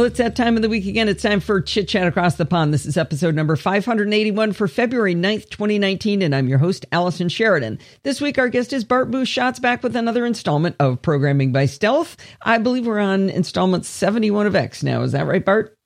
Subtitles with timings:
[0.00, 1.10] Well, it's that time of the week again.
[1.10, 2.72] It's time for Chit Chat Across the Pond.
[2.72, 7.78] This is episode number 581 for February 9th, 2019, and I'm your host, Allison Sheridan.
[8.02, 12.16] This week, our guest is Bart Busschots back with another installment of Programming by Stealth.
[12.40, 15.02] I believe we're on installment 71 of X now.
[15.02, 15.76] Is that right, Bart?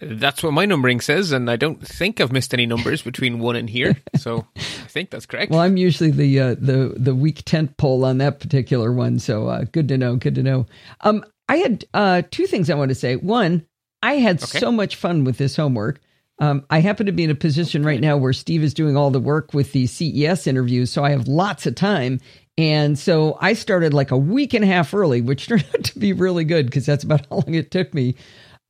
[0.00, 3.54] That's what my numbering says, and I don't think I've missed any numbers between one
[3.54, 5.52] and here, so I think that's correct.
[5.52, 9.46] Well, I'm usually the uh, the the weak tent pole on that particular one, so
[9.46, 10.16] uh, good to know.
[10.16, 10.66] Good to know.
[11.02, 13.16] Um, I had uh, two things I want to say.
[13.16, 13.66] One,
[14.02, 14.58] I had okay.
[14.58, 16.00] so much fun with this homework.
[16.40, 19.10] Um, I happen to be in a position right now where Steve is doing all
[19.10, 22.20] the work with the CES interviews, so I have lots of time.
[22.56, 25.98] And so I started like a week and a half early, which turned out to
[25.98, 28.16] be really good because that's about how long it took me.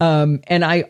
[0.01, 0.85] Um, and I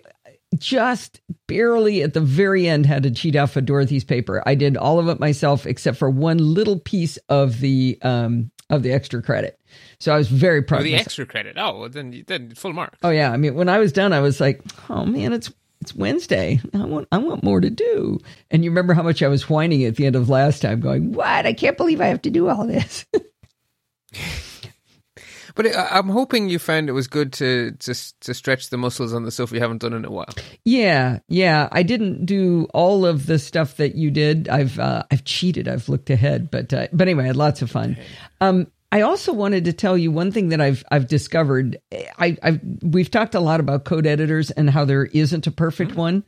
[0.56, 4.42] just barely at the very end had to cheat off of Dorothy's paper.
[4.46, 8.82] I did all of it myself except for one little piece of the um, of
[8.82, 9.58] the extra credit.
[10.00, 10.80] So I was very proud.
[10.80, 11.56] Oh, the extra credit.
[11.58, 12.96] Oh, then then full mark.
[13.02, 13.32] Oh yeah.
[13.32, 16.60] I mean, when I was done, I was like, oh man, it's it's Wednesday.
[16.74, 18.18] I want I want more to do.
[18.50, 21.12] And you remember how much I was whining at the end of last time, going,
[21.12, 21.46] what?
[21.46, 23.06] I can't believe I have to do all this.
[25.58, 29.24] But I'm hoping you found it was good to, to to stretch the muscles on
[29.24, 30.32] the stuff you haven't done in a while.
[30.64, 31.68] Yeah, yeah.
[31.72, 34.48] I didn't do all of the stuff that you did.
[34.48, 35.66] I've uh, I've cheated.
[35.66, 37.98] I've looked ahead, but uh, but anyway, I had lots of fun.
[38.40, 41.78] Um, I also wanted to tell you one thing that I've I've discovered.
[42.18, 45.92] I I've, we've talked a lot about code editors and how there isn't a perfect
[45.92, 46.00] mm-hmm.
[46.00, 46.24] one,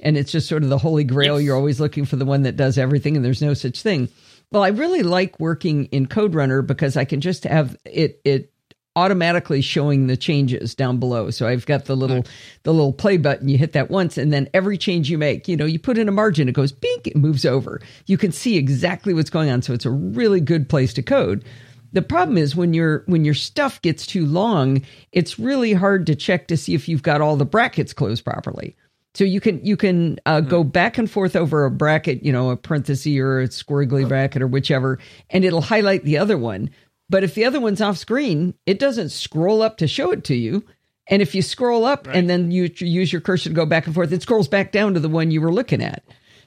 [0.00, 1.38] and it's just sort of the holy grail.
[1.38, 1.46] Yes.
[1.46, 4.08] You're always looking for the one that does everything, and there's no such thing.
[4.50, 8.52] Well, I really like working in CodeRunner because I can just have it it
[8.96, 11.30] automatically showing the changes down below.
[11.30, 12.24] So I've got the little
[12.64, 13.48] the little play button.
[13.48, 16.08] You hit that once, and then every change you make, you know, you put in
[16.08, 17.80] a margin, it goes bink, it moves over.
[18.06, 19.62] You can see exactly what's going on.
[19.62, 21.44] So it's a really good place to code.
[21.92, 26.14] The problem is when your when your stuff gets too long, it's really hard to
[26.14, 28.76] check to see if you've got all the brackets closed properly.
[29.14, 30.68] So you can you can uh, go hmm.
[30.68, 34.46] back and forth over a bracket, you know, a parenthesis or a squiggly bracket or
[34.46, 34.98] whichever,
[35.30, 36.70] and it'll highlight the other one.
[37.08, 40.36] But if the other one's off screen, it doesn't scroll up to show it to
[40.36, 40.64] you.
[41.08, 42.14] And if you scroll up right.
[42.14, 44.94] and then you use your cursor to go back and forth, it scrolls back down
[44.94, 46.04] to the one you were looking at.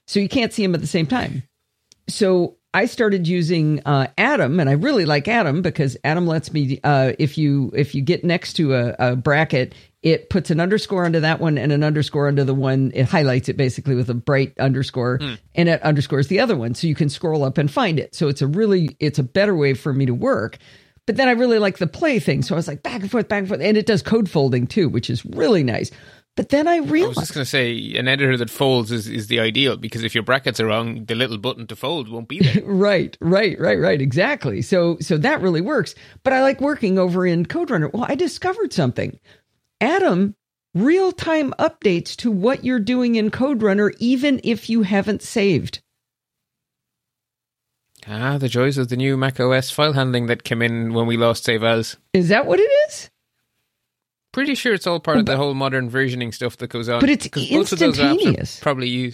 [0.08, 1.44] So you can't see them at the same time.
[2.08, 6.80] So I started using uh, Atom, and I really like Atom because Atom lets me
[6.84, 11.06] uh, if you if you get next to a, a, bracket, it puts an underscore
[11.06, 12.92] under that one and an underscore under the one.
[12.96, 15.38] It highlights it basically with a bright underscore, mm.
[15.54, 18.16] and it underscores the other one, so you can scroll up and find it.
[18.16, 20.58] So it's a really it's a better way for me to work.
[21.06, 23.28] But then I really like the play thing, so I was like back and forth,
[23.28, 25.92] back and forth, and it does code folding too, which is really nice.
[26.36, 27.18] But then I realized.
[27.18, 30.04] I was just going to say, an editor that folds is, is the ideal because
[30.04, 32.64] if your brackets are wrong, the little button to fold won't be there.
[32.66, 34.02] right, right, right, right.
[34.02, 34.64] Exactly.
[34.64, 35.94] So, so that really works.
[36.24, 37.94] But I like working over in CodeRunner.
[37.94, 39.20] Well, I discovered something.
[39.80, 40.36] Atom
[40.74, 45.82] real time updates to what you're doing in CodeRunner, even if you haven't saved.
[48.08, 51.16] Ah, the joys of the new Mac OS file handling that came in when we
[51.16, 51.98] lost save as.
[52.12, 53.10] Is that what it is?
[54.34, 57.00] Pretty sure it's all part of the whole modern versioning stuff that goes on.
[57.00, 58.60] But it's instantaneous.
[58.60, 59.14] probably you.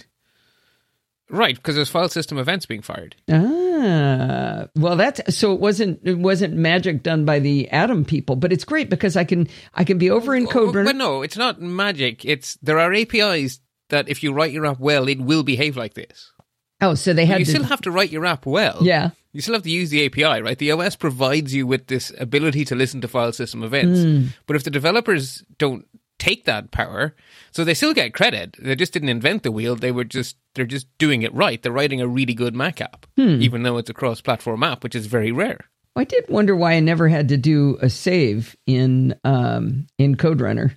[1.28, 3.14] Right, because there's file system events being fired.
[3.30, 8.52] Ah, well, that's so it wasn't it wasn't magic done by the Atom people, but
[8.52, 10.72] it's great because I can I can be over in code.
[10.72, 12.24] But no, it's not magic.
[12.24, 13.60] It's there are APIs
[13.90, 16.32] that if you write your app well, it will behave like this.
[16.80, 17.50] Oh, so they had you to...
[17.50, 18.78] still have to write your app well.
[18.80, 20.58] Yeah, you still have to use the API, right?
[20.58, 24.00] The OS provides you with this ability to listen to file system events.
[24.00, 24.28] Mm.
[24.46, 25.86] But if the developers don't
[26.18, 27.14] take that power,
[27.50, 28.56] so they still get credit.
[28.60, 29.74] They just didn't invent the wheel.
[29.74, 31.60] They were just they're just doing it right.
[31.62, 33.40] They're writing a really good Mac app, hmm.
[33.40, 35.64] even though it's a cross-platform app, which is very rare.
[35.96, 40.76] I did wonder why I never had to do a save in um, in CodeRunner.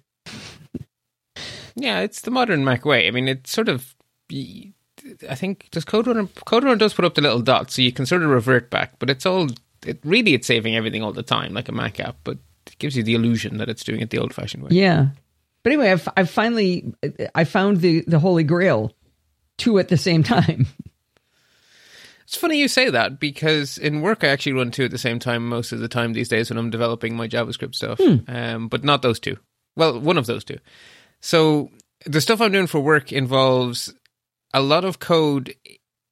[1.76, 3.08] yeah, it's the modern Mac way.
[3.08, 3.96] I mean, it's sort of
[5.30, 8.24] I think does CodeRunner CodeRunner does put up the little dot, so you can sort
[8.24, 9.50] of revert back, but it's all
[9.86, 12.38] it really it's saving everything all the time, like a Mac app, but
[12.68, 14.70] it gives you the illusion that it's doing it the old-fashioned way.
[14.72, 15.08] Yeah,
[15.64, 16.94] but anyway, I've, I've finally
[17.36, 18.94] I found the the holy grail,
[19.58, 20.68] two at the same time.
[22.34, 25.20] It's funny you say that because in work I actually run two at the same
[25.20, 28.18] time most of the time these days when I'm developing my JavaScript stuff, hmm.
[28.28, 29.38] um, but not those two.
[29.76, 30.58] Well, one of those two.
[31.22, 31.70] So
[32.08, 33.94] the stuff I'm doing for work involves
[34.54, 35.56] a lot of code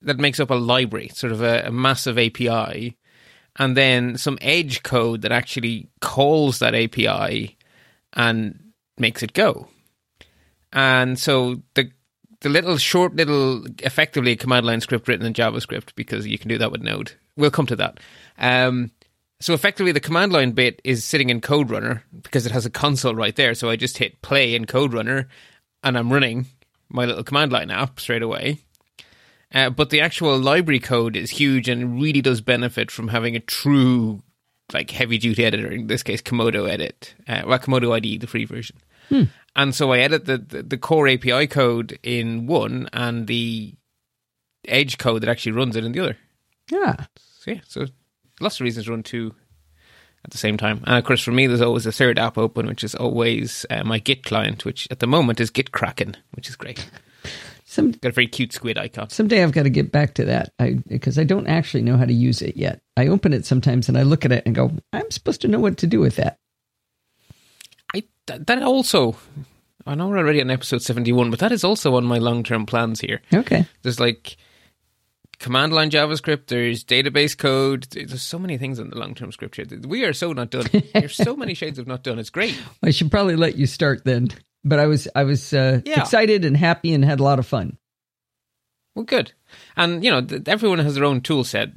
[0.01, 2.97] that makes up a library, sort of a, a massive API,
[3.57, 7.57] and then some edge code that actually calls that API
[8.13, 9.67] and makes it go.
[10.73, 11.91] And so the
[12.39, 16.57] the little short little effectively command line script written in JavaScript because you can do
[16.57, 17.11] that with Node.
[17.37, 17.99] We'll come to that.
[18.39, 18.91] Um,
[19.39, 23.15] So effectively, the command line bit is sitting in CodeRunner because it has a console
[23.15, 23.53] right there.
[23.55, 25.25] So I just hit play in CodeRunner,
[25.83, 26.45] and I'm running
[26.91, 28.59] my little command line app straight away.
[29.53, 33.39] Uh, but the actual library code is huge and really does benefit from having a
[33.41, 34.23] true,
[34.71, 35.71] like heavy duty editor.
[35.71, 38.77] In this case, Komodo Edit, uh, well, Komodo IDE, the free version.
[39.55, 43.75] And so I edit the, the the core API code in one, and the
[44.65, 46.17] edge code that actually runs it in the other.
[46.69, 46.95] Yeah.
[47.17, 47.87] So yeah, so
[48.39, 49.35] lots of reasons to run two
[50.23, 50.83] at the same time.
[50.85, 53.83] And of course, for me, there's always a third app open, which is always uh,
[53.83, 56.89] my Git client, which at the moment is Git Kraken, which is great.
[57.65, 59.09] Some Got a very cute squid icon.
[59.09, 60.51] someday I've got to get back to that.
[60.59, 62.81] I because I don't actually know how to use it yet.
[62.97, 65.59] I open it sometimes and I look at it and go, I'm supposed to know
[65.59, 66.37] what to do with that.
[67.95, 69.15] I that, that also.
[69.87, 72.99] I know we're already on episode seventy-one, but that is also on my long-term plans
[72.99, 73.21] here.
[73.33, 73.65] Okay.
[73.83, 74.35] There's like
[75.41, 76.47] command line JavaScript.
[76.47, 77.87] There's database code.
[77.91, 79.65] There's so many things in the long-term script here.
[79.87, 80.67] We are so not done.
[80.93, 82.19] There's so many shades of not done.
[82.19, 82.57] It's great.
[82.83, 84.29] I should probably let you start then.
[84.63, 86.01] But I was I was uh, Yeah.
[86.01, 87.77] excited and happy and had a lot of fun.
[88.95, 89.33] Well, good.
[89.75, 91.69] And you know, everyone has their own tool set.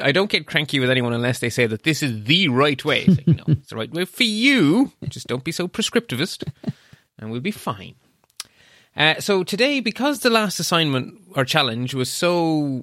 [0.00, 3.00] I don't get cranky with anyone unless they say that this is the right way.
[3.06, 4.92] It's like, no, it's the right way for you.
[5.08, 6.44] Just don't be so prescriptivist,
[7.18, 7.96] and we'll be fine.
[8.98, 12.82] Uh, so today, because the last assignment or challenge was so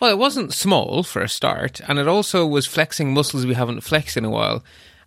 [0.00, 3.82] well, it wasn't small for a start, and it also was flexing muscles we haven't
[3.82, 4.64] flexed in a while.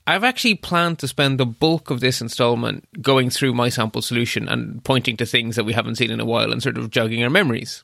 [0.07, 4.47] I've actually planned to spend the bulk of this installment going through my sample solution
[4.47, 7.21] and pointing to things that we haven't seen in a while and sort of jogging
[7.21, 7.83] our memories.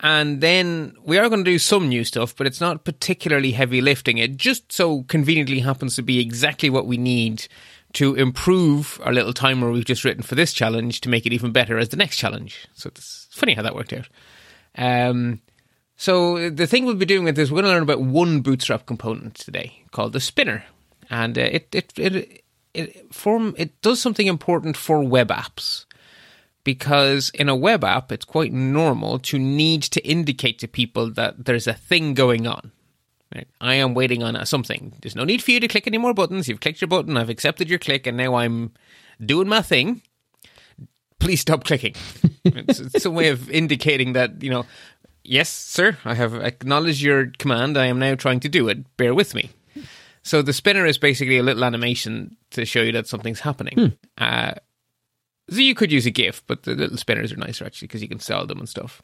[0.00, 3.80] And then we are going to do some new stuff, but it's not particularly heavy
[3.80, 4.18] lifting.
[4.18, 7.46] It just so conveniently happens to be exactly what we need
[7.94, 11.52] to improve our little timer we've just written for this challenge to make it even
[11.52, 12.66] better as the next challenge.
[12.74, 14.08] So it's funny how that worked out.
[14.76, 15.40] Um,
[15.96, 18.86] so the thing we'll be doing with this, we're going to learn about one Bootstrap
[18.86, 20.64] component today called the spinner,
[21.10, 22.42] and uh, it it it
[22.74, 25.84] it form it does something important for web apps
[26.64, 31.44] because in a web app it's quite normal to need to indicate to people that
[31.44, 32.72] there's a thing going on.
[33.34, 33.48] Right?
[33.60, 34.94] I am waiting on something.
[35.00, 36.48] There's no need for you to click any more buttons.
[36.48, 37.16] You've clicked your button.
[37.16, 38.72] I've accepted your click, and now I'm
[39.24, 40.02] doing my thing.
[41.18, 41.94] Please stop clicking.
[42.44, 44.66] it's, it's a way of indicating that you know
[45.24, 47.76] yes, sir, I have acknowledged your command.
[47.76, 48.96] I am now trying to do it.
[48.96, 49.50] Bear with me.
[50.22, 53.96] So the spinner is basically a little animation to show you that something's happening.
[54.18, 54.52] Uh,
[55.50, 58.08] so you could use a GIF, but the little spinners are nicer actually because you
[58.08, 59.02] can sell them and stuff.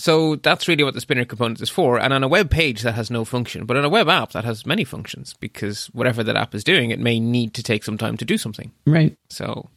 [0.00, 2.00] So that's really what the spinner component is for.
[2.00, 3.66] And on a web page, that has no function.
[3.66, 6.90] But on a web app, that has many functions because whatever that app is doing,
[6.90, 8.72] it may need to take some time to do something.
[8.86, 9.14] Right.
[9.28, 9.68] So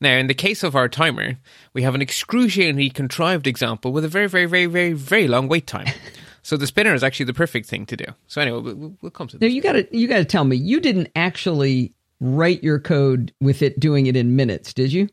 [0.00, 1.36] now, in the case of our timer,
[1.72, 5.66] we have an excruciatingly contrived example with a very, very, very, very, very long wait
[5.66, 5.88] time.
[6.42, 8.04] so the spinner is actually the perfect thing to do.
[8.28, 10.54] So anyway, we'll, we'll come to Now you got to you got to tell me
[10.54, 15.08] you didn't actually write your code with it doing it in minutes, did you?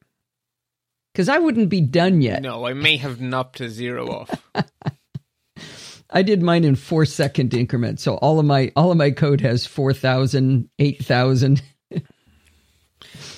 [1.14, 2.42] Because I wouldn't be done yet.
[2.42, 4.44] No, I may have knopped a zero off.
[6.10, 9.42] I did mine in four second increments, so all of my all of my code
[9.42, 11.62] has 4,000, 8,000.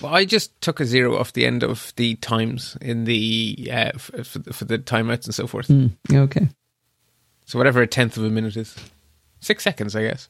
[0.01, 3.91] Well, I just took a zero off the end of the times in the uh,
[3.95, 5.71] f- for, for the timeouts and so forth.
[6.11, 6.49] Okay.
[7.45, 8.75] So whatever a tenth of a minute is,
[9.39, 10.27] six seconds, I guess.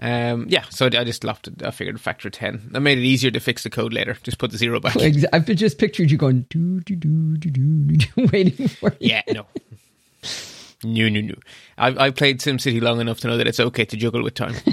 [0.00, 1.62] Um, yeah, so I just left it.
[1.62, 2.68] I figured factor ten.
[2.72, 4.16] That made it easier to fix the code later.
[4.22, 4.96] Just put the zero back.
[5.32, 8.98] I've just pictured you going do do do do do do waiting for it.
[9.00, 9.46] Yeah, no.
[10.82, 11.34] No, no, no.
[11.78, 14.54] I've, I've played SimCity long enough to know that it's okay to juggle with time.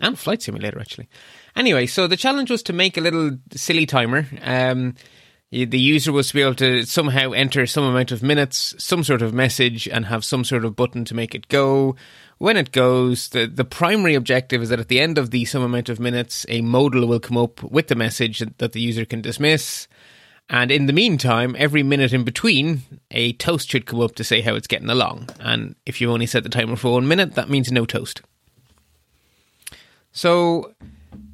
[0.00, 1.08] and Flight Simulator, actually.
[1.54, 4.26] Anyway, so the challenge was to make a little silly timer.
[4.42, 4.94] Um,
[5.50, 9.22] the user was to be able to somehow enter some amount of minutes, some sort
[9.22, 11.96] of message, and have some sort of button to make it go.
[12.36, 15.62] When it goes, the, the primary objective is that at the end of the some
[15.62, 19.22] amount of minutes, a modal will come up with the message that the user can
[19.22, 19.88] dismiss.
[20.50, 24.40] And in the meantime, every minute in between, a toast should come up to say
[24.40, 25.28] how it's getting along.
[25.40, 28.22] And if you only set the timer for one minute, that means no toast.
[30.12, 30.72] So,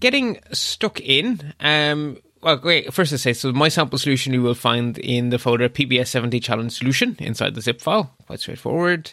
[0.00, 4.54] getting stuck in, um, well, wait, first I say, so my sample solution you will
[4.54, 8.14] find in the folder PBS70 challenge solution inside the zip file.
[8.26, 9.12] Quite straightforward.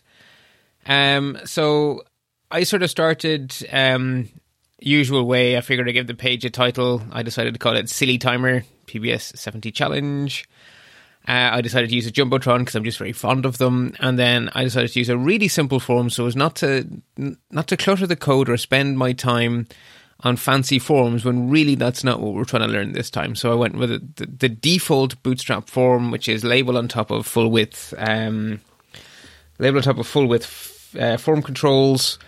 [0.85, 2.03] Um, so
[2.51, 4.27] I sort of started um,
[4.79, 5.55] usual way.
[5.55, 7.01] I figured I'd give the page a title.
[7.09, 10.49] I decided to call it Silly Timer PBS 70 Challenge.
[11.25, 14.19] Uh, I decided to use a jumbotron because I'm just very fond of them, and
[14.19, 16.85] then I decided to use a really simple form so as not to
[17.49, 19.67] not to clutter the code or spend my time
[20.23, 23.35] on fancy forms when really that's not what we're trying to learn this time.
[23.35, 27.25] So I went with the, the default Bootstrap form, which is label on top of
[27.25, 28.61] full width, um,
[29.59, 32.19] label on top of full width uh, form controls,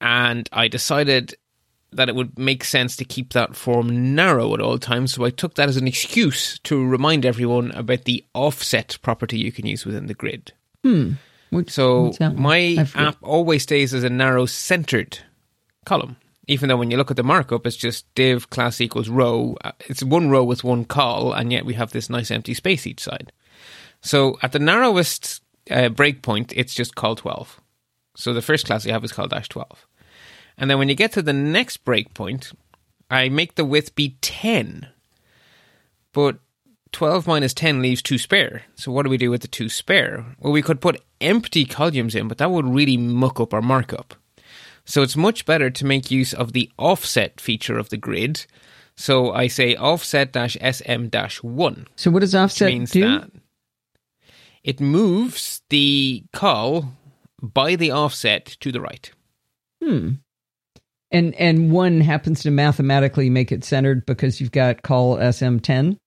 [0.00, 1.34] and I decided
[1.92, 5.12] that it would make sense to keep that form narrow at all times.
[5.12, 9.52] So I took that as an excuse to remind everyone about the offset property you
[9.52, 10.52] can use within the grid.
[10.82, 11.12] Hmm.
[11.50, 15.18] Which, So my app always stays as a narrow centered
[15.84, 16.16] column.
[16.48, 19.56] Even though when you look at the markup, it's just div class equals row.
[19.64, 22.86] Uh, It's one row with one call, and yet we have this nice empty space
[22.86, 23.32] each side.
[24.00, 27.60] So at the narrowest uh, breakpoint, it's just call 12.
[28.16, 29.86] So the first class you have is call dash 12.
[30.58, 32.52] And then when you get to the next breakpoint,
[33.10, 34.88] I make the width be 10.
[36.12, 36.38] But
[36.90, 38.64] 12 minus 10 leaves 2 spare.
[38.74, 40.26] So what do we do with the 2 spare?
[40.40, 44.14] Well, we could put empty columns in, but that would really muck up our markup.
[44.84, 48.46] So it's much better to make use of the offset feature of the grid.
[48.96, 51.06] So I say offset sm
[51.42, 53.00] 1 So what does offset means do?
[53.00, 53.30] that
[54.64, 56.92] it moves the call
[57.40, 59.10] by the offset to the right.
[59.82, 60.10] Hmm.
[61.10, 65.98] And and one happens to mathematically make it centered because you've got call SM10.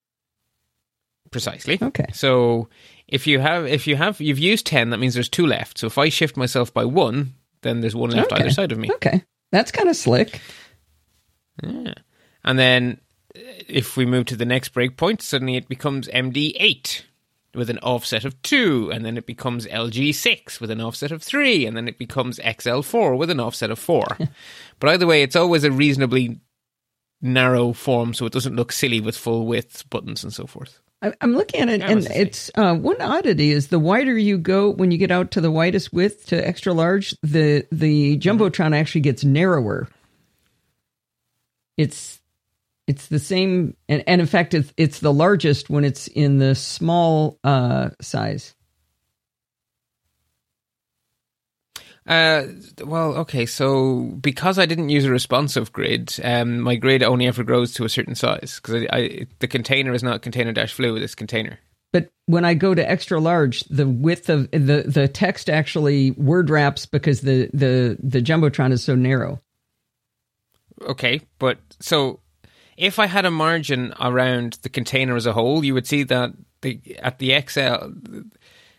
[1.32, 1.77] Precisely.
[1.82, 2.08] Okay.
[2.13, 2.70] So
[3.08, 5.77] if you have if you have you've used ten, that means there's two left.
[5.77, 7.34] So if I shift myself by one,
[7.65, 8.41] then there's one left Okay.
[8.43, 8.89] either side of me.
[8.93, 9.22] Okay.
[9.51, 10.39] That's kind of slick.
[11.62, 11.93] Yeah.
[12.43, 13.01] And then
[13.36, 17.01] uh, if we move to the next breakpoint, suddenly it becomes MD8
[17.53, 21.65] with an offset of 2, and then it becomes LG6 with an offset of 3,
[21.65, 24.05] and then it becomes XL4 with an offset of 4.
[24.79, 26.39] but either way, it's always a reasonably
[27.22, 30.81] narrow form so it doesn't look silly with full width buttons and so forth.
[31.01, 34.69] I- I'm looking at it, and it's uh, one oddity is the wider you go
[34.71, 39.01] when you get out to the widest width to extra large, the the jumbotron actually
[39.01, 39.87] gets narrower.
[41.77, 42.19] It's
[42.87, 46.55] it's the same, and, and in fact, it's it's the largest when it's in the
[46.55, 48.54] small uh, size.
[52.07, 52.43] Uh,
[52.83, 57.43] well, okay, so because I didn't use a responsive grid, um, my grid only ever
[57.43, 61.01] grows to a certain size because I, I, the container is not container dash fluid,
[61.01, 61.59] it's container.
[61.91, 66.50] But when I go to extra large, the width of the the text actually word
[66.50, 69.41] wraps because the the the jumbotron is so narrow.
[70.81, 72.19] Okay, but so
[72.77, 76.33] if I had a margin around the container as a whole, you would see that
[76.62, 77.91] the at the XL,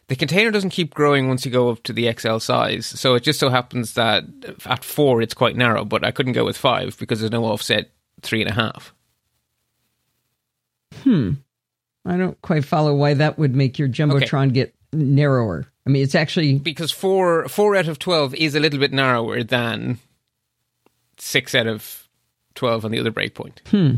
[0.09, 2.87] the container doesn't keep growing once you go up to the XL size.
[2.87, 4.25] So it just so happens that
[4.65, 7.91] at four it's quite narrow, but I couldn't go with five because there's no offset
[8.23, 8.95] three and a half.
[11.03, 11.33] Hmm.
[12.05, 15.67] I don't quite follow why that would make your jumbotron get narrower.
[15.87, 19.43] I mean, it's actually because four four out of twelve is a little bit narrower
[19.43, 19.99] than
[21.19, 22.09] six out of
[22.55, 23.59] twelve on the other breakpoint.
[23.69, 23.97] Hmm.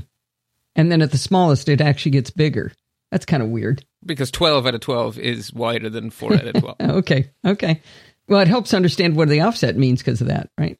[0.75, 2.73] And then at the smallest, it actually gets bigger.
[3.11, 3.85] That's kind of weird.
[4.05, 6.77] Because twelve out of twelve is wider than four out of twelve.
[6.81, 7.81] Okay, okay.
[8.29, 10.79] Well, it helps understand what the offset means because of that, right?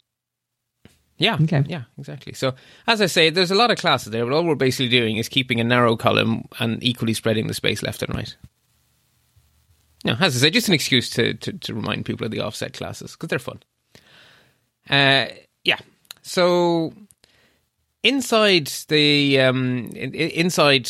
[1.17, 1.37] Yeah.
[1.41, 1.65] Okay.
[1.67, 2.33] Yeah, exactly.
[2.35, 2.55] So,
[2.87, 5.29] as I say, there's a lot of classes there, but all we're basically doing is
[5.29, 8.37] keeping a narrow column and equally spreading the space left and right.
[10.05, 12.73] Now, as I say, just an excuse to, to, to remind people of the offset
[12.73, 13.61] classes because they're fun.
[14.89, 15.27] Uh,
[15.65, 15.79] yeah.
[16.23, 16.93] So,
[18.05, 20.89] inside the um, in, in- inside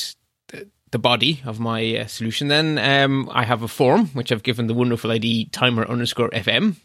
[0.90, 4.66] the- body of my uh, solution, then um, I have a form which I've given
[4.66, 6.76] the wonderful ID timer underscore FM.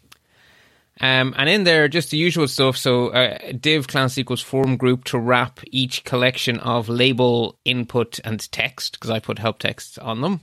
[1.02, 2.78] Um, and in there, just the usual stuff.
[2.78, 8.52] So, uh, div class equals form group to wrap each collection of label, input, and
[8.52, 10.42] text because I put help texts on them.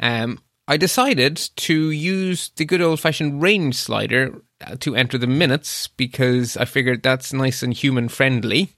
[0.00, 5.26] Um, I decided to use the good old fashioned range slider uh, to enter the
[5.26, 8.72] minutes because I figured that's nice and human friendly.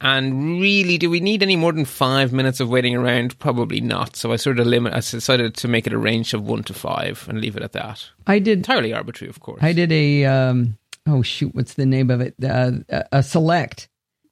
[0.00, 3.38] And really, do we need any more than five minutes of waiting around?
[3.38, 4.14] Probably not.
[4.14, 4.92] So I sort of limit.
[4.92, 7.72] I decided to make it a range of one to five and leave it at
[7.72, 8.04] that.
[8.26, 8.58] I did.
[8.58, 9.58] Entirely arbitrary, of course.
[9.62, 10.24] I did a.
[10.24, 12.34] Um, oh shoot, what's the name of it?
[12.42, 12.72] Uh,
[13.10, 13.88] a- select.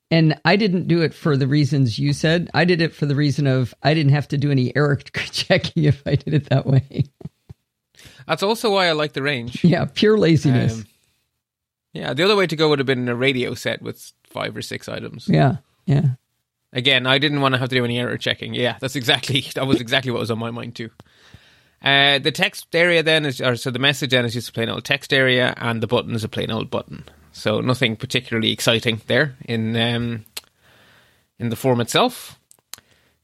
[0.08, 2.49] And I didn't do it for the reasons you said.
[2.54, 5.82] I did it for the reason of I didn't have to do any error checking
[5.82, 7.06] if I did it that way.
[8.28, 9.64] That's also why I like the range.
[9.64, 10.75] yeah, pure laziness.
[10.75, 10.87] Um,
[11.92, 14.62] yeah, the other way to go would have been a radio set with five or
[14.62, 15.28] six items.
[15.28, 15.56] yeah,
[15.87, 16.11] yeah.
[16.73, 18.52] Again, I didn't want to have to do any error checking.
[18.52, 20.90] Yeah, that's exactly that was exactly what was on my mind too.
[21.83, 24.68] Uh, the text area then is, or so the message then is just a plain
[24.68, 27.04] old text area, and the button is a plain old button.
[27.33, 30.25] So nothing particularly exciting there in um,
[31.38, 32.38] in the form itself.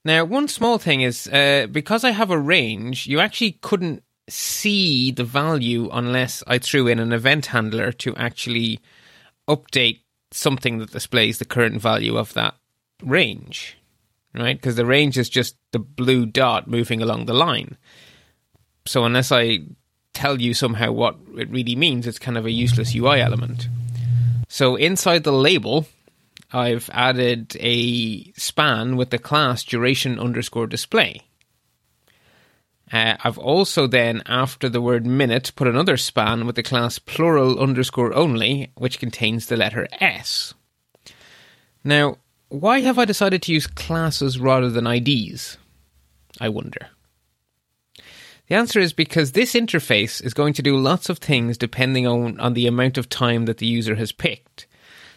[0.05, 5.11] Now, one small thing is uh, because I have a range, you actually couldn't see
[5.11, 8.81] the value unless I threw in an event handler to actually
[9.49, 10.02] update
[10.33, 12.55] something that displays the current value of that
[13.03, 13.77] range,
[14.35, 14.57] right?
[14.57, 17.77] Because the range is just the blue dot moving along the line.
[18.85, 19.61] So unless I
[20.13, 22.07] tell you somehow what it really means.
[22.07, 23.69] It's kind of a useless UI element.
[24.49, 25.87] So inside the label,
[26.53, 31.23] I've added a span with the class duration underscore display.
[32.93, 37.59] Uh, I've also then, after the word minute, put another span with the class plural
[37.59, 40.53] underscore only, which contains the letter S.
[41.83, 42.19] Now,
[42.49, 45.57] why have I decided to use classes rather than IDs?
[46.39, 46.89] I wonder.
[48.49, 52.39] The answer is because this interface is going to do lots of things depending on,
[52.39, 54.67] on the amount of time that the user has picked.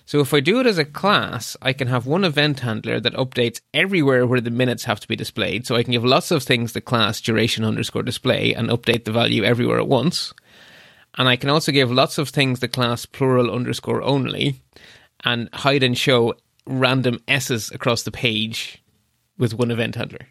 [0.05, 3.13] So if I do it as a class, I can have one event handler that
[3.13, 5.65] updates everywhere where the minutes have to be displayed.
[5.65, 9.12] So I can give lots of things the class duration underscore display and update the
[9.12, 10.33] value everywhere at once.
[11.17, 14.62] And I can also give lots of things the class plural underscore only
[15.24, 16.35] and hide and show
[16.67, 18.83] random S's across the page
[19.38, 20.27] with one event handler.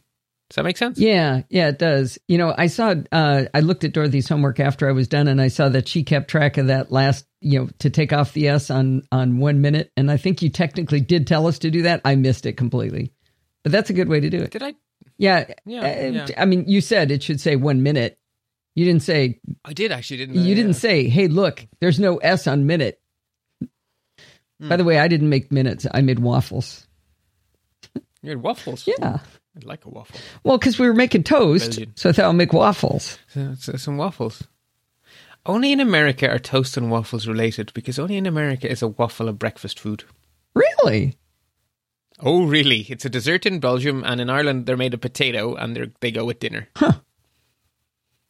[0.51, 0.99] Does that make sense?
[0.99, 2.19] Yeah, yeah, it does.
[2.29, 5.41] You know, I saw, uh, I looked at Dorothy's homework after I was done, and
[5.41, 8.49] I saw that she kept track of that last, you know, to take off the
[8.49, 9.93] S on on one minute.
[9.97, 12.01] And I think you technically did tell us to do that.
[12.05, 13.13] I missed it completely,
[13.63, 14.51] but that's a good way to do it.
[14.51, 14.75] Did I?
[15.19, 16.27] Yeah, Yeah, uh, yeah.
[16.37, 18.19] I mean, you said it should say one minute.
[18.75, 19.39] You didn't say.
[19.65, 20.43] I did actually, didn't I?
[20.43, 20.79] You didn't Yeah.
[20.79, 23.01] say, "Hey, look, there's no S on minute."
[24.61, 24.69] Hmm.
[24.69, 25.87] By the way, I didn't make minutes.
[25.93, 26.87] I made waffles.
[28.23, 28.87] You had waffles.
[28.87, 29.19] Yeah.
[29.57, 30.19] I'd like a waffle.
[30.43, 31.93] Well, because we were making toast, Belgian.
[31.97, 33.19] so I thought I'll make waffles.
[33.29, 34.43] So, so some waffles.
[35.47, 39.29] Only in America are toast and waffles related because only in America is a waffle
[39.29, 40.05] a breakfast food.
[40.55, 41.17] Really?
[42.21, 42.87] Oh, really?
[42.89, 46.11] It's a dessert in Belgium, and in Ireland they're made of potato, and they they
[46.13, 46.69] go with dinner.
[46.77, 46.93] Huh.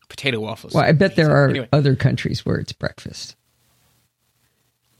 [0.08, 0.74] Potato waffles.
[0.74, 1.68] Well, I bet there are Anyway.
[1.72, 3.36] other countries where it's breakfast.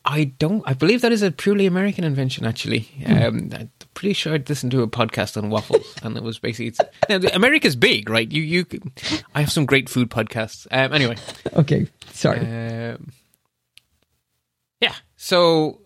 [0.05, 0.63] I don't.
[0.67, 2.45] I believe that is a purely American invention.
[2.47, 3.13] Actually, Hmm.
[3.13, 6.67] um, I'm pretty sure I'd listened to a podcast on waffles, and it was basically
[6.69, 8.31] it's, now, America's big, right?
[8.31, 8.67] You, you.
[9.35, 10.67] I have some great food podcasts.
[10.71, 11.17] Um, anyway,
[11.55, 12.41] Okay, sorry.
[12.41, 13.13] um,
[14.81, 14.95] yeah.
[15.17, 15.81] So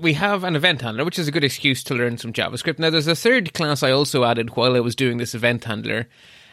[0.00, 2.78] we have an event handler, which is a good excuse to learn some JavaScript.
[2.78, 6.08] Now, there's a third class I also added while I was doing this event handler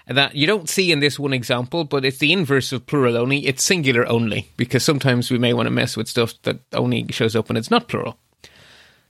[0.07, 3.45] that you don't see in this one example, but it's the inverse of plural only.
[3.47, 7.35] It's singular only because sometimes we may want to mess with stuff that only shows
[7.35, 8.17] up when it's not plural.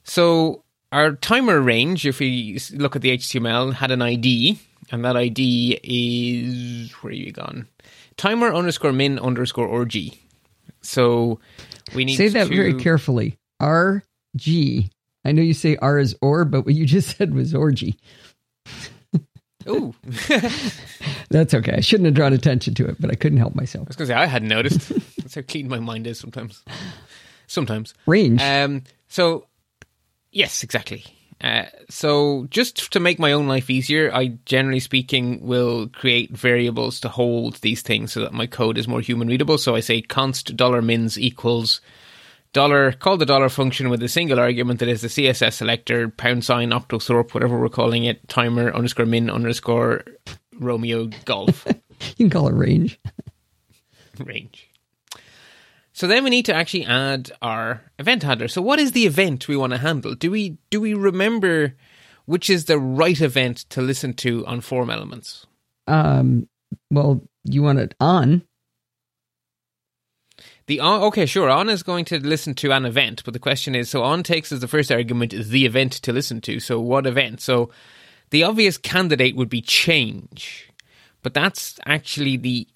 [0.05, 4.60] So our timer range, if we look at the HTML, had an ID,
[4.91, 7.67] and that ID is where are you gone?
[8.17, 9.95] Timer underscore min underscore org.
[10.82, 11.39] So
[11.93, 12.30] we need to.
[12.30, 13.38] say that to, very carefully.
[13.60, 14.04] R
[14.36, 14.89] G.
[15.26, 17.98] I know you say R is or, but what you just said was orgy.
[19.67, 19.95] Ooh,
[21.30, 21.74] That's okay.
[21.74, 23.88] I shouldn't have drawn attention to it, but I couldn't help myself.
[23.88, 24.89] I was going to say I hadn't noticed.
[25.17, 26.63] That's how clean my mind is sometimes.
[27.48, 27.93] Sometimes.
[28.06, 28.41] Range.
[28.41, 28.84] Um.
[29.08, 29.48] So,
[30.36, 31.04] yes, exactly.
[31.41, 37.00] Uh, so, just to make my own life easier, I generally speaking will create variables
[37.02, 39.58] to hold these things so that my code is more human readable.
[39.58, 41.82] So I say const dollar mins equals
[42.54, 46.45] dollar call the dollar function with a single argument that is the CSS selector pound
[46.45, 50.06] sign octothorpe whatever we're calling it timer underscore min underscore
[50.58, 51.67] Romeo golf
[52.00, 52.98] you can call it range.
[54.24, 54.69] range.
[55.95, 58.49] So then we need to actually add our event handler.
[58.49, 60.13] So what is the event we want to handle?
[60.13, 61.73] Do we do we remember
[62.25, 65.47] which is the right event to listen to on form elements?
[65.88, 66.49] Um,
[66.91, 68.43] well, you want it on.
[70.67, 73.73] The on, okay, sure, on is going to listen to an event, but the question
[73.73, 76.60] is, so on takes as the first argument the event to listen to.
[76.60, 77.39] So what event?
[77.39, 77.69] So
[78.31, 80.69] the obvious candidate would be change,
[81.21, 82.67] but that's actually the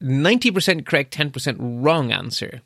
[0.00, 2.62] ninety percent correct, ten percent wrong answer,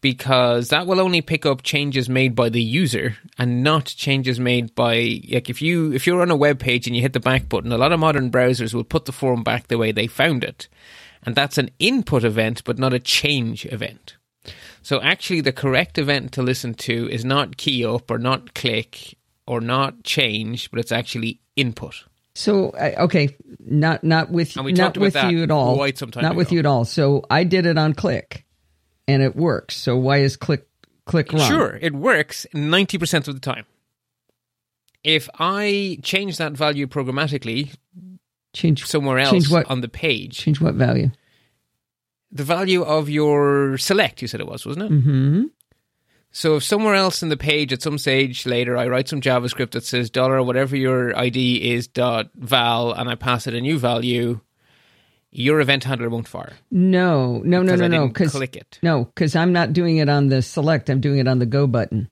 [0.00, 4.74] because that will only pick up changes made by the user and not changes made
[4.74, 7.48] by like if you if you're on a web page and you hit the back
[7.48, 10.44] button, a lot of modern browsers will put the form back the way they found
[10.44, 10.68] it
[11.24, 14.16] and that's an input event but not a change event.
[14.82, 19.16] So actually the correct event to listen to is not key up or not click
[19.46, 22.04] or not change, but it's actually input.
[22.38, 25.74] So okay, not not with not with you at all.
[25.74, 26.84] quite some time not with you at all.
[26.84, 28.46] So I did it on click,
[29.08, 29.76] and it works.
[29.76, 30.68] So why is click
[31.04, 31.48] click wrong?
[31.48, 33.66] Sure, it works 90% of the time.
[35.02, 37.74] If I change that value programmatically
[38.54, 39.66] Change somewhere else Change what?
[39.68, 41.10] on the page, change what value?
[42.30, 44.92] the value of your select, you said it was, wasn't it?
[44.92, 45.44] Mm-hmm.
[46.30, 49.70] So if somewhere else in the page at some stage later I write some JavaScript
[49.72, 53.78] that says dollar whatever your ID is dot val and I pass it a new
[53.78, 54.40] value,
[55.30, 56.52] your event handler won't fire.
[56.70, 58.08] No, no, no, no, no.
[58.08, 58.78] Because click it.
[58.82, 60.88] no, because I'm not doing it on the select.
[60.90, 62.08] I'm doing it on the go button.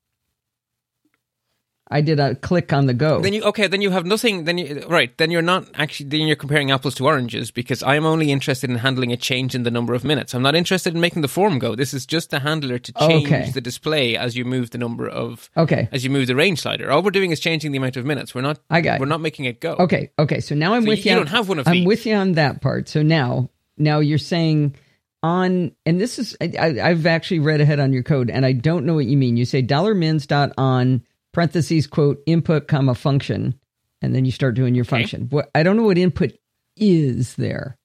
[1.88, 3.20] I did a click on the go.
[3.20, 3.68] Then you okay?
[3.68, 4.42] Then you have nothing.
[4.44, 5.16] Then you right.
[5.18, 6.08] Then you're not actually.
[6.08, 9.62] Then you're comparing apples to oranges because I'm only interested in handling a change in
[9.62, 10.34] the number of minutes.
[10.34, 11.76] I'm not interested in making the form go.
[11.76, 13.50] This is just the handler to change Okay.
[13.52, 15.88] the display as you move the number of Okay.
[15.92, 16.90] as you move the range slider.
[16.90, 18.34] All we're doing is changing the amount of minutes.
[18.34, 18.58] We're not.
[18.68, 18.98] I got.
[18.98, 19.74] We're not making it go.
[19.78, 20.40] Okay, okay.
[20.40, 21.16] So now I'm So with you you.
[21.16, 21.86] don't have one of I'm these.
[21.86, 22.88] with you on that part.
[22.88, 24.74] So now, now you're saying
[25.22, 28.52] on, and this is I, I, I've actually read ahead on your code, and I
[28.52, 29.36] don't know what you mean.
[29.36, 31.02] You say dollar mins dot on
[31.36, 33.54] parentheses quote input comma function,
[34.00, 35.26] and then you start doing your function.
[35.28, 36.32] What I don't know what input
[36.78, 37.76] is there.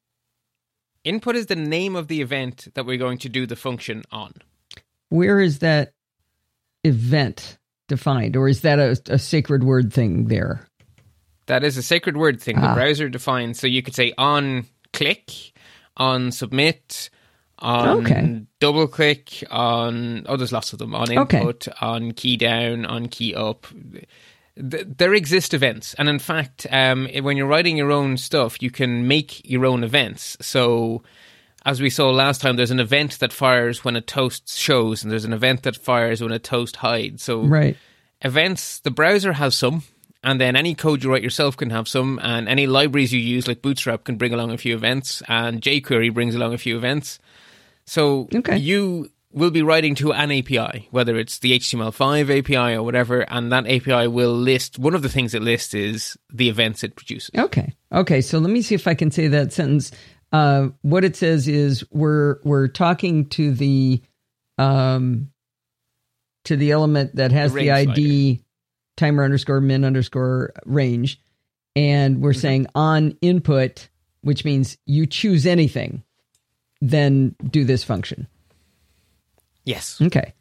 [1.03, 4.31] Input is the name of the event that we're going to do the function on.
[5.09, 5.91] Where is that
[6.85, 7.57] event
[7.89, 10.65] defined, or is that a, a sacred word thing there?
[11.47, 12.55] That is a sacred word thing.
[12.55, 12.73] The Ah.
[12.73, 13.59] browser defines.
[13.59, 15.29] So you could say on click,
[15.97, 17.09] on submit,
[17.61, 18.41] on Okay.
[18.59, 20.93] double click, on oh, there's lots of them.
[20.95, 21.39] On Okay.
[21.39, 23.67] input, on key down, on key up.
[24.57, 28.69] Th- There exist events, and in fact, um, when you're writing your own stuff, you
[28.69, 30.37] can make your own events.
[30.41, 31.03] So,
[31.65, 35.11] as we saw last time, there's an event that fires when a toast shows, and
[35.11, 37.23] there's an event that fires when a toast hides.
[37.23, 37.77] So, Right.
[38.23, 39.81] events the browser has some
[40.23, 43.47] and then any code you write yourself can have some and any libraries you use
[43.47, 47.17] like bootstrap can bring along a few events and jquery brings along a few events
[47.91, 48.57] so Okay.
[48.57, 53.51] you will be writing to an api whether it's the html5 api or whatever and
[53.51, 57.31] that api will list one of the things it lists is the events it produces
[57.37, 57.73] Okay.
[58.01, 58.21] Okay.
[58.21, 59.91] So let me see if I can say that sentence.
[60.31, 64.01] Uh, what it says is we're we're talking to the
[64.57, 65.29] um
[66.45, 68.43] to the element that has The the, ID
[68.97, 71.19] timer underscore min underscore range,
[71.75, 73.89] and we're saying on input,
[74.21, 76.03] which means you choose anything,
[76.81, 78.27] then do this function.
[79.65, 80.33] yes Okay.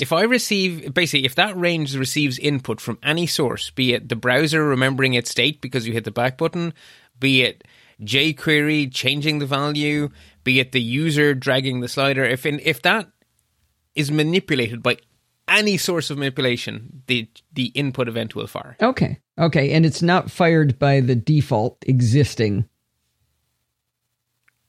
[0.00, 4.16] If I receive, basically, if that range receives input from any source, be it the
[4.16, 6.72] browser remembering its state because you hit the back button,
[7.20, 7.64] be it
[8.00, 10.08] jQuery changing the value,
[10.42, 13.10] be it the user dragging the slider, if in, if that
[13.94, 14.96] is manipulated by
[15.48, 18.76] any source of manipulation, the the input event will fire.
[18.80, 19.18] Okay.
[19.38, 19.72] Okay.
[19.72, 22.66] And it's not fired by the default existing.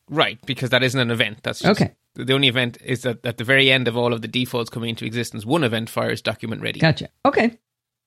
[0.10, 1.40] Right, because that isn't an event.
[1.44, 1.94] That's just, Okay.
[2.16, 4.90] The only event is that at the very end of all of the defaults coming
[4.90, 6.80] into existence, one event fires document ready.
[6.80, 7.10] Gotcha.
[7.26, 7.58] Okay.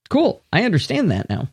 [0.09, 0.43] Cool.
[0.51, 1.49] I understand that now.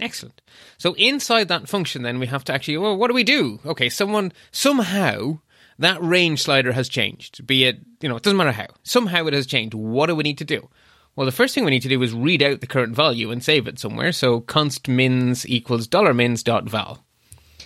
[0.00, 0.40] Excellent.
[0.78, 3.60] So inside that function, then we have to actually, well, what do we do?
[3.66, 5.40] Okay, someone somehow
[5.78, 7.46] that range slider has changed.
[7.46, 8.68] Be it, you know, it doesn't matter how.
[8.82, 9.74] Somehow it has changed.
[9.74, 10.68] What do we need to do?
[11.16, 13.42] Well, the first thing we need to do is read out the current value and
[13.42, 14.12] save it somewhere.
[14.12, 17.04] So const mins equals dollar mins dot val.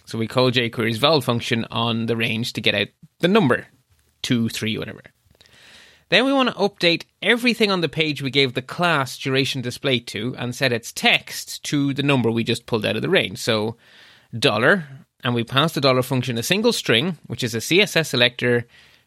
[0.04, 2.88] So we call jQuery's val function on the range to get out
[3.20, 3.66] the number
[4.22, 5.02] two, three, whatever.
[6.08, 10.00] Then we want to update everything on the page we gave the class duration display
[10.00, 13.38] to and set its text to the number we just pulled out of the range.
[13.38, 13.76] So
[14.38, 14.86] dollar,
[15.22, 18.66] and we pass the dollar function a single string, which is a CSS selector,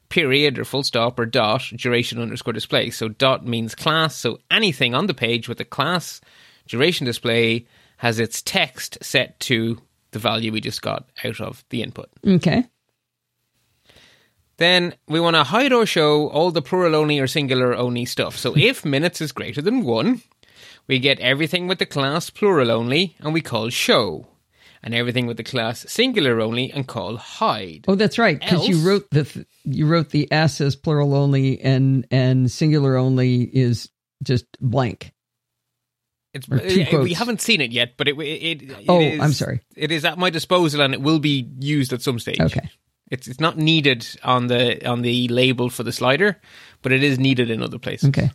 [0.09, 2.89] period or full stop or dot, duration underscore display.
[2.89, 6.21] So dot means class, so anything on the page with the class
[6.67, 9.81] duration display has its text set to
[10.17, 12.09] the value we just got out of the input.
[12.25, 12.65] Okay.
[14.57, 18.35] Then we want to hide or show all the plural only or singular only stuff.
[18.35, 20.23] So if minutes is greater than one,
[20.87, 24.27] we get everything with the class plural only and we call show.
[24.83, 27.85] And everything with the class singular only and call hide.
[27.87, 28.39] Oh, that's right.
[28.39, 32.95] Because you wrote the th- you wrote the S as plural only and and singular
[32.95, 33.89] only is
[34.23, 35.13] just blank.
[36.37, 39.33] It's, two uh, we haven't seen it yet, but it, it, it Oh, is- I'm
[39.33, 39.61] sorry.
[39.75, 42.39] It is at my disposal and it will be used at some stage.
[42.39, 42.69] Okay.
[43.09, 46.41] It's it's not needed on the on the label for the slider,
[46.81, 48.09] but it is needed in other places.
[48.09, 48.31] Okay.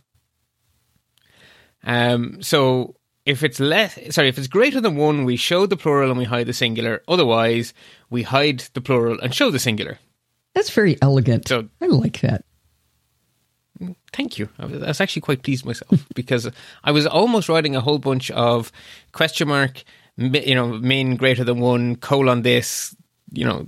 [1.83, 6.09] Um, so if it's less, sorry, if it's greater than one, we show the plural
[6.09, 7.01] and we hide the singular.
[7.07, 7.73] Otherwise,
[8.09, 9.99] we hide the plural and show the singular.
[10.55, 11.47] That's very elegant.
[11.47, 12.45] So- I like that.
[14.11, 14.49] Thank you.
[14.59, 16.49] I was, I was actually quite pleased myself because
[16.83, 18.71] I was almost writing a whole bunch of
[19.11, 19.83] question mark,
[20.17, 22.95] you know, min greater than one, colon this,
[23.31, 23.65] you know,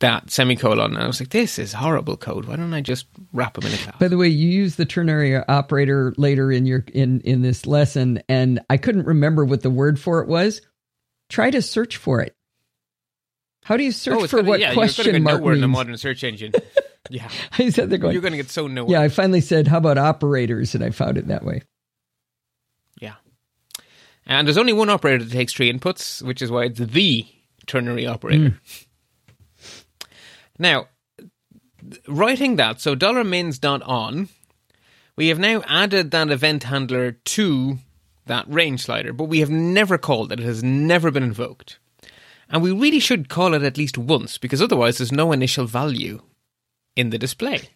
[0.00, 0.94] that semicolon.
[0.94, 2.44] And I was like, this is horrible code.
[2.44, 3.96] Why don't I just wrap them in a class?
[3.98, 8.22] By the way, you use the ternary operator later in your in in this lesson,
[8.28, 10.60] and I couldn't remember what the word for it was.
[11.28, 12.34] Try to search for it.
[13.64, 15.54] How do you search oh, for what yeah, question you're going to get mark nowhere
[15.54, 15.76] in a means?
[15.76, 16.52] modern search engine.
[17.10, 17.28] yeah.
[17.58, 18.12] I said they're going.
[18.12, 18.98] You're going to get so nowhere.
[18.98, 21.62] yeah, I finally said, "How about operators?" and I found it that way.
[23.00, 23.14] Yeah.
[24.26, 27.26] And there's only one operator that takes three inputs, which is why it's the
[27.66, 28.50] ternary operator.
[28.50, 28.56] Hmm.
[30.60, 30.88] Now,
[32.08, 34.28] writing that, so $mins dot on,
[35.14, 37.78] we have now added that event handler to
[38.26, 40.40] that range slider, but we have never called it.
[40.40, 41.78] It has never been invoked.
[42.50, 46.20] And we really should call it at least once because otherwise there's no initial value
[46.98, 47.68] in the display.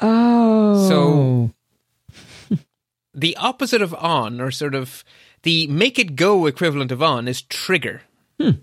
[0.00, 0.88] Oh.
[0.88, 2.56] So
[3.14, 5.04] the opposite of on, or sort of
[5.42, 8.02] the make it go equivalent of on, is trigger.
[8.40, 8.62] Hmm.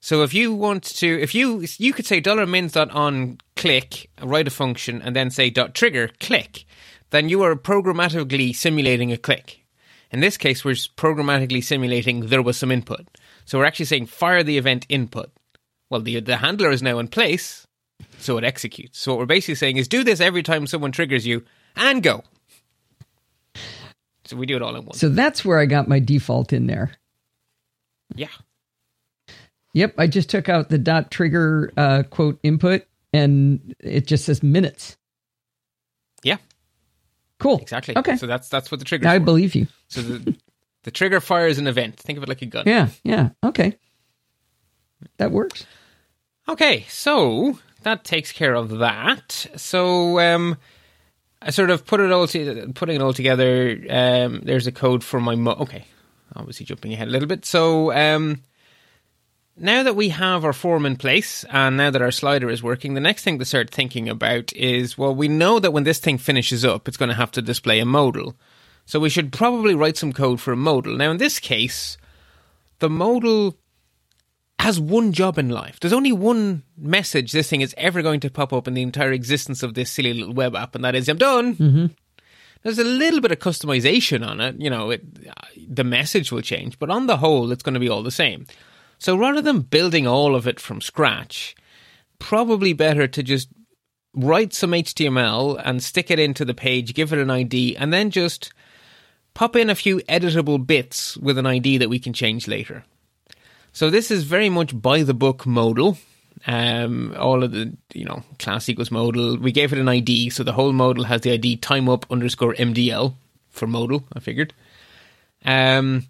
[0.00, 4.08] So if you want to, if you you could say dollar mins dot on click,
[4.22, 6.64] write a function, and then say dot trigger click,
[7.10, 9.64] then you are programmatically simulating a click.
[10.12, 13.06] In this case, we're programmatically simulating there was some input.
[13.44, 15.32] So we're actually saying fire the event input.
[15.90, 17.66] Well, the the handler is now in place,
[18.18, 18.98] so it executes.
[18.98, 21.44] So what we're basically saying is do this every time someone triggers you
[21.76, 22.22] and go.
[24.24, 24.94] So we do it all in one.
[24.96, 26.92] So that's where I got my default in there.
[28.14, 28.28] yeah.
[29.74, 34.42] Yep, I just took out the dot trigger uh, quote input, and it just says
[34.42, 34.96] minutes.
[36.24, 36.38] Yeah,
[37.38, 37.58] Cool.
[37.58, 37.96] exactly.
[37.96, 38.16] Okay.
[38.16, 39.06] So that's that's what the trigger.
[39.06, 39.68] I believe you.
[39.88, 40.34] So the
[40.84, 41.96] the trigger fires an event.
[41.96, 42.64] Think of it like a gun.
[42.66, 42.88] Yeah.
[43.04, 43.28] Yeah.
[43.44, 43.76] Okay.
[45.18, 45.66] That works.
[46.48, 49.46] Okay, so that takes care of that.
[49.56, 50.56] So um,
[51.40, 53.78] I sort of put it all to, putting it all together.
[53.88, 55.84] Um, there's a code for my mo- okay.
[56.36, 57.44] Obviously jumping ahead a little bit.
[57.44, 58.42] So um,
[59.56, 62.94] now that we have our form in place and now that our slider is working,
[62.94, 66.18] the next thing to start thinking about is well, we know that when this thing
[66.18, 68.36] finishes up, it's going to have to display a modal.
[68.84, 70.96] So we should probably write some code for a modal.
[70.96, 71.98] Now, in this case,
[72.78, 73.56] the modal
[74.60, 75.78] has one job in life.
[75.80, 79.12] There's only one message this thing is ever going to pop up in the entire
[79.12, 81.54] existence of this silly little web app, and that is, I'm done.
[81.54, 81.86] Mm-hmm.
[82.62, 84.60] There's a little bit of customization on it.
[84.60, 85.02] You know, it,
[85.74, 88.46] the message will change, but on the whole, it's going to be all the same.
[88.98, 91.54] So rather than building all of it from scratch,
[92.18, 93.48] probably better to just
[94.12, 98.10] write some HTML and stick it into the page, give it an ID, and then
[98.10, 98.52] just
[99.34, 102.84] pop in a few editable bits with an ID that we can change later.
[103.78, 105.98] So this is very much by the book modal.
[106.48, 109.38] Um, all of the you know class equals modal.
[109.38, 112.54] We gave it an ID, so the whole modal has the ID time up underscore
[112.54, 113.14] MDL
[113.50, 114.02] for modal.
[114.12, 114.52] I figured.
[115.44, 116.08] Um,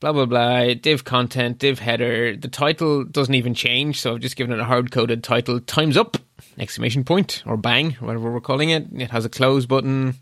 [0.00, 0.74] blah blah blah.
[0.74, 2.36] Div content, div header.
[2.36, 5.60] The title doesn't even change, so I've just given it a hard coded title.
[5.60, 6.18] Times up!
[6.58, 8.86] Exclamation point or bang, whatever we're calling it.
[8.92, 10.16] It has a close button.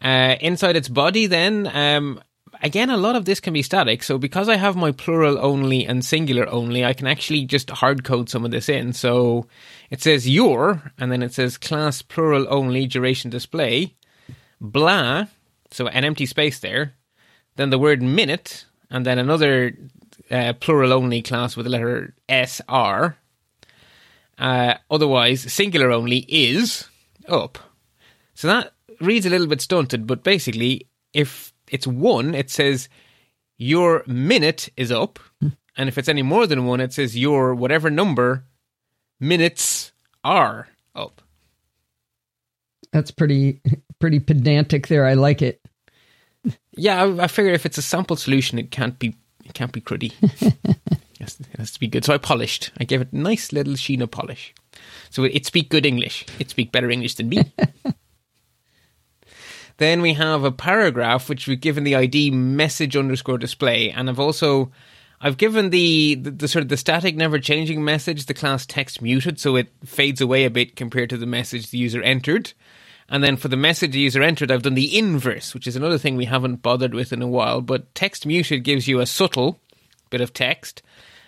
[0.00, 2.20] Uh, inside its body, then, um,
[2.62, 4.02] again, a lot of this can be static.
[4.02, 8.04] So because I have my plural only and singular only, I can actually just hard
[8.04, 8.92] code some of this in.
[8.92, 9.46] So
[9.90, 13.94] it says your, and then it says class plural only duration display,
[14.60, 15.26] blah.
[15.70, 16.94] So an empty space there.
[17.56, 19.76] Then the word minute, and then another
[20.30, 23.16] uh, plural only class with the letter SR.
[24.38, 26.88] Uh, otherwise, singular only is
[27.28, 27.58] up.
[28.34, 32.88] So that reads a little bit stunted, but basically, if it's one, it says
[33.56, 35.18] your minute is up.
[35.40, 38.44] And if it's any more than one, it says your whatever number
[39.20, 39.92] minutes
[40.24, 41.22] are up.
[42.92, 43.60] That's pretty
[44.00, 45.06] pretty pedantic there.
[45.06, 45.60] I like it.
[46.72, 49.80] Yeah, I, I figure if it's a sample solution, it can't be it can't be
[49.80, 50.12] cruddy.
[51.20, 52.04] It has to be good.
[52.04, 52.70] So I polished.
[52.78, 54.54] I gave it a nice little sheen of polish.
[55.10, 56.24] So it, it speak good English.
[56.38, 57.52] It speak better English than me.
[59.78, 64.20] then we have a paragraph which we've given the ID message underscore display, and I've
[64.20, 64.70] also
[65.20, 69.02] I've given the, the, the sort of the static never changing message the class text
[69.02, 72.52] muted, so it fades away a bit compared to the message the user entered.
[73.08, 75.98] And then for the message the user entered, I've done the inverse, which is another
[75.98, 77.60] thing we haven't bothered with in a while.
[77.62, 79.58] But text muted gives you a subtle
[80.10, 80.82] bit of text,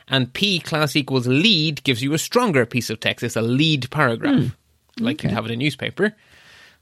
[0.07, 3.25] and P class equals lead gives you a stronger piece of text.
[3.25, 4.35] It's a lead paragraph,
[4.99, 5.05] hmm.
[5.05, 6.15] like you'd have in a newspaper.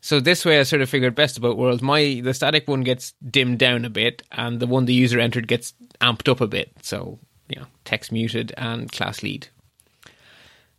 [0.01, 1.83] So this way, I sort of figured best about worlds.
[1.83, 5.49] My the static one gets dimmed down a bit, and the one the user entered
[5.49, 6.73] gets amped up a bit.
[6.83, 9.49] So you know, text muted and class lead.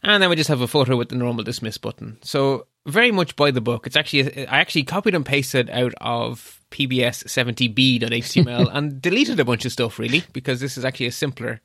[0.01, 2.17] And then we just have a photo with the normal dismiss button.
[2.21, 3.85] So very much by the book.
[3.85, 9.71] It's actually I actually copied and pasted out of pbs70b.html and deleted a bunch of
[9.71, 11.59] stuff really because this is actually a simpler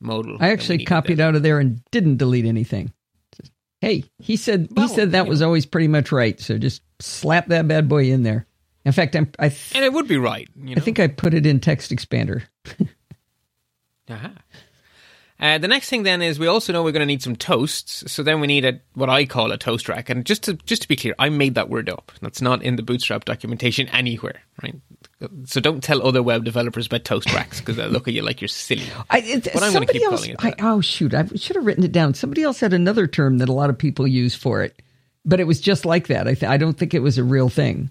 [0.00, 0.36] modal.
[0.40, 2.92] I actually copied out of there and didn't delete anything.
[3.80, 6.38] Hey, he said Well, he said that was always pretty much right.
[6.38, 8.46] So just slap that bad boy in there.
[8.84, 10.48] In fact, I'm, I th- and it would be right.
[10.56, 10.80] You know?
[10.80, 12.42] I think I put it in text expander.
[14.10, 14.32] Aha.
[15.38, 18.10] Uh, the next thing then is we also know we're going to need some toasts.
[18.12, 20.08] So then we need a what I call a toast rack.
[20.08, 22.12] And just to just to be clear, I made that word up.
[22.20, 24.76] That's not in the Bootstrap documentation anywhere, right?
[25.46, 28.40] So don't tell other web developers about toast racks because they'll look at you like
[28.40, 28.84] you're silly.
[29.10, 30.20] I, it, But I'm gonna somebody keep else.
[30.20, 31.12] calling it I, oh shoot!
[31.12, 32.14] I should have written it down.
[32.14, 34.80] Somebody else had another term that a lot of people use for it,
[35.24, 36.26] but it was just like that.
[36.28, 37.90] I th- I don't think it was a real thing.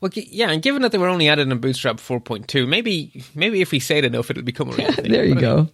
[0.00, 3.72] Well, yeah, and given that they were only added in Bootstrap 4.2, maybe maybe if
[3.72, 5.10] we say it enough, it'll become a real thing.
[5.10, 5.68] there you But go.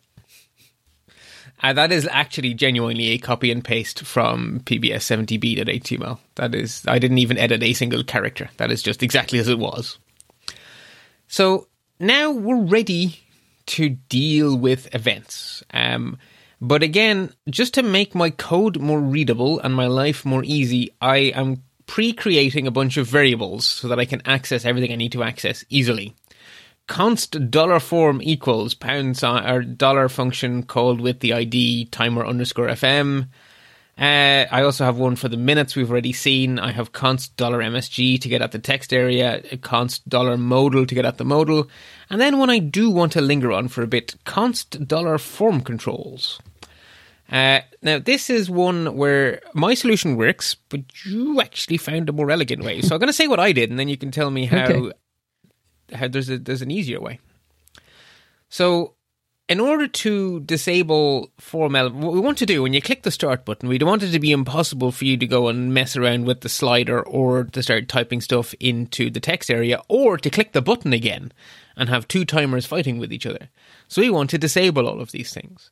[1.63, 6.19] Uh, that is actually genuinely a copy and paste from PBS70b.html.
[6.35, 8.51] That is, I didn't even edit a single character.
[8.57, 9.99] That is just exactly as it was.
[11.29, 11.69] So
[12.01, 13.21] now we're ready
[13.67, 15.63] to deal with events.
[15.73, 16.19] Um,
[16.63, 21.17] but again, just to make my code more readable and my life more easy, I
[21.35, 25.23] am pre-creating a bunch of variables so that I can access everything I need to
[25.23, 26.15] access easily
[26.87, 32.69] const dollar form equals pound sign or dollar function called with the ID timer underscore
[32.69, 33.29] FM.
[33.99, 36.59] Uh, I also have one for the minutes we've already seen.
[36.59, 40.95] I have const dollar MSG to get at the text area, const dollar modal to
[40.95, 41.69] get at the modal,
[42.11, 45.61] and then one I do want to linger on for a bit, const dollar form
[45.61, 46.41] controls.
[47.33, 52.31] Uh, now, this is one where my solution works, but you actually found a more
[52.31, 52.83] elegant way.
[52.83, 54.59] So I'm going to say what I did, and then you can tell me how
[54.59, 54.93] Okay.
[55.95, 57.21] how there's a, there's an easier way.
[58.51, 58.95] So,
[59.49, 63.11] in order to disable form element, what we want to do when you click the
[63.11, 65.97] start button, we don't want it to be impossible for you to go and mess
[65.97, 70.31] around with the slider or to start typing stuff into the text area or to
[70.31, 71.33] click the button again
[71.77, 73.49] and have two timers fighting with each other.
[73.89, 75.71] So we want to disable all of these things.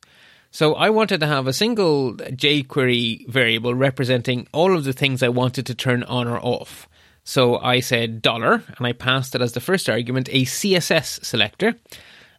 [0.53, 5.29] So I wanted to have a single jQuery variable representing all of the things I
[5.29, 6.89] wanted to turn on or off.
[7.23, 11.75] So I said dollar, and I passed it as the first argument a CSS selector,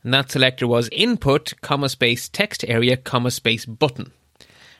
[0.05, 4.13] and that selector was input, comma space text area, comma space button.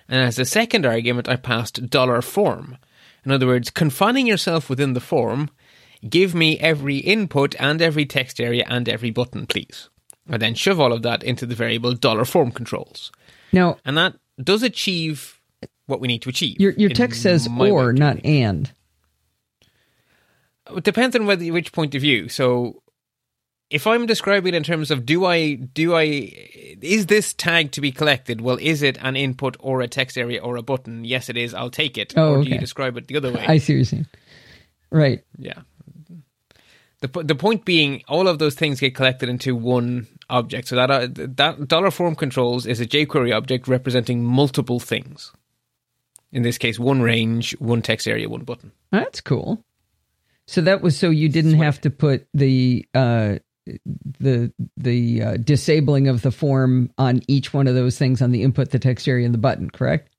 [0.09, 2.77] And as a second argument, I passed dollar form.
[3.25, 5.49] In other words, confining yourself within the form,
[6.07, 9.89] give me every input and every text area and every button, please.
[10.29, 13.11] I then shove all of that into the variable dollar form controls.
[13.53, 15.41] Now, And that does achieve
[15.87, 16.59] what we need to achieve.
[16.61, 18.73] your your text says or, not and.
[20.71, 20.85] it.
[20.85, 22.29] Depends on whether which point of view.
[22.29, 22.83] So
[23.69, 26.03] if I'm describing it in terms of do I do I
[26.81, 28.41] is this tag to be collected?
[28.41, 31.05] Well, is it an input or a text area or a button?
[31.05, 31.53] Yes, it is.
[31.53, 32.15] I'll take it.
[32.17, 32.53] Oh, or do okay.
[32.53, 33.45] you describe it the other way?
[33.47, 34.07] I see what you're saying.
[34.91, 35.25] Right.
[35.39, 35.63] Yeah.
[37.03, 40.69] The the point being, all of those things get collected into one object.
[40.69, 45.33] So that uh, that dollar form controls is a jQuery object representing multiple things.
[46.31, 48.71] In this case, one range, one text area, one button.
[48.93, 49.65] That's cool.
[50.47, 53.39] So that was so you didn't have to put the uh,
[54.21, 58.45] the the uh, disabling of the form on each one of those things on the
[58.45, 59.71] input, the text area, and the button.
[59.71, 60.12] Correct.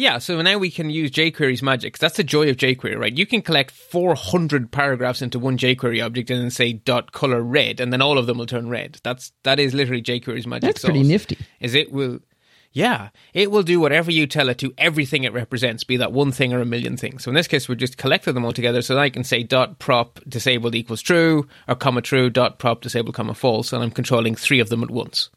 [0.00, 1.98] Yeah, so now we can use jQuery's magic.
[1.98, 3.14] That's the joy of jQuery, right?
[3.14, 7.80] You can collect 400 paragraphs into one jQuery object and then say dot color red,
[7.80, 8.98] and then all of them will turn red.
[9.02, 10.68] That's that is literally jQuery's magic.
[10.68, 11.36] That's pretty nifty.
[11.60, 12.20] Is it will,
[12.72, 14.72] yeah, it will do whatever you tell it to.
[14.78, 17.24] Everything it represents, be that one thing or a million things.
[17.24, 18.80] So in this case, we're just collecting them all together.
[18.80, 23.16] So I can say dot prop disabled equals true or comma true dot prop disabled
[23.16, 25.28] comma false, and I'm controlling three of them at once.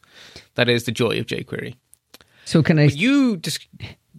[0.56, 1.76] That is the joy of jQuery
[2.46, 2.84] So can I?
[2.86, 3.68] you just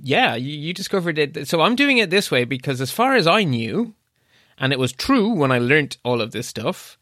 [0.02, 1.48] yeah you, you discovered it.
[1.48, 3.94] So i'm doing it this way because as far as i knew
[4.58, 6.98] and it was true when i learnt all of this stuff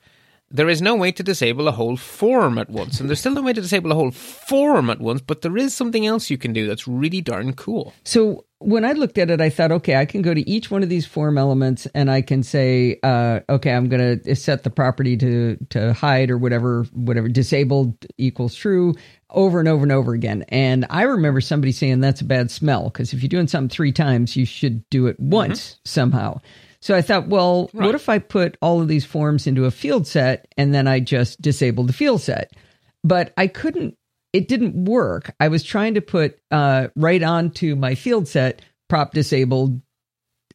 [0.53, 3.43] there is no way to disable a whole form at once and there's still no
[3.43, 6.53] way to disable a whole form at once but there is something else you can
[6.53, 10.05] do that's really darn cool So when I looked at it, I thought, okay, I
[10.05, 13.73] can go to each one of these form elements and I can say, uh, okay,
[13.73, 18.95] I'm going to set the property to to hide or whatever, whatever disabled equals true
[19.31, 20.45] over and over and over again.
[20.49, 23.93] And I remember somebody saying that's a bad smell because if you're doing something three
[23.93, 26.41] times, you should do it once somehow.
[26.83, 30.07] So I thought, well, what if I put all of these forms into a field
[30.07, 32.53] set and then I just disabled the field set?
[33.05, 33.97] But I couldn't
[34.33, 35.35] it didn't work.
[35.39, 39.81] I was trying to put uh, right onto my field set prop disabled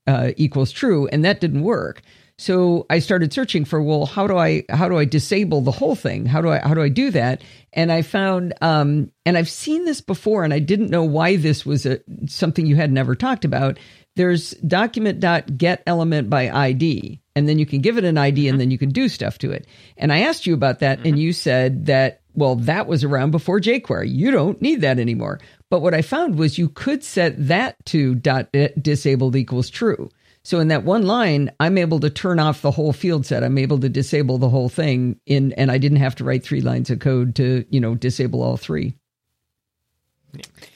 [0.05, 2.01] uh, equals true, and that didn't work.
[2.39, 5.95] So I started searching for well, how do I how do I disable the whole
[5.95, 6.25] thing?
[6.25, 7.41] How do I how do I do that?
[7.73, 11.65] And I found um, and I've seen this before, and I didn't know why this
[11.65, 13.79] was a something you had never talked about.
[14.17, 18.59] There's document.get element by ID, and then you can give it an ID, and mm-hmm.
[18.59, 19.67] then you can do stuff to it.
[19.95, 21.17] And I asked you about that, and mm-hmm.
[21.17, 24.13] you said that well, that was around before jQuery.
[24.13, 25.39] You don't need that anymore.
[25.71, 30.09] But what I found was you could set that to dot eh, disabled equals true.
[30.43, 33.43] So in that one line, I'm able to turn off the whole field set.
[33.43, 36.61] I'm able to disable the whole thing in, and I didn't have to write three
[36.61, 38.93] lines of code to, you know, disable all three.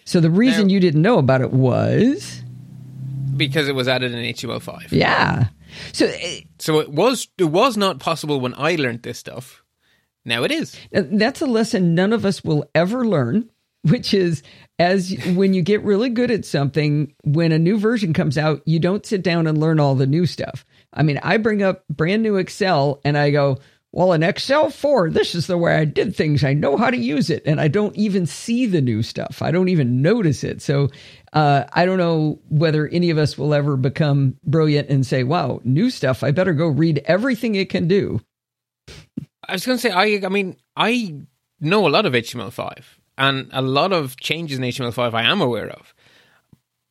[0.03, 2.43] So the reason Now- you didn't know about it was,
[3.35, 5.47] because it was added in html5 yeah.
[5.93, 9.63] So eh, so it was it was not possible when i learned this stuff
[10.25, 13.49] now it is that's a lesson none of us will ever learn,
[13.83, 14.43] which is
[14.79, 18.79] as when you get really good at something, when a new version comes out, you
[18.79, 20.65] don't sit down and learn all the new stuff.
[20.93, 23.59] I mean, I bring up brand new Excel and I go,
[23.93, 26.45] well, in Excel 4, this is the way I did things.
[26.45, 27.43] I know how to use it.
[27.45, 29.41] And I don't even see the new stuff.
[29.41, 30.61] I don't even notice it.
[30.61, 30.89] So
[31.33, 35.59] uh, I don't know whether any of us will ever become brilliant and say, wow,
[35.65, 36.23] new stuff.
[36.23, 38.21] I better go read everything it can do.
[39.47, 41.15] I was going to say, I, I mean, I
[41.59, 42.83] know a lot of HTML5
[43.17, 45.93] and a lot of changes in HTML5 I am aware of.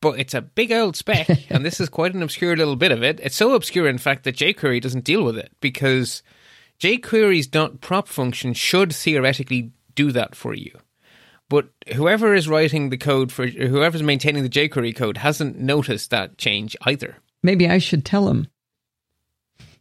[0.02, 3.02] But it's a big old spec, and this is quite an obscure little bit of
[3.02, 3.20] it.
[3.22, 6.22] It's so obscure, in fact, that jQuery doesn't deal with it because
[6.80, 7.46] jQuery's
[7.78, 10.76] .prop function should theoretically do that for you.
[11.48, 16.38] But whoever is writing the code for whoever's maintaining the jQuery code hasn't noticed that
[16.38, 17.16] change either.
[17.42, 18.46] Maybe I should tell him.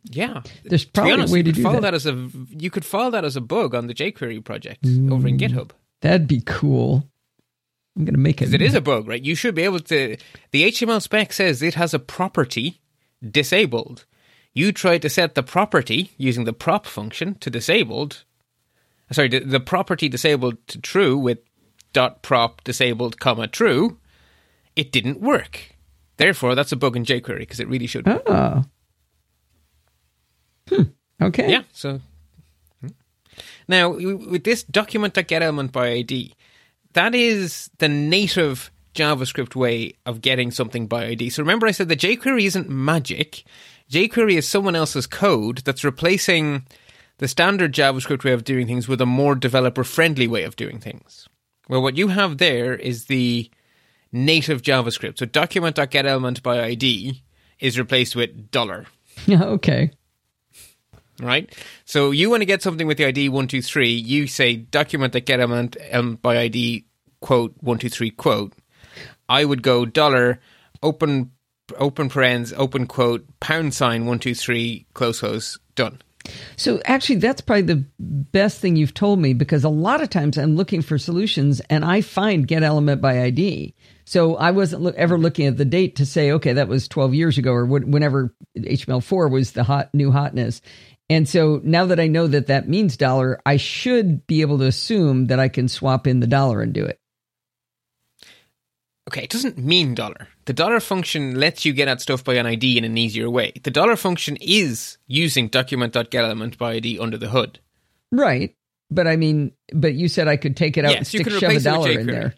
[0.04, 1.82] Yeah, there's probably honest, a way to do file that.
[1.82, 1.94] that.
[1.94, 5.12] as a you could file that as a bug on the jQuery project mm.
[5.12, 5.72] over in GitHub.
[6.02, 7.08] That'd be cool.
[7.96, 8.54] I'm going to make it.
[8.54, 9.22] It is a bug, right?
[9.22, 10.18] You should be able to.
[10.52, 12.82] The HTML spec says it has a property
[13.30, 14.06] disabled.
[14.60, 18.26] You tried to set the property using the prop function to disabled.
[19.10, 21.40] Sorry, the, the property disabled to true with
[21.94, 24.00] dot prop disabled comma true.
[24.76, 25.78] It didn't work.
[26.18, 28.06] Therefore, that's a bug in jQuery because it really should.
[28.06, 28.24] Work.
[28.26, 28.66] Oh.
[30.68, 30.84] Hmm.
[31.22, 31.50] Okay.
[31.50, 31.64] Yeah.
[31.72, 32.02] So
[32.82, 32.90] hmm.
[33.70, 36.36] now with this document.getElement by ID,
[36.92, 41.30] that is the native JavaScript way of getting something by ID.
[41.30, 43.46] So remember, I said that jQuery isn't magic.
[43.90, 46.66] jQuery is someone else's code that's replacing
[47.18, 50.80] the standard JavaScript way of doing things with a more developer friendly way of doing
[50.80, 51.28] things.
[51.68, 53.50] Well, what you have there is the
[54.12, 55.20] native JavaScript.
[55.20, 57.22] So document.getElement by ID
[57.60, 58.86] is replaced with dollar.
[59.30, 59.92] okay.
[61.22, 61.54] Right?
[61.86, 66.40] So you want to get something with the ID 123, you say document.getElement um, by
[66.40, 66.86] ID
[67.20, 68.54] quote 123 quote.
[69.28, 70.40] I would go dollar
[70.82, 71.32] open
[71.78, 76.02] open parens open quote pound sign 123 close close done.
[76.58, 80.38] So actually, that's probably the best thing you've told me because a lot of times
[80.38, 83.74] I'm looking for solutions and I find get element by ID.
[84.06, 87.14] So I wasn't lo- ever looking at the date to say, okay, that was 12
[87.14, 90.62] years ago or wh- whenever HTML4 was the hot new hotness.
[91.10, 94.66] And so now that I know that that means dollar, I should be able to
[94.66, 97.00] assume that I can swap in the dollar and do it.
[99.08, 100.28] Okay, it doesn't mean dollar.
[100.50, 103.52] The dollar function lets you get at stuff by an ID in an easier way.
[103.64, 107.60] The dollar function is using document.getElement by ID under the hood.
[108.12, 108.56] Right.
[108.90, 111.34] But I mean, but you said I could take it out Yes, and stick shove
[111.34, 112.34] a replace it with dollar in there.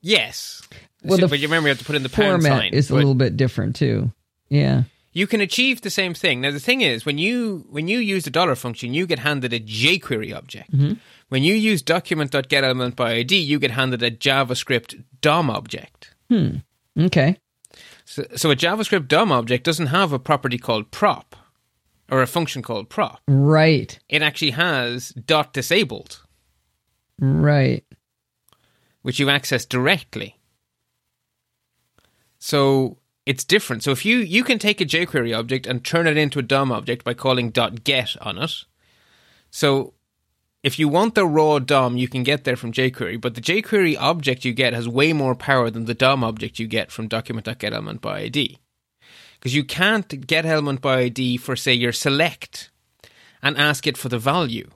[0.00, 0.62] Yes.
[1.04, 2.72] Well, So- the but you remember you have to put in the pound Format sign.
[2.72, 4.10] is a little bit different too.
[4.48, 4.84] Yeah.
[5.14, 6.40] you can achieve the same thing.
[6.40, 9.52] Now the thing is, when you when you use the dollar function, you get handed
[9.52, 10.72] a jQuery object.
[10.72, 10.94] Mm-hmm.
[11.32, 16.14] When you use document.getElement by you get handed a JavaScript DOM object.
[16.28, 16.56] Hmm.
[16.94, 17.38] Okay.
[18.04, 21.34] So, so a JavaScript DOM object doesn't have a property called prop
[22.10, 23.22] or a function called prop.
[23.26, 23.98] Right.
[24.10, 26.22] It actually has dot disabled,
[27.18, 27.86] Right.
[29.00, 30.38] which you access directly.
[32.40, 33.82] So it's different.
[33.82, 36.70] So if you you can take a jQuery object and turn it into a DOM
[36.70, 38.52] object by calling dot .get on it.
[39.50, 39.94] So
[40.62, 43.96] if you want the raw DOM, you can get there from jQuery, but the jQuery
[43.98, 48.00] object you get has way more power than the DOM object you get from document.getElement
[48.00, 48.58] by ID.
[49.38, 52.70] Because you can't get element by ID for say your select
[53.42, 54.70] and ask it for the value.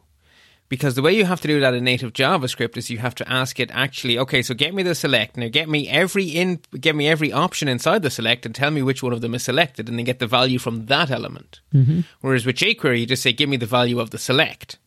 [0.68, 3.32] Because the way you have to do that in native JavaScript is you have to
[3.32, 5.36] ask it actually, okay, so get me the select.
[5.36, 8.82] Now get me every in get me every option inside the select and tell me
[8.82, 11.60] which one of them is selected and then get the value from that element.
[11.72, 12.00] Mm-hmm.
[12.20, 14.78] Whereas with jQuery you just say give me the value of the select.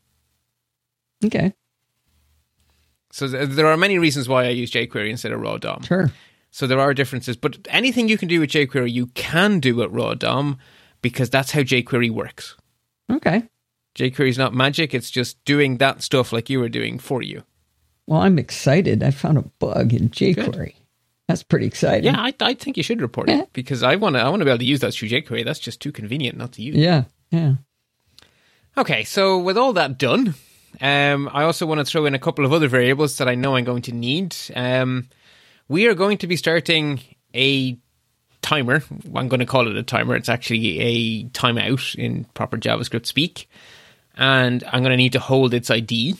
[1.25, 1.53] Okay.
[3.11, 5.83] So th- there are many reasons why I use jQuery instead of raw DOM.
[5.83, 6.11] Sure.
[6.51, 9.91] So there are differences, but anything you can do with jQuery you can do with
[9.91, 10.57] raw DOM
[11.01, 12.55] because that's how jQuery works.
[13.11, 13.43] Okay.
[13.95, 17.43] jQuery is not magic; it's just doing that stuff like you were doing for you.
[18.07, 19.03] Well, I'm excited.
[19.03, 20.73] I found a bug in jQuery.
[21.27, 22.05] That's pretty exciting.
[22.05, 23.41] Yeah, I, I think you should report Yeah.
[23.41, 24.19] it because I want to.
[24.21, 25.45] I want to be able to use that through jQuery.
[25.45, 26.75] That's just too convenient not to use.
[26.75, 27.03] Yeah.
[27.31, 27.55] Yeah.
[28.77, 30.33] Okay, so with all that done,
[30.81, 33.55] um, I also want to throw in a couple of other variables that I know
[33.55, 34.35] I'm going to need.
[34.55, 35.09] Um,
[35.67, 37.01] we are going to be starting
[37.35, 37.77] a
[38.41, 38.83] timer.
[39.15, 40.15] I'm going to call it a timer.
[40.15, 43.49] It's actually a timeout in proper JavaScript speak,
[44.15, 46.15] and I'm going to need to hold its ID.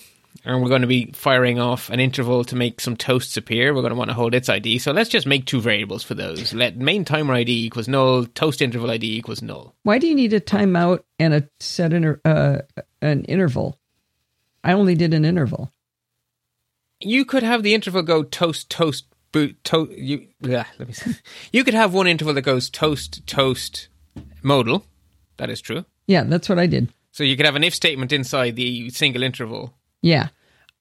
[0.46, 3.74] And we're going to be firing off an interval to make some toasts appear.
[3.74, 4.80] We're going to want to hold its ID.
[4.80, 6.54] So let's just make two variables for those.
[6.54, 9.76] Let main timer ID equals null, toast interval ID equals null.
[9.84, 12.60] Why do you need a timeout and a set inter- uh,
[13.02, 13.79] an interval?
[14.64, 15.72] I only did an interval.
[17.02, 19.92] you could have the interval go toast toast boot toast.
[19.92, 21.14] you yeah, let me see.
[21.54, 23.88] You could have one interval that goes toast toast
[24.44, 24.86] modal.
[25.38, 25.86] That is true.
[26.08, 26.92] Yeah, that's what I did.
[27.12, 29.74] So you could have an if statement inside the single interval.
[30.02, 30.30] Yeah.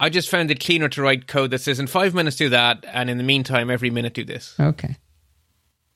[0.00, 2.84] I just found it cleaner to write code that says in five minutes do that,
[2.92, 4.54] and in the meantime, every minute do this.
[4.60, 4.96] Okay.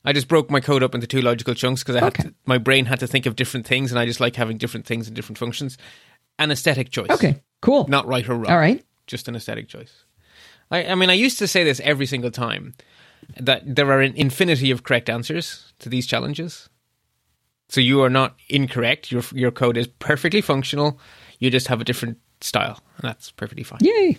[0.05, 2.23] I just broke my code up into two logical chunks because I had Okay.
[2.23, 4.85] to, my brain had to think of different things, and I just like having different
[4.85, 5.77] things and different functions.
[6.39, 7.09] An aesthetic choice.
[7.09, 7.41] Okay.
[7.61, 7.87] Cool.
[7.87, 8.47] Not right or wrong.
[8.47, 8.83] All right.
[9.07, 10.05] Just an aesthetic choice.
[10.71, 12.73] I, I mean, I used to say this every single time
[13.39, 16.69] that there are an infinity of correct answers to these challenges.
[17.69, 19.11] So you are not incorrect.
[19.11, 20.99] Your your code is perfectly functional.
[21.39, 23.79] You just have a different style, and that's perfectly fine.
[23.81, 24.17] Yay.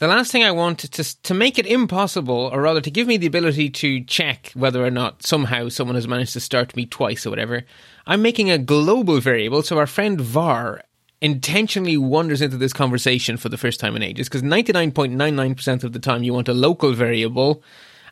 [0.00, 3.18] The last thing I want to to make it impossible, or rather to give me
[3.18, 7.26] the ability to check whether or not somehow someone has managed to start me twice
[7.26, 7.64] or whatever,
[8.06, 9.62] I'm making a global variable.
[9.62, 10.84] So our friend var
[11.20, 15.98] intentionally wanders into this conversation for the first time in ages because 99.99% of the
[15.98, 17.62] time you want a local variable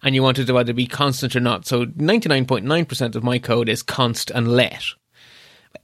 [0.03, 1.64] and you want it to either be constant or not.
[1.64, 4.84] So 99.9% of my code is const and let.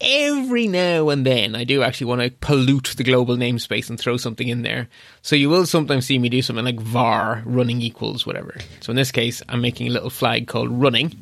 [0.01, 4.17] Every now and then, I do actually want to pollute the global namespace and throw
[4.17, 4.89] something in there.
[5.23, 8.57] So you will sometimes see me do something like var running equals whatever.
[8.81, 11.17] So in this case, I'm making a little flag called running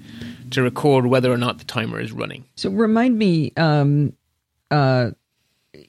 [0.50, 2.44] to record whether or not the timer is running.
[2.56, 4.14] So remind me, um,
[4.70, 5.10] uh,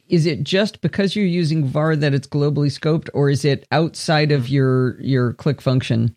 [0.08, 4.32] is it just because you're using var that it's globally scoped, or is it outside
[4.32, 6.16] of your your click function?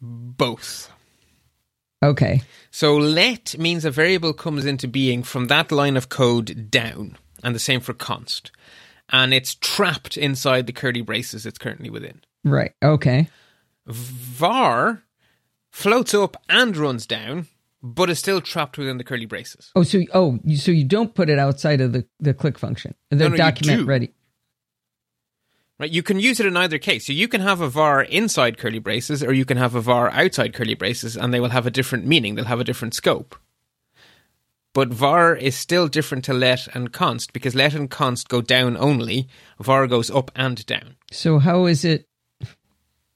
[0.00, 0.90] Both.
[2.02, 2.42] Okay.
[2.70, 7.54] So let means a variable comes into being from that line of code down, and
[7.54, 8.50] the same for const.
[9.10, 12.20] And it's trapped inside the curly braces it's currently within.
[12.44, 12.72] Right.
[12.82, 13.28] Okay.
[13.86, 15.02] var
[15.70, 17.46] floats up and runs down,
[17.82, 19.70] but is still trapped within the curly braces.
[19.76, 22.94] Oh, so oh, you- so you don't put it outside of the the click function.
[23.10, 23.84] The No, no, document do.
[23.86, 24.12] ready.
[25.78, 25.90] Right?
[25.90, 27.06] You can use it in either case.
[27.06, 30.10] So you can have a var inside curly braces, or you can have a var
[30.10, 32.34] outside curly braces, and they will have a different meaning.
[32.34, 33.36] They'll have a different scope.
[34.72, 38.76] But var is still different to let and const because let and const go down
[38.76, 39.28] only.
[39.58, 40.96] var goes up and down.
[41.12, 42.06] So how is it?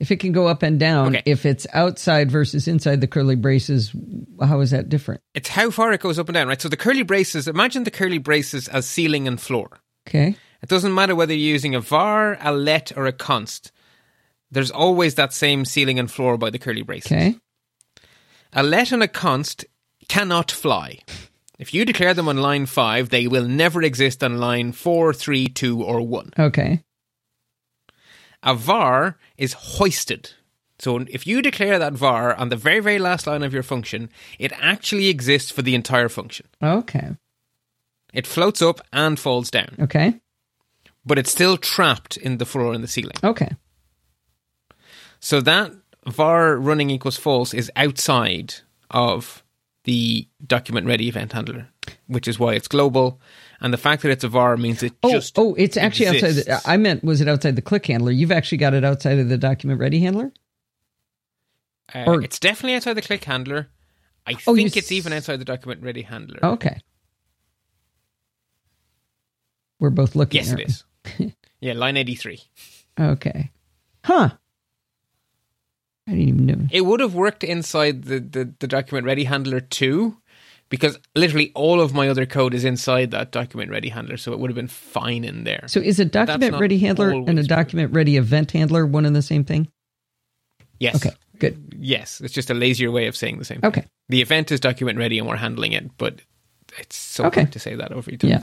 [0.00, 1.22] If it can go up and down, Okay.
[1.26, 3.92] if it's outside versus inside the curly braces,
[4.40, 5.20] how is that different?
[5.34, 6.62] It's how far it goes up and down, right?
[6.62, 9.80] So the curly braces, imagine the curly braces as ceiling and floor.
[10.08, 10.36] Okay.
[10.62, 13.72] It doesn't matter whether you're using a var, a let, or a const.
[14.50, 17.12] There's always that same ceiling and floor by the curly braces.
[17.12, 17.36] Okay.
[18.52, 19.64] A let and a const
[20.08, 21.00] cannot fly.
[21.58, 25.48] If you declare them on line 5, they will never exist on line four, three,
[25.48, 26.32] two, or 1.
[26.38, 26.82] Okay.
[28.42, 30.30] A var is hoisted.
[30.78, 34.08] So if you declare that var on the very, very last line of your function,
[34.38, 36.46] it actually exists for the entire function.
[36.62, 37.16] Okay.
[38.12, 40.14] It floats up and falls down, Okay.
[41.08, 43.16] But it's still trapped in the floor and the ceiling.
[43.24, 43.50] Okay.
[45.20, 45.72] So that
[46.06, 48.54] var running equals false is outside
[48.90, 49.42] of
[49.84, 51.68] the document ready event handler,
[52.06, 53.20] which is why it's global.
[53.60, 56.34] And the fact that it's a var means it Oh, just oh, it's actually outside.
[56.34, 58.12] The, I meant, was it outside the click handler?
[58.12, 60.32] You've actually got it outside of the document ready handler.
[61.94, 63.68] Uh, or- it's definitely outside the click handler.
[64.26, 66.38] I Oh, think it's s- even outside the document ready handler.
[66.44, 66.78] Okay.
[69.80, 70.38] We're both looking.
[70.40, 70.84] yes, it is.
[71.60, 72.40] yeah, line eighty three.
[72.98, 73.50] Okay.
[74.04, 74.30] Huh.
[76.06, 76.66] I didn't even know.
[76.70, 80.16] It would have worked inside the, the, the document ready handler too,
[80.70, 84.38] because literally all of my other code is inside that document ready handler, so it
[84.38, 85.64] would have been fine in there.
[85.66, 89.22] So is a document ready handler and a document ready event handler one and the
[89.22, 89.68] same thing?
[90.80, 90.96] yes.
[90.96, 91.14] Okay.
[91.38, 91.74] Good.
[91.78, 93.60] Yes, it's just a lazier way of saying the same.
[93.60, 93.68] Thing.
[93.68, 93.84] Okay.
[94.08, 96.20] The event is document ready and we're handling it, but
[96.78, 97.42] it's so Okay.
[97.42, 98.30] hard to say that over time.
[98.30, 98.42] Yeah.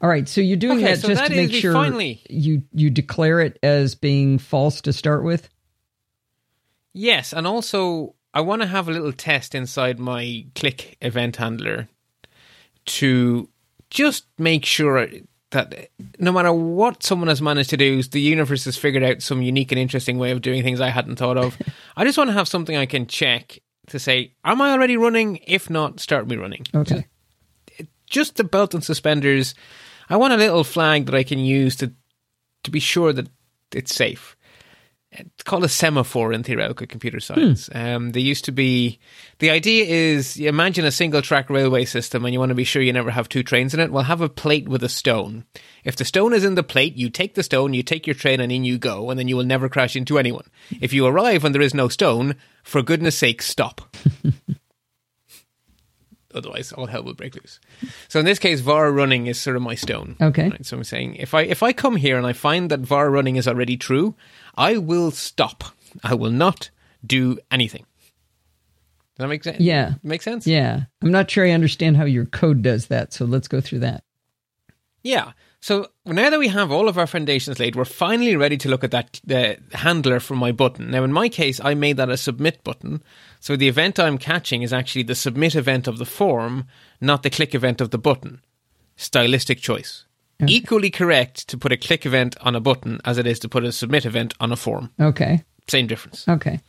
[0.00, 0.28] All right.
[0.28, 3.40] So you're doing Okay, that so just that to make sure finally- you you declare
[3.40, 5.48] it as being false to start with.
[6.92, 11.88] Yes, and also I want to have a little test inside my click event handler
[12.86, 13.48] to
[13.90, 15.06] just make sure
[15.50, 19.42] that no matter what someone has managed to do, the universe has figured out some
[19.42, 21.58] unique and interesting way of doing things I hadn't thought of.
[21.96, 25.40] I just want to have something I can check to say, am I already running?
[25.48, 26.64] If not, start me running.
[26.74, 27.06] Okay.
[28.06, 29.54] Just the belt and suspenders.
[30.10, 31.92] I want a little flag that I can use to
[32.64, 33.28] to be sure that
[33.72, 34.36] it's safe.
[35.12, 37.68] It's called a semaphore in theoretical computer science.
[37.74, 39.00] Um, they used to be.
[39.40, 42.62] The idea is you imagine a single track railway system and you want to be
[42.62, 43.90] sure you never have two trains in it.
[43.90, 45.46] Well, have a plate with a stone.
[45.82, 48.38] If the stone is in the plate, you take the stone, you take your train,
[48.40, 50.46] and in you go, and then you will never crash into anyone.
[50.80, 53.96] If you arrive when there is no stone, for goodness sake, stop.
[56.34, 57.60] otherwise all hell will break loose.
[58.08, 60.16] So in this case, var running is sort of my stone.
[60.20, 60.48] Okay.
[60.48, 60.66] Right?
[60.66, 63.36] So I'm saying if I if I come here and I find that var running
[63.36, 64.14] is already true,
[64.56, 65.64] I will stop.
[66.04, 66.70] I will not
[67.04, 67.86] do anything.
[69.16, 69.60] Does that make sense?
[69.60, 69.94] Yeah.
[70.02, 70.46] Make sense?
[70.46, 70.84] Yeah.
[71.02, 74.04] I'm not sure I understand how your code does that, so let's go through that.
[75.02, 75.32] Yeah.
[75.60, 78.84] So now that we have all of our foundations laid, we're finally ready to look
[78.84, 80.90] at that the handler for my button.
[80.90, 83.02] Now, in my case, I made that a submit button.
[83.40, 86.66] So the event I'm catching is actually the submit event of the form,
[87.00, 88.40] not the click event of the button.
[88.96, 90.04] Stylistic choice.
[90.46, 93.64] Equally correct to put a click event on a button as it is to put
[93.64, 94.90] a submit event on a form.
[94.98, 95.44] Okay.
[95.68, 96.26] Same difference.
[96.26, 96.60] Okay.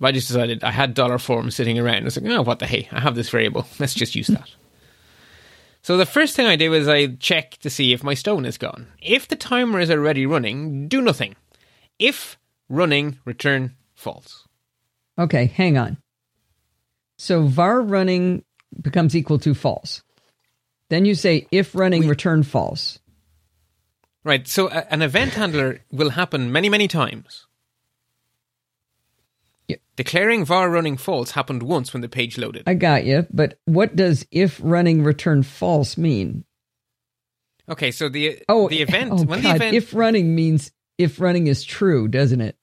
[0.00, 2.02] I just decided I had dollar form sitting around.
[2.02, 3.66] I was like, oh, what the hey, I have this variable.
[3.78, 4.50] Let's just use that.
[5.82, 8.56] So the first thing I do is I check to see if my stone is
[8.56, 8.86] gone.
[9.00, 11.34] If the timer is already running, do nothing.
[11.98, 14.46] If running, return false.
[15.18, 15.98] Okay, hang on.
[17.18, 18.44] So var running
[18.80, 20.02] becomes equal to false.
[20.88, 22.98] Then you say if running return false.
[24.24, 27.46] Right, so a, an event handler will happen many, many times.
[29.68, 29.76] Yeah.
[29.96, 32.64] Declaring var running false happened once when the page loaded.
[32.66, 36.44] I got you, but what does if running return false mean?
[37.68, 40.72] Okay, so the Oh, the eh, event oh when God, the event if running means
[40.98, 42.56] if running is true, doesn't it?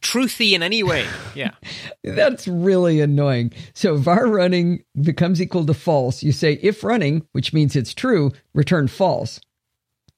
[0.00, 1.50] truthy in any way, yeah.
[2.04, 3.52] That's really annoying.
[3.74, 6.22] So var running becomes equal to false.
[6.22, 9.40] You say if running, which means it's true, return false.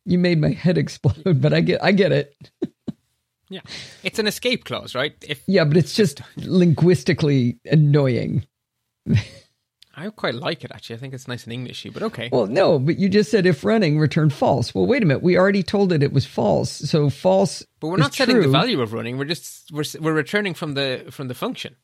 [0.04, 2.34] You made my head explode, but I get I get it.
[3.52, 3.60] Yeah.
[4.02, 5.14] It's an escape clause, right?
[5.22, 8.46] If Yeah, but it's just linguistically annoying.
[9.94, 10.96] I quite like it actually.
[10.96, 12.30] I think it's nice and Englishy, but okay.
[12.32, 14.74] Well, no, but you just said if running, return false.
[14.74, 15.22] Well, wait a minute.
[15.22, 16.70] We already told it it was false.
[16.70, 17.62] So false.
[17.78, 19.18] but we're not setting the value of running.
[19.18, 21.76] We're just we're we're returning from the from the function.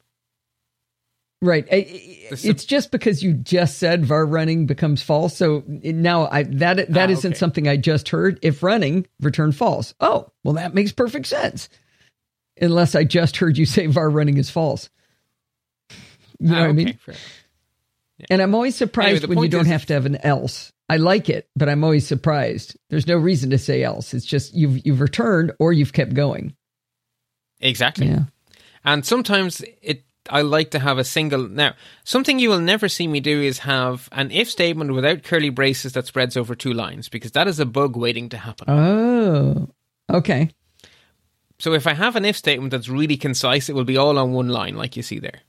[1.41, 1.66] Right.
[1.70, 5.36] I- I- sub- It's just because you just said var running becomes false.
[5.36, 7.39] So now I that that Ah, not okay.
[7.39, 8.39] something I just heard.
[8.43, 9.95] If running, return false.
[10.01, 11.68] Oh, well, that makes perfect sense.
[12.61, 14.91] Unless I just heard you say var running is false.
[16.41, 16.89] You know Ah, what I mean?
[16.89, 17.14] okay, fair.
[18.30, 20.72] And I'm always surprised Anyway, when you don't is- have to have an else.
[20.89, 22.76] I like it, but I'm always surprised.
[22.91, 24.12] There's no reason to say else.
[24.14, 26.57] It's just you've you've returned or you've kept going.
[27.61, 28.07] Exactly.
[28.09, 28.24] Yeah.
[28.84, 31.74] And sometimes it I like to have a single now
[32.05, 35.93] something you will never see me do is have an if statement without curly braces
[35.93, 38.68] that spreads over two lines because that is a bug waiting to happen.
[38.68, 39.68] Oh.
[40.11, 40.51] Okay.
[41.59, 44.33] So if I have an if statement that's really concise, it will be all on
[44.33, 45.41] one line, like you see there.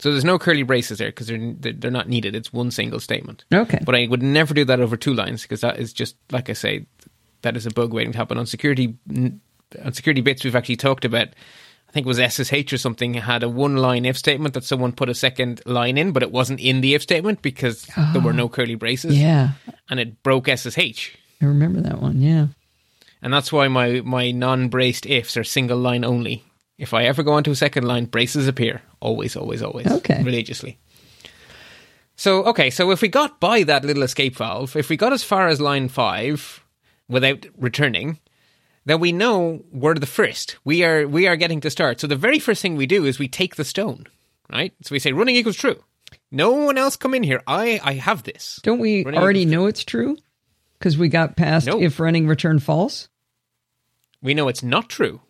[0.00, 2.36] So there's no curly braces there because they're they're not needed.
[2.36, 3.44] It's one single statement.
[3.52, 3.80] Okay.
[3.84, 6.52] But I would never do that over two lines because that is just like I
[6.52, 6.86] say,
[7.42, 8.96] that is a bug waiting to happen on security.
[9.84, 11.28] On security bits, we've actually talked about.
[11.88, 14.92] I think it was SSH or something had a one line if statement that someone
[14.92, 18.34] put a second line in, but it wasn't in the if statement because there were
[18.34, 19.52] no ah, curly braces, Yeah.
[19.88, 21.16] and it broke SSH.
[21.40, 22.20] I remember that one.
[22.20, 22.48] Yeah.
[23.22, 26.44] And that's why my, my non braced ifs are single line only.
[26.76, 28.82] If I ever go onto a second line, braces appear.
[29.00, 29.86] Always, always, always.
[29.86, 30.22] Okay.
[30.22, 30.78] Religiously.
[32.16, 35.24] So, okay, so if we got by that little escape valve, if we got as
[35.24, 36.64] far as line five
[37.08, 38.18] without returning,
[38.88, 40.56] then we know we're the first.
[40.64, 42.00] We are we are getting to start.
[42.00, 44.06] So the very first thing we do is we take the stone,
[44.50, 44.72] right?
[44.82, 45.82] So we say running equals true.
[46.30, 47.42] No one else come in here.
[47.46, 48.60] I I have this.
[48.62, 50.16] Don't we Running already know it's true?
[50.78, 53.08] Because we got past if running return false.
[54.22, 55.20] We know it's not true.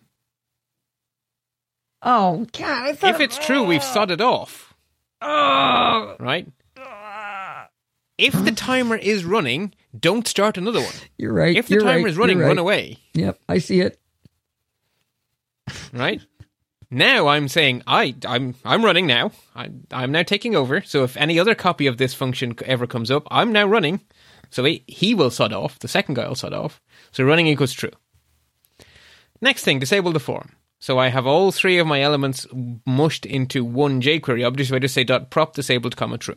[2.01, 2.83] Oh God!
[2.87, 4.73] I thought If it's true, we've sodded off.
[5.21, 6.15] Oh.
[6.19, 6.47] Right?
[8.19, 10.93] If the timer is running, don't start another one.
[11.17, 11.55] you're right.
[11.55, 12.47] If the timer right, is running, right.
[12.47, 12.97] run away.
[13.13, 13.99] Yep, I see it.
[15.93, 16.21] Right?
[16.91, 19.31] now I'm saying I I'm I'm running now.
[19.55, 20.81] I I'm now taking over.
[20.81, 24.01] So if any other copy of this function ever comes up, I'm now running.
[24.49, 25.77] So he, he will sod off.
[25.79, 26.81] The second guy will sod off.
[27.11, 27.91] So running equals true.
[29.41, 30.53] Next thing, disable the form.
[30.79, 32.47] So I have all three of my elements
[32.85, 34.69] mushed into one jQuery object.
[34.69, 36.35] So I just say dot prop disabled comma true.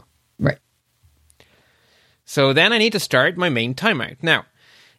[2.33, 4.23] So then I need to start my main timeout.
[4.23, 4.47] Now,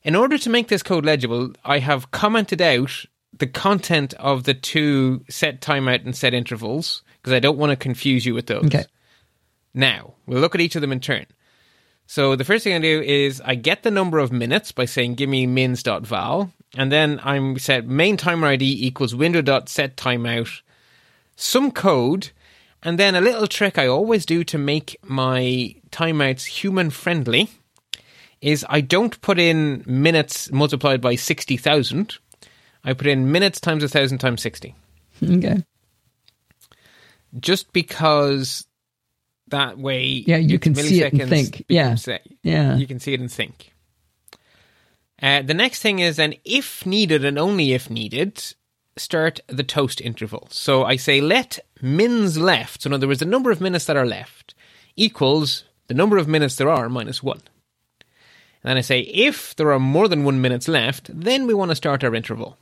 [0.03, 4.53] in order to make this code legible, I have commented out the content of the
[4.53, 8.65] two set timeout and set intervals because I don't want to confuse you with those.
[8.65, 8.85] Okay.
[9.73, 11.25] Now, we'll look at each of them in turn.
[12.05, 15.15] So the first thing I do is I get the number of minutes by saying
[15.15, 20.61] give me mins.val, and then I'm set main timer ID equals window.set timeout,
[21.35, 22.29] some code,
[22.83, 27.49] and then a little trick I always do to make my timeouts human friendly
[28.41, 32.17] is I don't put in minutes multiplied by 60,000.
[32.83, 34.75] I put in minutes times 1,000 times 60
[35.23, 35.63] Okay.
[37.39, 38.67] just because
[39.47, 41.63] That way, Yeah, you can see it and think.
[41.69, 41.95] Yeah.
[42.43, 42.75] Yeah.
[42.77, 43.71] you can see it and think.
[45.21, 48.43] Uh, the next thing is then, if needed and only if needed,
[48.97, 50.47] start the toast interval.
[50.51, 53.97] So I say let mins left, so in other words, the number of minutes that
[53.97, 54.53] are left
[54.95, 57.41] equals the number of minutes there are minus one.
[58.63, 61.69] And then I say if there are more than one minutes left, then we want
[61.69, 62.57] to start our interval.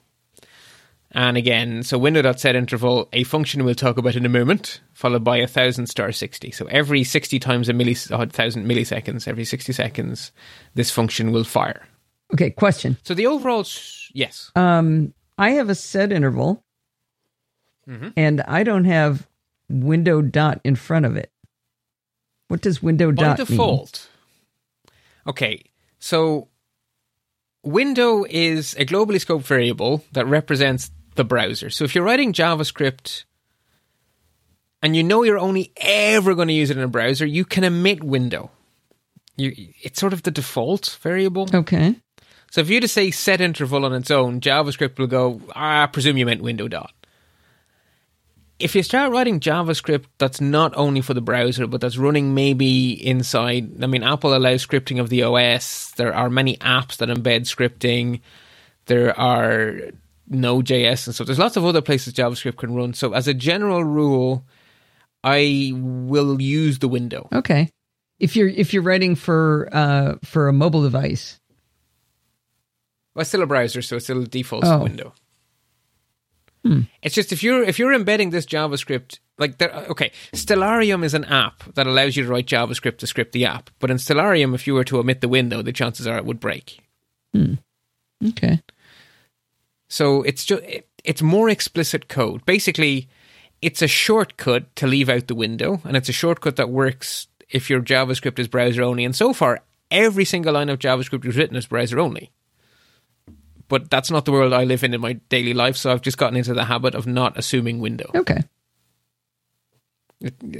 [1.13, 5.37] And again, so window.set interval, a function we'll talk about in a moment, followed by
[5.37, 6.51] a thousand star 60.
[6.51, 10.31] So every 60 times a millis- thousand milliseconds, every 60 seconds,
[10.73, 11.85] this function will fire.
[12.33, 12.97] Okay, question.
[13.03, 13.65] So the overall,
[14.13, 14.51] yes.
[14.55, 16.63] Um, I have a set interval,
[17.89, 18.09] Mm-hmm.
[18.15, 19.27] and I don't have
[19.67, 21.31] window dot in front of it.
[22.47, 23.47] What does window By dot mean?
[23.47, 24.07] default.
[25.25, 25.63] Okay,
[25.99, 26.47] so
[27.63, 31.69] window is a globally scoped variable that represents the browser.
[31.71, 33.23] So if you're writing JavaScript
[34.83, 37.63] and you know you're only ever going to use it in a browser, you can
[37.65, 38.51] omit window.
[39.37, 41.47] You, it's sort of the default variable.
[41.53, 41.95] Okay.
[42.51, 45.87] So if you to say set interval on its own, JavaScript will go, ah, I
[45.87, 46.93] presume you meant window dot.
[48.59, 52.91] If you start writing JavaScript that's not only for the browser, but that's running maybe
[52.91, 55.91] inside, I mean, Apple allows scripting of the OS.
[55.91, 58.19] There are many apps that embed scripting.
[58.85, 59.79] There are
[60.27, 61.27] Node.js and stuff.
[61.27, 62.93] There's lots of other places JavaScript can run.
[62.93, 64.45] So as a general rule,
[65.23, 67.29] I will use the window.
[67.31, 67.69] Okay.
[68.19, 71.39] If you're if you're writing for uh for a mobile device,
[73.13, 74.83] Well, it's still a browser, so it's still a default Oh.
[74.83, 75.13] window.
[76.63, 76.81] Hmm.
[77.01, 81.25] It's just if you're if you're embedding this JavaScript, like there, okay, Stellarium is an
[81.25, 83.71] app that allows you to write JavaScript to script the app.
[83.79, 86.39] But in Stellarium, if you were to omit the window, the chances are it would
[86.39, 86.79] break.
[87.33, 87.55] Hmm.
[88.23, 88.61] okay.
[89.87, 92.45] So it's just it, it's more explicit code.
[92.45, 93.09] Basically,
[93.63, 97.69] it's a shortcut to leave out the window, and it's a shortcut that works if
[97.71, 99.03] your JavaScript is browser only.
[99.03, 102.29] And so far, every single line of JavaScript you've written is browser only.
[103.71, 106.17] But that's not the world I live in in my daily life, so I've just
[106.17, 108.11] gotten into the habit of not assuming window.
[108.13, 108.43] Okay.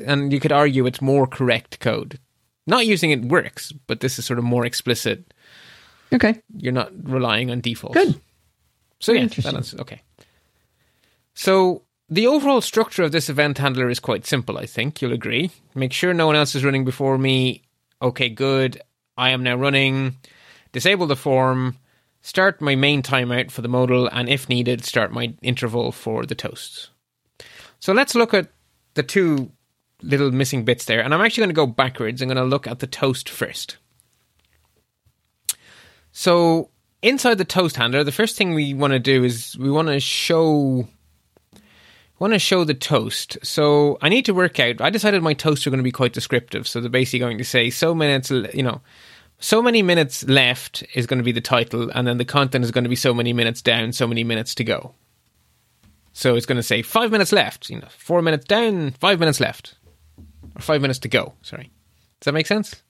[0.05, 2.19] And you could argue it's more correct code.
[2.65, 5.33] Not using it works, but this is sort of more explicit.
[6.13, 6.41] Okay.
[6.55, 7.95] You're not relying on default.
[7.95, 8.17] Good.
[9.01, 9.27] So yeah,
[9.79, 10.01] okay.
[11.33, 15.01] So the overall structure of this event handler is quite simple, I think.
[15.01, 15.51] You'll agree.
[15.75, 17.63] Make sure no one else is running before me.
[18.01, 18.81] Okay, good.
[19.17, 20.15] I am now running.
[20.71, 21.75] Disable the form.
[22.21, 26.35] Start my main timeout for the modal, and if needed, start my interval for the
[26.35, 26.89] toasts.
[27.79, 28.49] So let's look at
[28.93, 29.51] the two
[30.03, 31.01] little missing bits there.
[31.01, 32.21] And I'm actually going to go backwards.
[32.21, 33.77] I'm going to look at the toast first.
[36.11, 36.69] So
[37.01, 39.99] inside the toast handler, the first thing we want to do is we want to
[39.99, 40.87] show
[42.19, 43.39] want to show the toast.
[43.41, 44.79] So I need to work out.
[44.79, 46.67] I decided my toasts are going to be quite descriptive.
[46.67, 48.81] So they're basically going to say so minutes, you know,
[49.41, 52.71] so many minutes left is going to be the title, and then the content is
[52.71, 54.95] going to be so many minutes down, so many minutes to go.
[56.13, 59.39] So it's going to say five minutes left, you know, four minutes down, five minutes
[59.39, 59.75] left,
[60.55, 61.33] or five minutes to go.
[61.41, 61.71] Sorry,
[62.19, 62.81] does that make sense?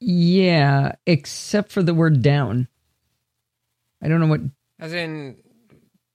[0.00, 2.68] Yeah, except for the word down.
[4.02, 4.40] I don't know what
[4.78, 5.36] As in,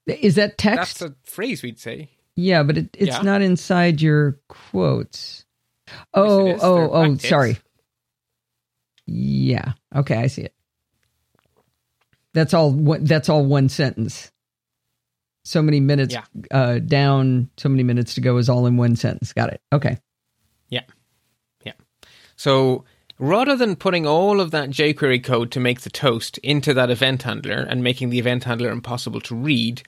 [0.06, 1.00] is that text?
[1.00, 2.10] that's a phrase we'd say.
[2.36, 3.22] yeah, but it, it's Yeah.
[3.24, 5.46] not inside your quotes.
[6.14, 7.58] Oh, oh, oh, sorry.
[9.08, 9.74] Yeah.
[9.96, 10.54] Okay, I see it.
[12.34, 12.72] That's all.
[12.72, 14.32] One, that's all one sentence.
[15.44, 16.24] So many minutes Yeah.
[16.52, 17.50] uh, down.
[17.58, 19.34] So many minutes to go is all in one sentence.
[19.34, 19.62] Got it.
[19.74, 19.98] Okay.
[20.70, 20.84] Yeah.
[21.66, 21.74] Yeah.
[22.36, 22.86] So
[23.18, 27.24] rather than putting all of that jQuery code to make the toast into that event
[27.24, 29.82] handler and making the event handler impossible to read,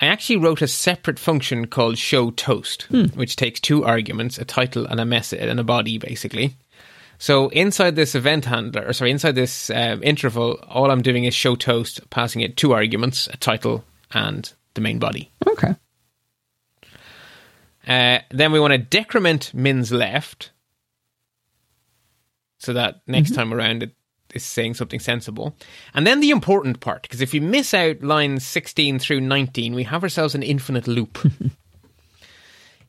[0.00, 2.82] I actually wrote a separate function called show toast,
[3.14, 6.56] which takes two arguments, a title and a message and a body basically.
[7.18, 11.34] So inside this event handler, or sorry, inside this um, interval, all I'm doing is
[11.34, 15.30] show toast, passing it two arguments, a title and the main body.
[15.46, 15.74] Okay.
[17.86, 20.50] Uh, then we want to decrement mins left
[22.58, 23.92] so that next time around it
[24.34, 25.56] is saying something sensible.
[25.94, 29.84] And then the important part, because if you miss out lines 16 through 19, we
[29.84, 31.18] have ourselves an infinite loop.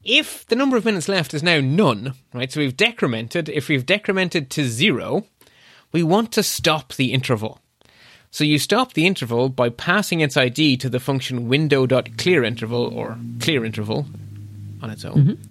[0.07, 3.85] if the number of minutes left is now none, right, so we've decremented, if we've
[3.85, 5.25] decremented to zero,
[5.91, 7.59] we want to stop the interval.
[8.31, 14.05] So you stop the interval by passing its ID to the function window.clearInterval or clearInterval
[14.81, 15.15] on its own.
[15.15, 15.43] Mm-hmm.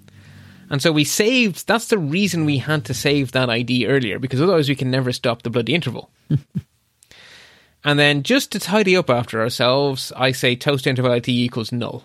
[0.70, 4.40] And so we saved, that's the reason we had to save that ID earlier, because
[4.40, 6.11] otherwise we can never stop the bloody interval.
[7.84, 12.04] and then just to tidy up after ourselves, I say toast interval ID equals null.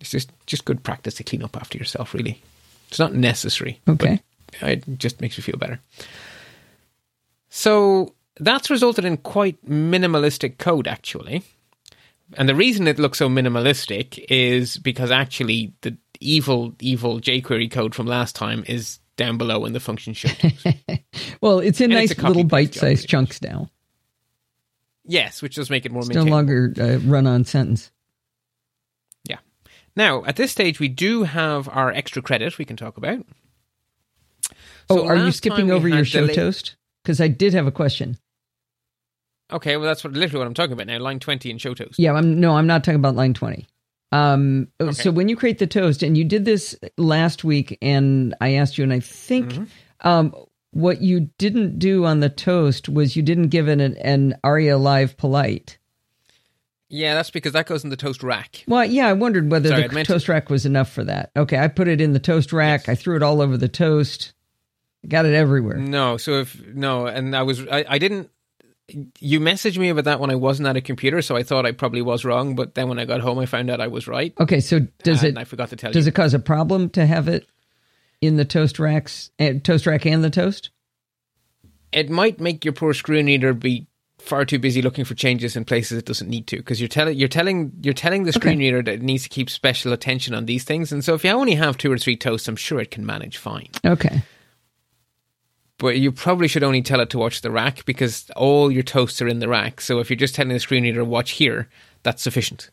[0.00, 2.42] It's just, just good practice to clean up after yourself, really.
[2.88, 3.80] It's not necessary.
[3.88, 4.20] Okay.
[4.62, 5.80] it just makes me feel better.
[7.50, 11.42] So that's resulted in quite minimalistic code, actually.
[12.34, 17.94] And the reason it looks so minimalistic is because actually the evil, evil jQuery code
[17.94, 20.30] from last time is down below in the function show.
[21.40, 23.70] well, it's in And nice it's little bite-sized chunks now.
[25.04, 27.90] yes, which does make it more It's no longer a run-on sentence.
[29.96, 33.24] Now, at this stage, we do have our extra credit we can talk about.
[34.88, 36.76] Oh, are you skipping over your show delay- toast?
[37.02, 38.18] Because I did have a question.
[39.52, 40.98] Okay, well, that's what literally what I'm talking about now.
[40.98, 41.98] Line 20 in show toast.
[41.98, 43.66] Yeah, I'm no, I'm not talking about line 20.
[44.12, 44.92] Um, Okay.
[44.92, 48.78] so when you create the toast, and you did this last week, and I asked
[48.78, 50.08] you, and I think Mm-hmm.
[50.08, 50.34] um,
[50.72, 54.78] what you didn't do on the toast was you didn't give it an, an Aria
[54.78, 55.78] Live polite.
[56.90, 58.64] Yeah, that's because that goes in the toast rack.
[58.66, 61.30] Well, yeah, I wondered whether Sorry, the toast rack was enough for that.
[61.36, 62.88] Okay, I put it in the toast rack.
[62.88, 64.32] I threw it all over the toast.
[65.08, 65.76] Got it everywhere.
[65.76, 68.30] No, so if no, and I was I, I didn't.
[69.20, 71.70] You messaged me about that when I wasn't at a computer, so I thought I
[71.70, 72.56] probably was wrong.
[72.56, 74.34] But then when I got home, I found out I was right.
[74.40, 76.10] Okay, so does it I forgot to tell does you.
[76.10, 77.46] it cause a problem to have it
[78.20, 80.70] in the toast racks, uh, toast rack and the toast?
[81.92, 83.86] It might make your poor screen reader be
[84.20, 87.16] far too busy looking for changes in places it doesn't need to because you're telling
[87.16, 90.46] you're telling you're telling the screen reader that it needs to keep special attention on
[90.46, 90.92] these things.
[90.92, 93.36] And so if you only have two or three toasts, I'm sure it can manage
[93.36, 93.68] fine.
[93.84, 94.22] Okay.
[95.78, 99.22] But you probably should only tell it to watch the rack because all your toasts
[99.22, 99.80] are in the rack.
[99.80, 101.68] So if you're just telling the screen reader watch here,
[102.02, 102.70] that's sufficient.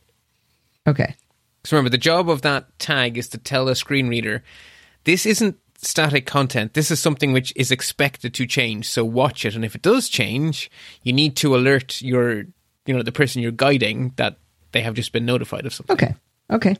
[0.85, 1.15] Okay.
[1.63, 4.43] So remember, the job of that tag is to tell the screen reader
[5.05, 6.73] this isn't static content.
[6.73, 8.89] This is something which is expected to change.
[8.89, 10.69] So watch it, and if it does change,
[11.03, 12.45] you need to alert your,
[12.85, 14.37] you know, the person you're guiding that
[14.71, 15.93] they have just been notified of something.
[15.93, 16.15] Okay.
[16.51, 16.75] Okay.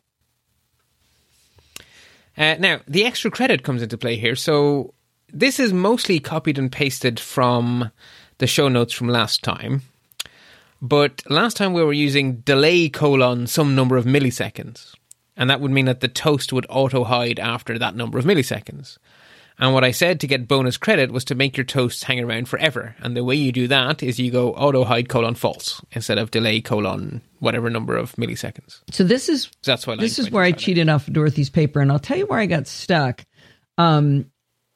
[2.38, 4.36] Uh, now, the extra credit comes into play here.
[4.36, 4.93] So
[5.34, 7.91] this is mostly copied and pasted from
[8.38, 9.82] the show notes from last time.
[10.82, 14.93] But last time we were using delay colon some number of milliseconds.
[15.38, 18.98] And that would mean that the toast would auto hide after that number of milliseconds.
[19.60, 22.48] And what I said to get bonus credit was to make your toasts hang around
[22.48, 22.96] forever.
[23.00, 26.30] And the way you do that is you go auto hide colon false instead of
[26.30, 28.82] delay colon whatever number of milliseconds.
[28.92, 31.80] So this is So that's why this is where I cheated off of Dorothy's paper,
[31.80, 33.26] and I'll tell you where I got stuck.
[33.78, 34.32] Um,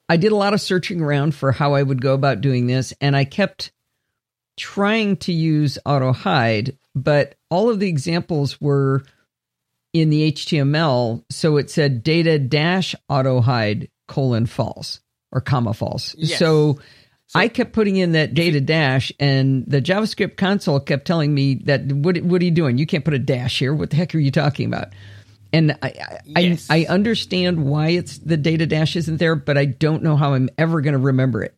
[0.10, 2.94] I did a lot of searching around for how I would go about doing this,
[3.02, 3.72] and I kept
[4.58, 9.04] trying to use auto hide, but all of the examples were
[9.94, 16.16] in the HTML, so it said data dash auto hide colon false or comma false.
[16.18, 16.40] Yes.
[16.40, 16.80] So,
[17.34, 21.92] I kept putting in that data dash, and the JavaScript console kept telling me that
[21.92, 22.78] what what are you doing?
[22.78, 23.74] You can't put a dash here.
[23.74, 24.90] What the heck are you talking about?
[25.54, 25.94] And I
[26.36, 26.68] I, Yes.
[26.70, 30.34] I, I understand why it's the data dash isn't there, but I don't know how
[30.34, 31.56] I'm ever going to remember it.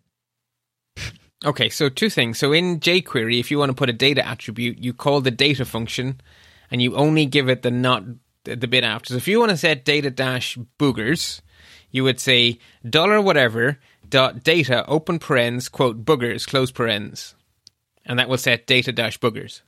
[1.45, 2.37] Okay, so two things.
[2.37, 5.65] So in jQuery, if you want to put a data attribute, you call the data
[5.65, 6.21] function,
[6.71, 8.03] and you only give it the not
[8.43, 9.13] the bit after.
[9.13, 11.41] So if you want to set data dash boogers,
[11.91, 17.35] you would say dollar whatever dot data open parens quote boogers close parens,
[18.05, 19.61] and that will set data dash boogers.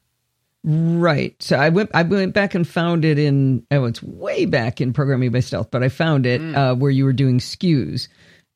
[0.68, 1.36] Right.
[1.42, 4.94] So I went I went back and found it in oh it's way back in
[4.94, 8.08] programming by stealth, but I found it uh, where you were doing skews.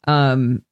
[0.08, 0.64] Um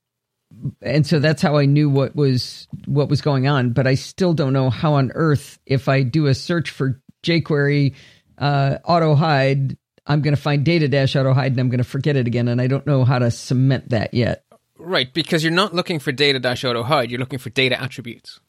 [0.81, 4.33] and so that's how I knew what was what was going on, but I still
[4.33, 7.93] don't know how on earth if I do a search for jQuery
[8.37, 11.83] uh auto hide, I'm going to find data dash auto hide and I'm going to
[11.83, 14.43] forget it again and I don't know how to cement that yet.
[14.79, 18.39] Right, because you're not looking for data dash auto hide, you're looking for data attributes.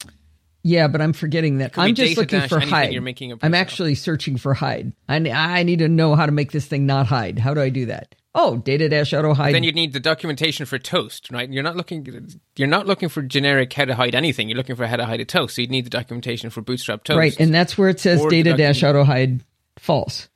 [0.61, 1.77] Yeah, but I'm forgetting that.
[1.77, 2.91] I'm just looking for hide.
[2.91, 4.91] you're making I'm actually searching for hide.
[5.07, 7.39] I, I need to know how to make this thing not hide.
[7.39, 8.13] How do I do that?
[8.35, 9.55] Oh, data dash auto hide.
[9.55, 11.49] then you'd need the documentation for toast, right?
[11.49, 12.05] You're not looking
[12.55, 14.49] you're not looking for generic how to hide anything.
[14.49, 15.55] You're looking for how to hide a toast.
[15.55, 17.17] So you'd need the documentation for Bootstrap toast.
[17.17, 19.43] right, and that's where it says data dash auto hide
[19.79, 20.29] false.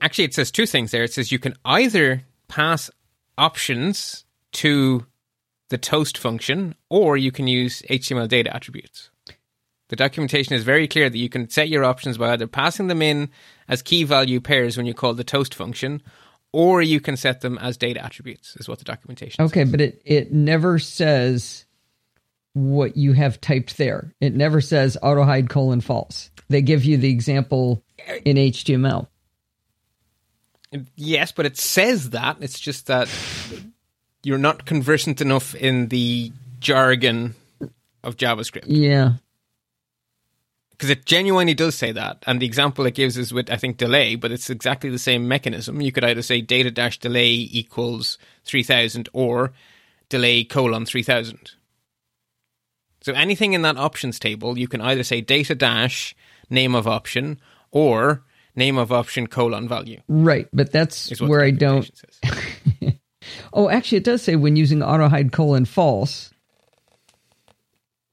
[0.00, 1.04] actually it says two things there.
[1.04, 2.90] It says you can either pass
[3.38, 5.06] options to
[5.70, 9.10] the toast function or you can use HTML data attributes.
[9.88, 13.02] The documentation is very clear that you can set your options by either passing them
[13.02, 13.30] in
[13.68, 16.02] as key value pairs when you call the toast function
[16.52, 19.52] or you can set them as data attributes is what the documentation says.
[19.52, 21.64] Okay, but it it never says
[22.54, 24.14] what you have typed there.
[24.20, 26.30] It never says auto hide colon false.
[26.48, 27.83] They give you the example
[28.24, 29.06] in HTML.
[30.96, 32.38] Yes, but it says that.
[32.40, 33.08] It's just that
[34.22, 37.34] you're not conversant enough in the jargon
[38.02, 38.64] of JavaScript.
[38.66, 39.12] Yeah.
[40.70, 42.22] because it genuinely does say that.
[42.26, 45.28] And the example it gives is with, I think, delay, but it's exactly the same
[45.28, 45.80] mechanism.
[45.80, 49.52] You could either say data dash delay equals 3000 or
[50.08, 51.52] delay colon 3000.
[53.02, 56.16] So anything in that options table, you can either say data dash
[56.50, 57.40] name of option
[57.74, 58.24] or
[58.56, 60.00] name of option colon value.
[60.08, 61.90] Right, but that's where I don't.
[63.52, 66.30] oh, actually, it does say when using auto hide colon false.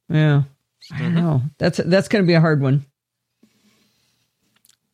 [0.10, 0.44] Yeah,
[0.92, 1.16] I don't mm-hmm.
[1.16, 1.42] know.
[1.58, 2.86] That's that's going to be a hard one.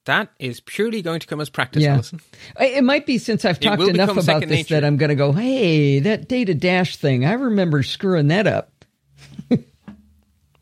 [0.06, 1.96] That is purely going to come as practice, yeah.
[1.96, 2.22] Allison.
[2.58, 4.76] It might be since I've talked enough about this nature.
[4.76, 8.77] that I'm going to go, hey, that data dash thing, I remember screwing that up.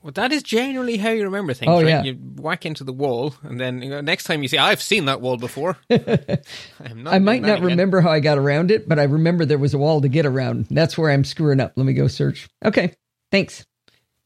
[0.05, 1.67] Well, that is generally how you remember things.
[1.67, 1.87] Oh, right?
[1.87, 2.03] yeah.
[2.03, 5.05] You whack into the wall, and then you know, next time you say, I've seen
[5.05, 5.79] that wall before.
[5.89, 9.79] I might not remember how I got around it, but I remember there was a
[9.79, 10.67] wall to get around.
[10.69, 11.73] That's where I'm screwing up.
[11.75, 12.47] Let me go search.
[12.63, 12.93] Okay.
[13.31, 13.65] Thanks.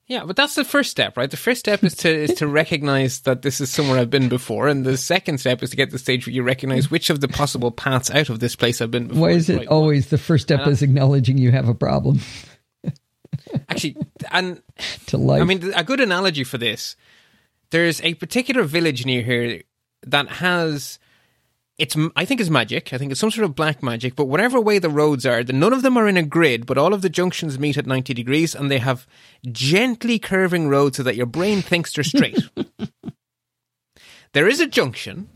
[0.06, 1.32] Yeah, but that's the first step, right?
[1.32, 4.68] The first step is to is to recognize that this is somewhere I've been before,
[4.68, 7.22] and the second step is to get to the stage where you recognize which of
[7.22, 9.22] the possible paths out of this place I've been before.
[9.22, 10.10] Why is it right always one.
[10.10, 12.20] the first step is acknowledging you have a problem?
[13.68, 13.97] Actually,
[14.32, 14.62] and
[15.08, 15.41] to life.
[15.41, 16.95] I mean, a good analogy for this.
[17.72, 19.62] There's a particular village near here
[20.04, 21.00] that has
[21.80, 22.93] it's I think it's magic.
[22.93, 24.16] I think it's some sort of black magic.
[24.16, 26.78] But whatever way the roads are, the, none of them are in a grid, but
[26.78, 29.08] all of the junctions meet at ninety degrees, and they have
[29.52, 32.38] gently curving roads so that your brain thinks they're straight.
[34.34, 35.30] there is a junction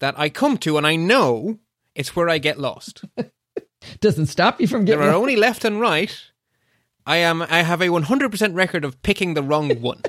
[0.00, 1.58] that I come to, and I know
[1.94, 3.04] it's where I get lost.
[4.00, 5.00] Doesn't stop you from getting.
[5.00, 6.14] There are only left and right,
[7.06, 10.02] I am I have a 100% record of picking the wrong one.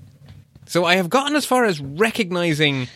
[0.66, 2.88] so I have gotten as far as recognizing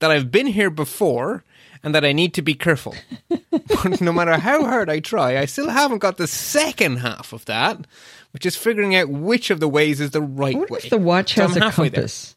[0.00, 1.44] that I've been here before
[1.82, 2.94] and that I need to be careful.
[3.28, 7.44] but no matter how hard I try, I still haven't got the second half of
[7.44, 7.86] that,
[8.32, 10.80] which is figuring out which of the ways is the right I way.
[10.84, 12.36] If the watch so has a compass.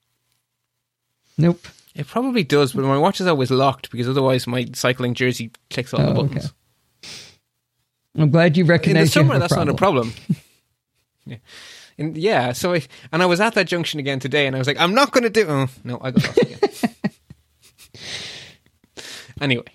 [1.37, 1.49] There.
[1.49, 1.67] Nope.
[1.93, 5.93] It probably does, but my watch is always locked because otherwise my cycling jersey clicks
[5.93, 6.45] all oh, the buttons.
[6.45, 6.55] Okay.
[8.17, 9.15] I'm glad you recognize.
[9.15, 9.67] In the summer, that's problem.
[9.67, 10.13] not a problem.
[11.25, 11.37] yeah.
[11.97, 12.81] And yeah, so I
[13.11, 15.23] and I was at that junction again today, and I was like, I'm not going
[15.23, 15.45] to do.
[15.47, 16.59] Oh no, I got lost again.
[19.41, 19.65] anyway,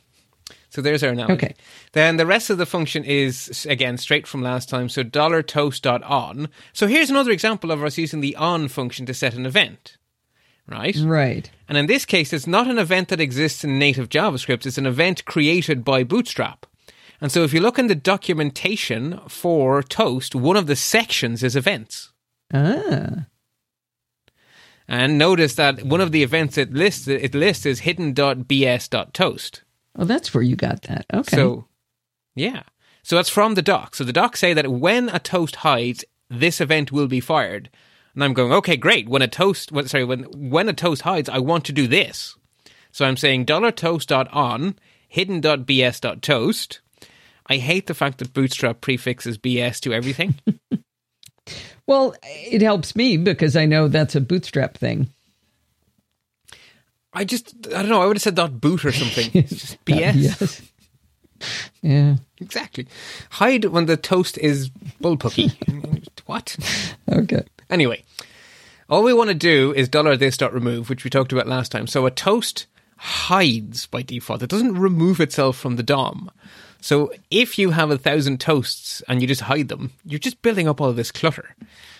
[0.70, 1.34] so there's our analogy.
[1.34, 1.55] Okay.
[1.93, 4.89] Then the rest of the function is again straight from last time.
[4.89, 6.49] So dollar toast dot on.
[6.72, 9.97] So here's another example of us using the on function to set an event.
[10.68, 10.97] Right?
[10.97, 11.49] Right.
[11.68, 14.66] And in this case, it's not an event that exists in native JavaScript.
[14.66, 16.66] It's an event created by Bootstrap.
[17.21, 21.57] And so if you look in the documentation for Toast, one of the sections is
[21.57, 22.12] events.
[22.53, 23.27] Ah.
[24.89, 29.62] And notice that one of the events it lists it lists is hidden.bs.toast.
[29.99, 31.07] Oh, that's where you got that.
[31.12, 31.37] Okay.
[31.37, 31.67] So,
[32.35, 32.62] yeah.
[33.03, 33.95] So that's from the doc.
[33.95, 37.71] So the docs say that when a toast hides, this event will be fired.
[38.14, 39.09] And I'm going, okay, great.
[39.09, 42.37] When a toast, sorry, when when a toast hides, I want to do this.
[42.93, 46.81] So I'm saying dollar $toast.on hidden.bs.toast
[47.49, 50.35] I hate the fact that Bootstrap prefixes BS to everything.
[51.87, 55.09] well, it helps me because I know that's a Bootstrap thing.
[57.13, 59.31] I just, I don't know, I would have said dot boot or something.
[59.35, 60.71] It's just BS.
[61.81, 62.17] yeah.
[62.39, 62.87] Exactly.
[63.31, 64.69] Hide when the toast is
[65.03, 65.57] bullpucky.
[66.27, 66.57] what?
[67.11, 67.43] Okay.
[67.71, 68.05] Anyway,
[68.91, 71.73] all we want to do is dollar this dot remove, which we talked about last
[71.73, 71.87] time.
[71.87, 72.67] So a toast
[72.99, 74.43] hides by default.
[74.43, 76.31] It doesn't remove itself from the DOM.
[76.81, 80.68] So if you have a thousand toasts and you just hide them, you're just building
[80.68, 81.55] up all this clutter.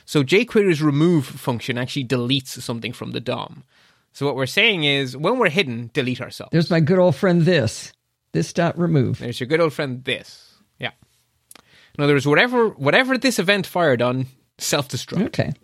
[0.05, 3.65] So jQuery's remove function actually deletes something from the DOM.
[4.13, 6.53] So what we're saying is when we're hidden, delete ourselves.
[6.53, 7.93] There's my good old friend this.
[8.33, 9.19] This dot remove.
[9.19, 10.55] There's your good old friend this.
[10.79, 10.93] Yeah.
[11.99, 14.27] In other words, whatever whatever this event fired on,
[14.59, 15.27] self destruct.
[15.27, 15.55] Okay.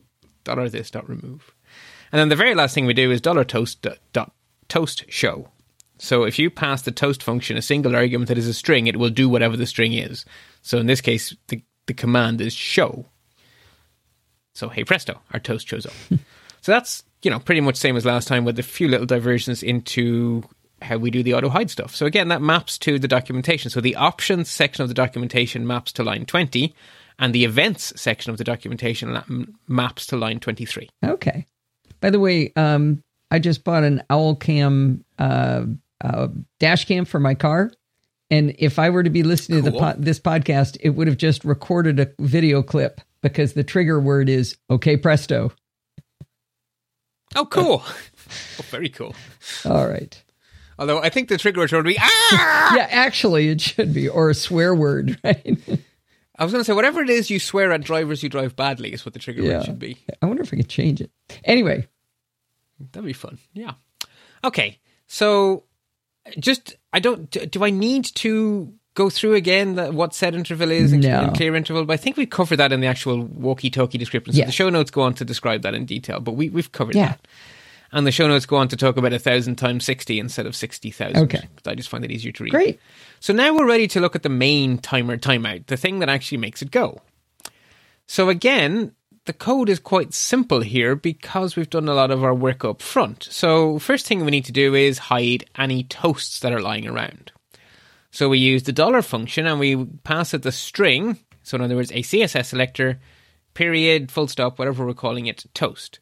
[0.45, 1.55] Dollar this dot remove.
[2.11, 4.33] And then the very last thing we do is dollar toast dot, dot
[4.69, 5.49] toast show.
[6.03, 8.97] So if you pass the toast function a single argument that is a string, it
[8.97, 10.25] will do whatever the string is.
[10.61, 13.07] So in this case, the, the command is show.
[14.53, 15.93] So hey presto, our toast shows up.
[16.61, 19.63] so that's, you know, pretty much same as last time with a few little diversions
[19.63, 20.43] into
[20.81, 21.95] how we do the auto hide stuff.
[21.95, 23.71] So again, that maps to the documentation.
[23.71, 26.75] So the options section of the documentation maps to line 20
[27.21, 30.91] and the events section of the documentation maps to line 23.
[31.05, 31.47] Okay.
[32.01, 35.65] By the way, um, I just bought an OwlCam uh,
[36.03, 36.29] uh,
[36.59, 37.73] dash cam for my car.
[38.31, 39.73] And if I were to be listening cool.
[39.73, 44.01] to po- this podcast, it would have just recorded a video clip because the trigger
[44.01, 45.53] word is okay presto.
[47.35, 47.83] Oh, cool.
[47.85, 47.97] oh,
[48.71, 49.15] very cool.
[49.65, 50.23] All right.
[50.79, 52.75] Although I think the trigger word would be ah.
[52.77, 55.61] yeah, actually, it should be or a swear word, right?
[56.39, 58.93] I was going to say whatever it is you swear at drivers who drive badly
[58.93, 59.59] is what the trigger yeah.
[59.59, 59.99] word should be.
[60.21, 61.11] I wonder if I could change it.
[61.45, 61.87] Anyway,
[62.91, 63.39] That'd be fun.
[63.53, 63.75] Yeah.
[64.45, 64.79] Okay.
[65.07, 65.65] So
[66.39, 70.93] just I don't do I need to go through again the, what set interval is
[70.93, 71.33] and, No.
[71.35, 71.85] clear interval?
[71.85, 74.35] But I think we covered that in the actual walkie-talkie description.
[74.35, 74.47] So Yeah.
[74.47, 77.09] the show notes go on to describe that in detail, but we we've covered Yeah.
[77.09, 77.29] that.
[77.95, 80.55] And the show notes go on to talk about a thousand times sixty instead of
[80.57, 81.25] sixty thousand.
[81.25, 81.47] Okay.
[81.67, 82.51] I just find it easier to read.
[82.51, 82.81] Great.
[83.21, 86.39] So now we're ready to look at the main timer timeout, the thing that actually
[86.39, 87.01] makes it go.
[88.07, 88.93] So again,
[89.25, 92.83] the code is quite simple here because we've done a lot of our work up
[92.83, 93.29] front.
[93.31, 97.31] So first thing we need to do is hide any toasts that are lying around.
[98.11, 101.19] So we use the dollar function and we pass it the string.
[101.43, 103.01] So in other words, a CSS selector,
[103.55, 106.01] period, full stop, whatever we're calling it, toast.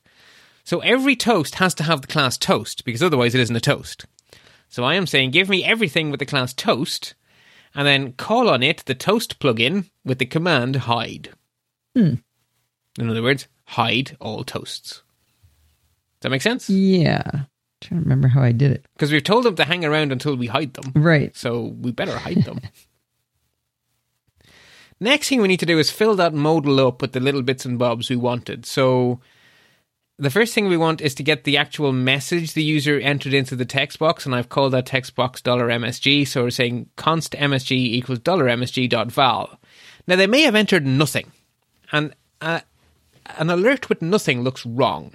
[0.64, 4.06] So every toast has to have the class toast because otherwise it isn't a toast.
[4.68, 7.14] So I am saying give me everything with the class toast
[7.74, 11.30] and then call on it the toast plugin with the command hide.
[11.94, 12.14] Hmm.
[12.98, 15.02] In other words, hide all toasts.
[16.20, 16.68] Does that make sense?
[16.68, 17.22] Yeah.
[17.24, 17.46] I'm
[17.80, 18.86] trying to remember how I did it.
[18.94, 20.92] Because we've told them to hang around until we hide them.
[20.94, 21.34] Right.
[21.36, 22.60] So we better hide them.
[25.00, 27.64] Next thing we need to do is fill that modal up with the little bits
[27.64, 28.66] and bobs we wanted.
[28.66, 29.20] So
[30.18, 33.56] the first thing we want is to get the actual message the user entered into
[33.56, 36.28] the text box, and I've called that text box $MSG.
[36.28, 39.58] So we're saying const MSG equals $MSG dot val.
[40.06, 41.32] Now they may have entered nothing,
[41.90, 42.60] and uh,
[43.38, 45.12] an alert with nothing looks wrong.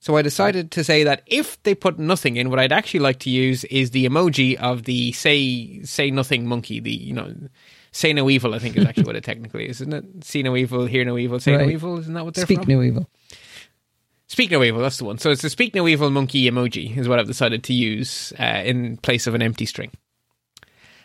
[0.00, 3.20] So I decided to say that if they put nothing in, what I'd actually like
[3.20, 6.78] to use is the emoji of the say say nothing monkey.
[6.78, 7.34] The you know
[7.90, 8.54] say no evil.
[8.54, 10.24] I think is actually what it technically is, isn't it?
[10.24, 11.98] See no evil, hear no evil, say no evil.
[11.98, 12.58] Isn't that what they're saying?
[12.58, 12.74] Speak from?
[12.74, 13.08] no evil.
[14.26, 14.82] Speak no evil.
[14.82, 15.16] That's the one.
[15.16, 18.62] So it's the speak no evil monkey emoji is what I've decided to use uh,
[18.62, 19.90] in place of an empty string.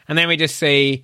[0.10, 1.04] And then we just say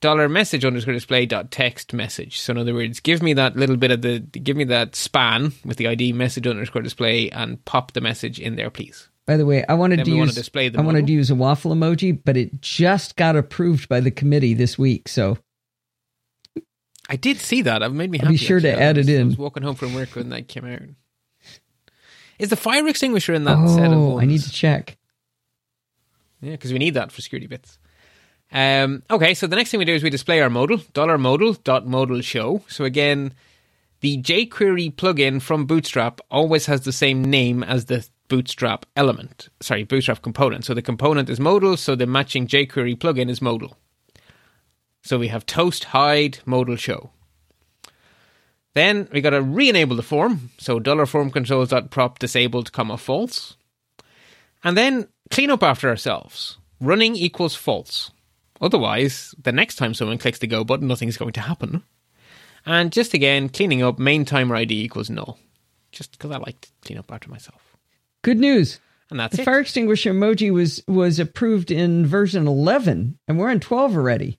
[0.00, 2.38] dollar message underscore display dot text message.
[2.40, 5.52] So in other words, give me that little bit of the give me that span
[5.64, 9.08] with the ID message underscore display and pop the message in there, please.
[9.26, 11.72] By the way, I wanted to use display the I wanted to use a waffle
[11.72, 15.08] emoji, but it just got approved by the committee this week.
[15.08, 15.38] So
[17.08, 17.82] I did see that.
[17.82, 18.34] It made me I'll happy.
[18.34, 18.84] be sure to actually.
[18.84, 19.26] I add it was- I in.
[19.26, 20.82] was walking home from work when that came out.
[22.38, 24.22] Is the fire extinguisher in that set of oh, ones?
[24.22, 24.98] I need to check.
[26.42, 27.78] Yeah, because we need that for security bits.
[28.52, 31.54] Um, okay, so the next thing we do is we display our modal, dollar modal
[31.54, 32.62] dot modal show.
[32.68, 33.32] So again,
[34.00, 39.48] the jQuery plugin from Bootstrap always has the same name as the Bootstrap element.
[39.60, 40.64] Sorry, Bootstrap component.
[40.64, 43.76] So the component is modal, so the matching jQuery plugin is modal.
[45.02, 47.10] So we have toast hide modal show.
[48.74, 50.50] Then we got to re-enable the form.
[50.58, 53.56] So dollar form controls dot prop disabled comma false.
[54.62, 56.58] And then clean up after ourselves.
[56.80, 58.10] Running equals false.
[58.60, 61.82] Otherwise, the next time someone clicks the go button, nothing's going to happen.
[62.64, 65.38] And just again, cleaning up main timer ID equals null.
[65.92, 67.76] Just because I like to clean up after myself.
[68.22, 68.80] Good news.
[69.08, 69.44] And that's The it.
[69.44, 74.38] fire extinguisher emoji was was approved in version 11 and we're in 12 already.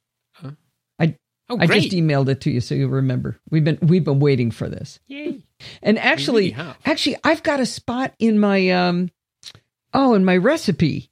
[0.99, 1.15] I
[1.49, 3.39] oh, I just emailed it to you so you'll remember.
[3.49, 4.99] We've been we've been waiting for this.
[5.07, 5.41] Yay.
[5.81, 9.09] And actually, really actually, I've got a spot in my um,
[9.93, 11.09] oh, in my recipe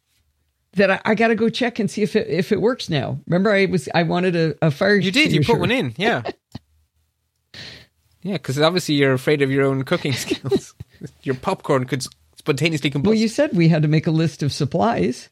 [0.75, 3.19] that I, I got to go check and see if it if it works now.
[3.27, 4.95] Remember, I was I wanted a, a fire.
[4.95, 5.31] You did.
[5.31, 5.93] You put one in.
[5.97, 6.23] Yeah.
[8.21, 10.75] yeah, because obviously you're afraid of your own cooking skills.
[11.23, 12.05] your popcorn could
[12.37, 13.05] spontaneously combust.
[13.05, 15.29] Well, you said we had to make a list of supplies.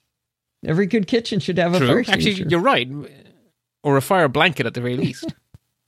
[0.66, 2.00] Every good kitchen should have a fire True.
[2.00, 2.32] extinguisher.
[2.32, 2.90] Actually, you're right.
[3.84, 5.34] Or a fire blanket at the very least.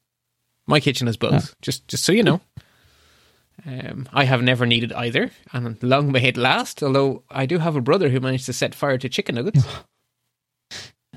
[0.68, 1.56] My kitchen has both.
[1.62, 2.41] Just, just so you know.
[3.66, 6.84] Um, I have never needed either, and long may it last.
[6.84, 9.65] Although I do have a brother who managed to set fire to chicken nuggets.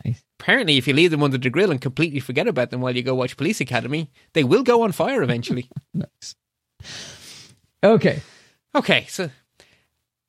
[0.05, 0.23] Nice.
[0.39, 3.03] Apparently, if you leave them under the grill and completely forget about them while you
[3.03, 5.69] go watch Police Academy, they will go on fire eventually.
[5.93, 6.37] Nice.
[7.83, 8.23] Okay.
[8.75, 9.31] okay, so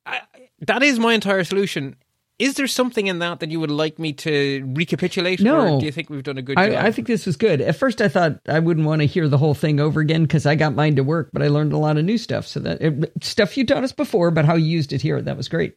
[0.04, 0.22] I,
[0.60, 1.94] that is my entire solution.
[2.40, 5.40] Is there something in that that you would like me to recapitulate?
[5.40, 5.74] No.
[5.74, 6.70] Or do you think we've done a good job?
[6.70, 7.60] I, I think this was good.
[7.60, 10.46] At first, I thought I wouldn't want to hear the whole thing over again because
[10.46, 12.46] I got mine to work, but I learned a lot of new stuff.
[12.46, 15.36] So that it, stuff you taught us before, but how you used it here, that
[15.36, 15.76] was great.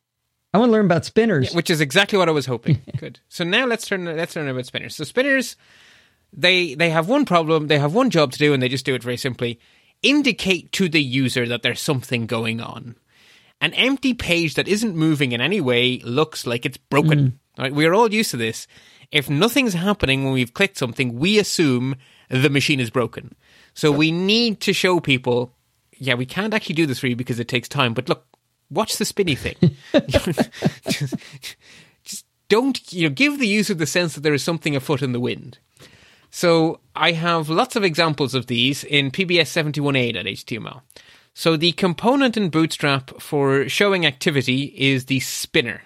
[0.53, 1.53] I want to learn about spinners.
[1.53, 2.81] which is exactly what I was hoping.
[2.97, 3.19] Good.
[3.27, 4.95] So now let's turn let's learn about spinners.
[4.95, 5.57] So spinners,
[6.31, 8.95] they they have one problem, they have one job to do, and they just do
[8.95, 9.59] it very simply.
[10.01, 12.95] Indicate to the user that there's something going on.
[13.63, 17.39] An empty page that isn't moving in any way looks like it's broken.
[17.55, 17.61] Hmm.
[17.61, 17.73] Right?
[17.73, 18.67] We're all used to this.
[19.09, 21.95] If nothing's happening when we've clicked something, we assume
[22.27, 23.35] the machine is broken.
[23.73, 25.53] So we need to show people,
[25.97, 27.93] yeah, we can't actually do this for you because it takes time.
[27.93, 28.25] But look,
[28.69, 29.55] watch the spinny thing.
[30.89, 31.15] just,
[32.03, 35.13] just don't you know give the user the sense that there is something afoot in
[35.13, 35.59] the wind.
[36.31, 40.81] So I have lots of examples of these in PBS 71a.html.
[41.33, 45.81] So the component in Bootstrap for showing activity is the spinner,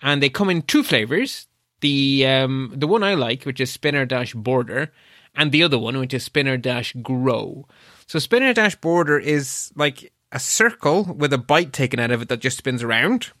[0.00, 1.46] and they come in two flavors.
[1.80, 4.92] The um, the one I like, which is spinner dash border,
[5.34, 7.68] and the other one, which is spinner dash grow.
[8.06, 12.28] So spinner dash border is like a circle with a byte taken out of it
[12.28, 13.32] that just spins around.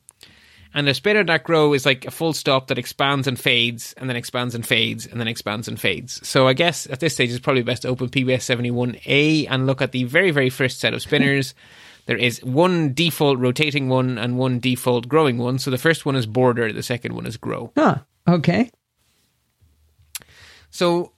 [0.76, 4.54] And dash grow is like a full stop that expands and fades, and then expands
[4.54, 6.20] and fades, and then expands and fades.
[6.28, 9.80] So I guess at this stage it's probably best to open PBS 71A and look
[9.80, 11.54] at the very, very first set of spinners.
[12.06, 15.58] there is one default rotating one and one default growing one.
[15.58, 17.72] So the first one is border, the second one is grow.
[17.74, 18.00] Huh.
[18.28, 18.70] Okay.
[20.68, 21.12] So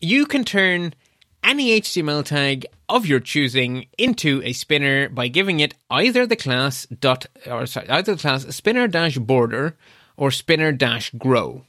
[0.00, 0.94] you can turn
[1.42, 6.86] any HTML tag of your choosing into a spinner by giving it either the class
[6.86, 9.76] dot or sorry, either the class spinner dash border
[10.16, 11.62] or spinner dash grow,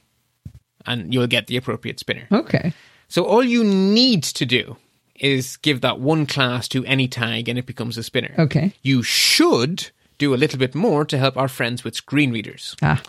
[0.86, 2.26] and you'll get the appropriate spinner.
[2.30, 2.72] Okay.
[3.08, 4.76] So all you need to do
[5.16, 8.34] is give that one class to any tag, and it becomes a spinner.
[8.38, 8.72] Okay.
[8.82, 12.76] You should do a little bit more to help our friends with screen readers.
[12.82, 13.02] Ah.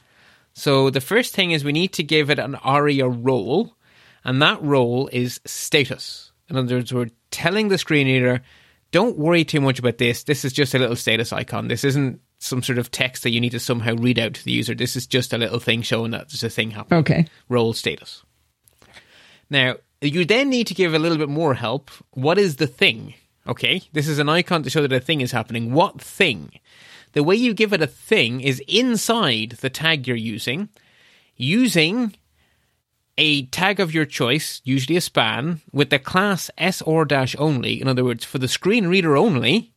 [0.53, 3.75] So the first thing is we need to give it an ARIA role,
[4.23, 6.31] and that role is status.
[6.53, 8.41] In other words, we're telling the screen reader,
[8.91, 10.23] don't worry too much about this.
[10.23, 11.67] This is just a little status icon.
[11.67, 14.51] This isn't some sort of text that you need to somehow read out to the
[14.51, 14.75] user.
[14.75, 16.99] This is just a little thing showing that there's a thing happening.
[16.99, 17.25] Okay.
[17.49, 18.23] Role status.
[19.49, 21.89] Now, you then need to give a little bit more help.
[22.11, 23.15] What is the thing?
[23.47, 25.73] Okay, this is an icon to show that a thing is happening.
[25.73, 26.51] What thing?
[27.13, 30.69] The way you give it a thing is inside the tag you're using,
[31.35, 32.13] using
[33.17, 37.81] a tag of your choice, usually a span, with the class SR dash only.
[37.81, 39.73] In other words, for the screen reader only,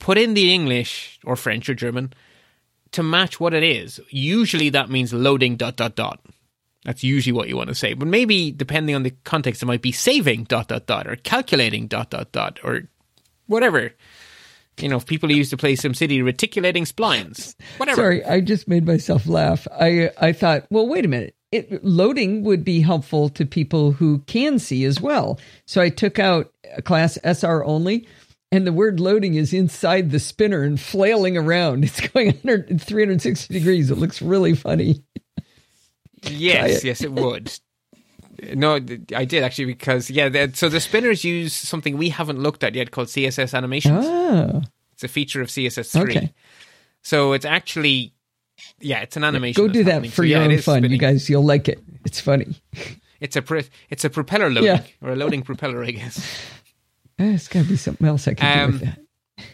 [0.00, 2.12] put in the English or French or German
[2.92, 4.00] to match what it is.
[4.10, 6.20] Usually that means loading dot dot dot.
[6.84, 7.94] That's usually what you want to say.
[7.94, 11.86] But maybe depending on the context, it might be saving dot dot dot or calculating
[11.86, 12.82] dot dot dot or
[13.46, 13.92] whatever.
[14.78, 17.54] You know, people used to play SimCity reticulating splines.
[17.76, 17.96] Whatever.
[17.96, 19.68] Sorry, I just made myself laugh.
[19.72, 21.36] I I thought, well, wait a minute.
[21.54, 25.38] It, loading would be helpful to people who can see as well.
[25.66, 28.08] So I took out a class SR only,
[28.50, 31.84] and the word loading is inside the spinner and flailing around.
[31.84, 33.90] It's going 100, 360 degrees.
[33.90, 35.04] It looks really funny.
[36.22, 37.52] Yes, yes, it would.
[38.54, 40.46] No, I did actually because yeah.
[40.54, 44.04] So the spinners use something we haven't looked at yet called CSS animations.
[44.06, 44.62] Oh,
[44.94, 46.16] It's a feature of CSS three.
[46.16, 46.34] Okay.
[47.02, 48.13] So it's actually
[48.80, 49.66] yeah, it's an animation.
[49.66, 51.28] go do that for So, your yeah, own fun, you guys.
[51.28, 51.82] You'll like it.
[52.04, 52.54] It's funny.
[53.20, 54.82] It's a pro- it's a propeller loading Yeah.
[55.00, 56.18] or a loading propeller, I guess.
[57.18, 59.46] Eh, It's got to be something else I can do with Um, that.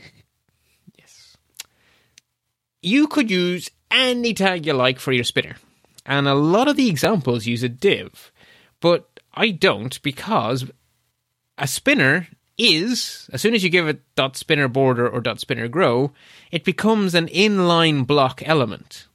[0.99, 1.37] Yes.
[2.83, 5.57] You could use any tag you like for your spinner.
[6.07, 8.33] And a lot of the examples use a div.
[8.81, 10.65] But I don't because
[11.59, 12.29] a spinner
[12.61, 16.13] is, as soon as you give it dot spinner border or dot spinner grow,
[16.51, 19.07] it becomes an inline block element.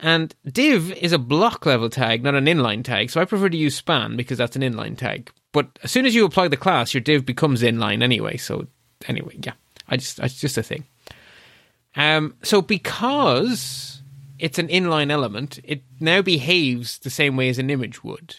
[0.00, 3.10] And div is a block level tag, not an inline tag.
[3.10, 5.30] So I prefer to use span because that's an inline tag.
[5.52, 8.36] But as soon as you apply the class, your div becomes inline anyway.
[8.36, 8.66] So
[9.06, 9.54] anyway, yeah,
[9.88, 10.84] I just it's just a thing.
[11.96, 14.02] Um, so because
[14.38, 18.36] it's an inline element, it now behaves the same way as an image would.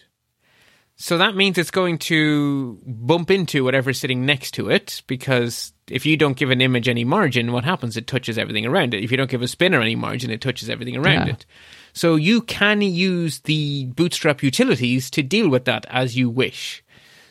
[1.02, 6.06] So that means it's going to bump into whatever's sitting next to it because if
[6.06, 7.96] you don't give an image any margin, what happens?
[7.96, 9.02] It touches everything around it.
[9.02, 11.34] If you don't give a spinner any margin, it touches everything around Yeah.
[11.36, 11.46] it.
[11.94, 16.84] So you can use the Bootstrap utilities to deal with that as you wish.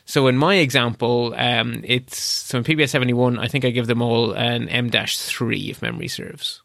[0.07, 3.39] So in my example, um, it's so in PBS seventy one.
[3.39, 6.63] I think I give them all an M three if memory serves.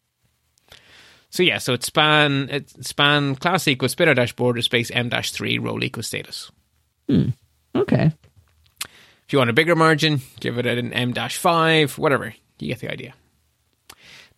[1.31, 5.57] So yeah, so it's span it's span class equals spinner dash border space M three
[5.57, 6.49] role equals status.
[7.07, 7.30] Hmm.
[7.75, 8.11] Okay.
[9.25, 12.34] If you want a bigger margin, give it an M five, whatever.
[12.59, 13.13] You get the idea.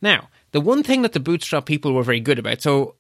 [0.02, 2.96] Now, the one thing that the Bootstrap people were very good about, so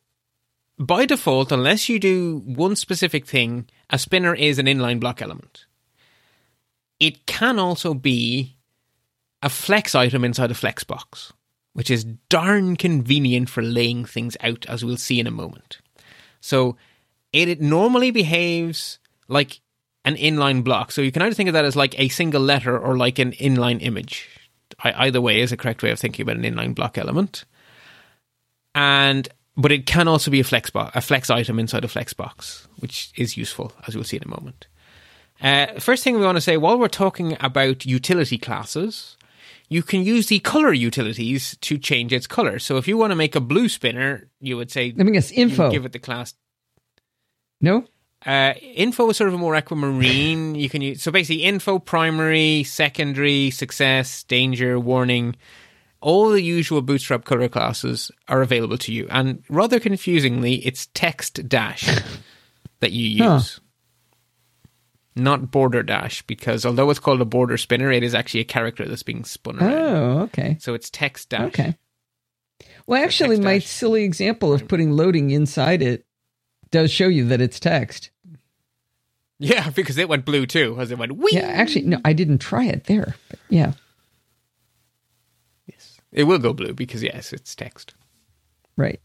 [0.77, 5.65] by default, unless you do one specific thing, a spinner is an inline block element.
[6.99, 8.57] It can also be
[9.41, 11.31] a flex item inside a flex box,
[11.73, 15.79] which is darn convenient for laying things out, as we'll see in a moment.
[16.41, 16.77] So
[17.31, 19.61] it normally behaves like
[20.03, 20.91] an inline block.
[20.91, 23.31] So you can either think of that as like a single letter or like an
[23.33, 24.29] inline image.
[24.83, 27.45] I, either way is a correct way of thinking about an inline block element.
[28.73, 29.27] And
[29.57, 32.67] but it can also be a flex bo- a flex item inside a flex box,
[32.79, 34.67] which is useful as we'll see in a moment.
[35.41, 39.17] Uh, first thing we want to say while we're talking about utility classes,
[39.69, 42.59] you can use the color utilities to change its color.
[42.59, 45.31] So if you want to make a blue spinner, you would say Let me guess.
[45.31, 45.71] Info.
[45.71, 46.33] give it the class
[47.61, 47.85] no.
[48.25, 50.55] Uh, info is sort of a more aquamarine.
[50.65, 55.35] You can use so basically info, primary, secondary, success, danger, warning.
[56.01, 61.47] All the usual Bootstrap color classes are available to you, and rather confusingly, it's text
[61.47, 61.87] dash
[62.79, 63.59] that you use,
[65.15, 68.87] not border dash, because although it's called a border spinner, it is actually a character
[68.87, 69.73] that's being spun around.
[69.73, 70.57] Oh, okay.
[70.59, 71.47] So it's text dash.
[71.47, 71.75] Okay.
[72.87, 73.67] Well, actually, my dash.
[73.67, 76.05] silly example of putting loading inside it
[76.71, 78.11] does show you that it's text.
[79.39, 81.29] Yeah, because it went blue too, as it went wee.
[81.31, 83.15] Yeah, actually, no, I didn't try it there.
[83.49, 83.73] Yeah.
[85.67, 85.97] Yes.
[86.11, 87.93] It will go blue because yes, it's text.
[88.77, 89.01] Right.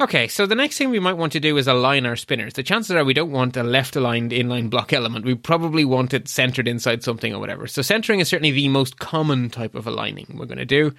[0.00, 2.54] Okay, so the next thing we might want to do is align our spinners.
[2.54, 5.24] The chances are we don't want a left aligned inline block element.
[5.24, 7.68] We probably want it centered inside something or whatever.
[7.68, 10.92] So centering is certainly the most common type of aligning we're going to do.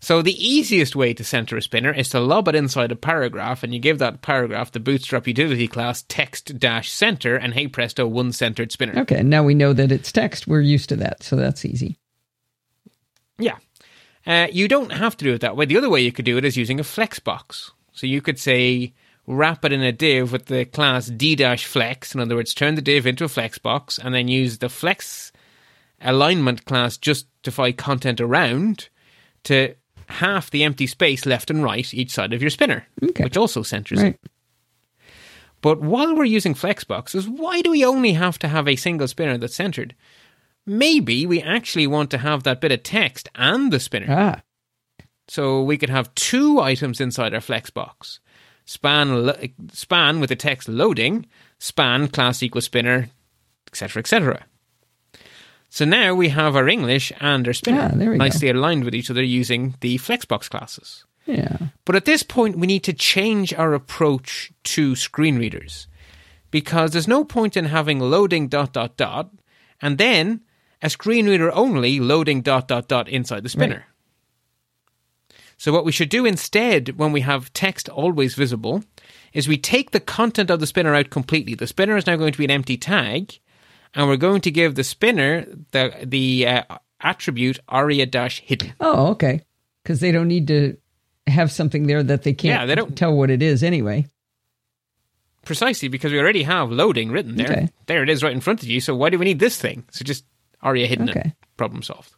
[0.00, 3.62] So the easiest way to center a spinner is to lob it inside a paragraph
[3.62, 8.06] and you give that paragraph the bootstrap utility class text dash center and hey presto,
[8.06, 8.98] one centered spinner.
[9.00, 9.22] Okay.
[9.22, 10.46] Now we know that it's text.
[10.46, 11.22] We're used to that.
[11.22, 11.98] So that's easy.
[13.38, 13.56] Yeah.
[14.26, 15.66] Uh, you don't have to do it that way.
[15.66, 17.70] The other way you could do it is using a flex box.
[17.92, 18.94] So you could say
[19.26, 22.14] wrap it in a div with the class d-flex.
[22.14, 25.30] In other words, turn the div into a flex box and then use the flex
[26.00, 28.88] alignment class justify content around
[29.44, 29.74] to
[30.10, 33.24] half the empty space left and right each side of your spinner, Okay.
[33.24, 34.14] which also centers Right.
[34.22, 34.30] it.
[35.62, 39.08] But while we're using flex boxes, why do we only have to have a single
[39.08, 39.94] spinner that's centered?
[40.66, 44.06] Maybe we actually want to have that bit of text and the spinner.
[44.08, 44.42] Ah.
[45.28, 48.20] So we could have two items inside our flex box.
[48.64, 49.38] Span lo-
[49.72, 51.26] span with the text loading,
[51.58, 53.10] span class equals spinner,
[53.68, 54.46] etc., etc.
[55.72, 58.24] So now we have our English and our spinner Ah, there we go.
[58.24, 61.04] nicely aligned with each other using the flexbox classes.
[61.26, 61.56] Yeah.
[61.84, 65.86] But at this point, we need to change our approach to screen readers
[66.50, 69.30] because there's no point in having loading dot dot dot
[69.80, 70.40] and then
[70.82, 73.86] a screen reader only loading dot dot dot inside the spinner.
[75.56, 78.82] So what we should do instead when we have text always visible
[79.32, 81.54] is we take the content of the spinner out completely.
[81.54, 83.38] The spinner is now going to be an empty tag
[83.94, 86.62] and we're going to give the spinner the the uh,
[87.00, 88.72] attribute aria dash hidden.
[88.80, 89.42] Oh, okay.
[89.82, 90.76] Because they don't need to
[91.26, 94.06] have something there that they can't Yeah, they don't- tell what it is anyway.
[95.44, 97.50] Precisely because we already have loading written there.
[97.50, 97.68] Okay.
[97.86, 98.80] There it is right in front of you.
[98.80, 99.84] So why do we need this thing?
[99.90, 100.24] So just
[100.62, 101.32] aria hidden Okay.
[101.56, 102.12] Problem solved.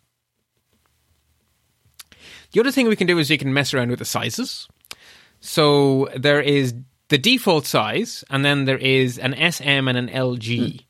[2.52, 4.68] The other thing we can do is you can mess around with the sizes.
[5.40, 6.74] So there is
[7.08, 10.84] the default size, and then there is an SM and an LG.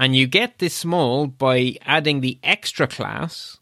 [0.00, 3.58] And you get this small by adding the extra class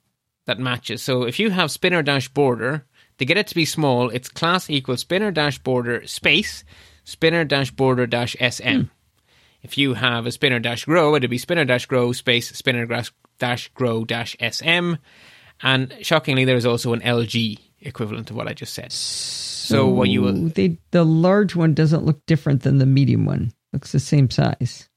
[0.47, 1.02] that matches.
[1.02, 2.86] So if you have spinner dash border,
[3.19, 6.62] to get it to be small, it's class equals spinner dash border space
[7.02, 8.62] spinner dash border dash SM.
[8.69, 8.82] Hmm.
[9.62, 13.12] If you have a spinner dash grow, it'd be spinner dash grow space spinner dash
[13.40, 14.94] dash grow dash SM.
[15.60, 18.93] And shockingly, there is also an LG equivalent of what I just said.
[18.93, 23.52] So what you will they the large one doesn't look different than the medium one.
[23.73, 24.89] Looks the same size.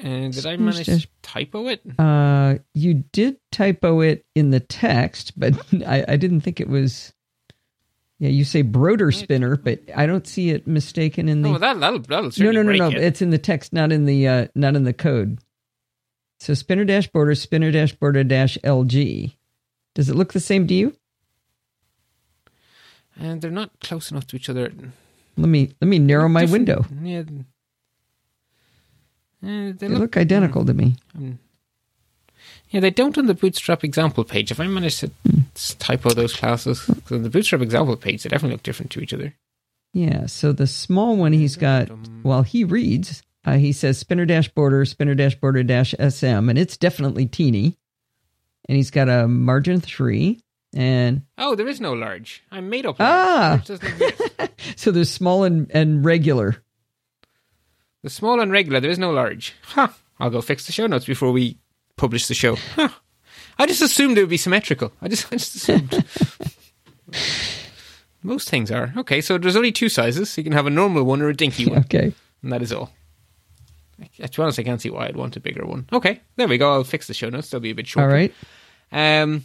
[0.00, 1.82] Uh, did I manage to typo it?
[1.98, 5.54] Uh, you did typo it in the text, but
[5.86, 7.12] I, I didn't think it was.
[8.18, 11.48] Yeah, you say Broder spinner, but I don't see it mistaken in the.
[11.50, 12.88] Oh, that that'll that'll no, no, no, no.
[12.88, 12.98] it.
[12.98, 15.38] It's in the text, not in the uh, not in the code.
[16.38, 19.34] So spinner dash border, spinner dash border dash LG.
[19.94, 20.94] Does it look the same to you?
[23.20, 24.72] and they're not close enough to each other.
[25.36, 26.84] Let me let me narrow my window.
[27.02, 27.22] Yeah.
[29.42, 30.96] Uh, they They look, look identical to me.
[32.70, 34.50] yeah, they don't on the Bootstrap example page.
[34.50, 35.10] If I managed to
[35.56, 39.12] s- typo those classes, on the Bootstrap example page, they definitely look different to each
[39.14, 39.34] other.
[39.92, 40.26] Yeah.
[40.26, 41.88] So the small one he's got
[42.22, 46.58] while he reads, uh, he says spinner dash border, spinner dash border dash SM, and
[46.58, 47.76] it's definitely teeny.
[48.68, 50.38] And he's got a margin three,
[50.74, 52.44] and Oh, there is no large.
[52.52, 53.00] I made up.
[53.00, 53.10] Large.
[53.10, 53.62] Ah.
[53.68, 54.52] Large exist.
[54.76, 56.62] so there's small and, and regular.
[58.02, 59.54] The small and regular, there is no large.
[59.62, 59.88] Huh.
[60.18, 61.58] I'll go fix the show notes before we
[61.96, 62.56] publish the show.
[62.74, 62.88] Huh.
[63.58, 64.92] I just assumed it would be symmetrical.
[65.02, 66.04] I just, I just assumed.
[68.22, 68.92] Most things are.
[68.96, 70.36] Okay, so there's only two sizes.
[70.36, 71.80] You can have a normal one or a dinky one.
[71.80, 72.12] Okay.
[72.42, 72.90] And that is all.
[74.00, 75.86] To be honest, I can't see why I'd want a bigger one.
[75.92, 76.72] Okay, there we go.
[76.72, 77.50] I'll fix the show notes.
[77.50, 78.08] They'll be a bit shorter.
[78.08, 78.32] All right.
[78.92, 79.44] Um,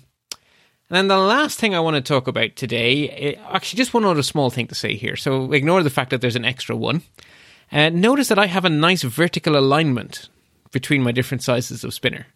[0.89, 4.05] and then the last thing I want to talk about today, eh, actually, just one
[4.05, 5.15] other small thing to say here.
[5.15, 7.01] So ignore the fact that there's an extra one.
[7.71, 10.29] Uh, notice that I have a nice vertical alignment
[10.71, 12.27] between my different sizes of spinner.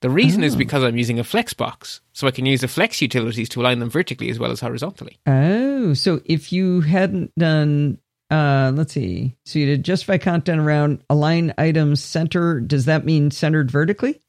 [0.00, 3.00] The reason is because I'm using a flex box, so I can use the flex
[3.00, 5.18] utilities to align them vertically as well as horizontally.
[5.26, 7.98] Oh, so if you hadn't done
[8.32, 9.36] uh, let's see.
[9.44, 12.60] So you did justify content around align items center.
[12.60, 14.22] Does that mean centered vertically?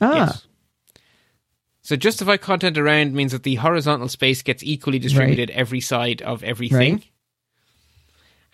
[0.00, 0.46] Ah, Yes.
[1.82, 6.42] So justify content around means that the horizontal space gets equally distributed every side of
[6.44, 6.94] everything.
[6.94, 7.04] Right.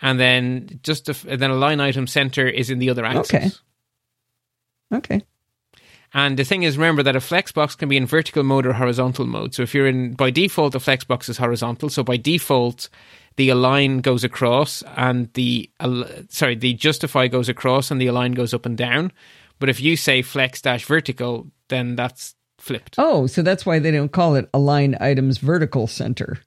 [0.02, 3.60] And then just then a line item center is in the other axis.
[4.92, 5.08] Okay.
[5.18, 5.22] okay.
[6.12, 9.26] And the thing is, remember that a flexbox can be in vertical mode or horizontal
[9.26, 9.54] mode.
[9.54, 11.88] So if you're in, by default, the flexbox is horizontal.
[11.88, 12.88] So by default,
[13.36, 18.32] the align goes across and the, al- sorry, the justify goes across and the align
[18.32, 19.12] goes up and down.
[19.60, 22.96] But if you say flex dash vertical, then that's flipped.
[22.98, 26.38] Oh, so that's why they don't call it align items vertical center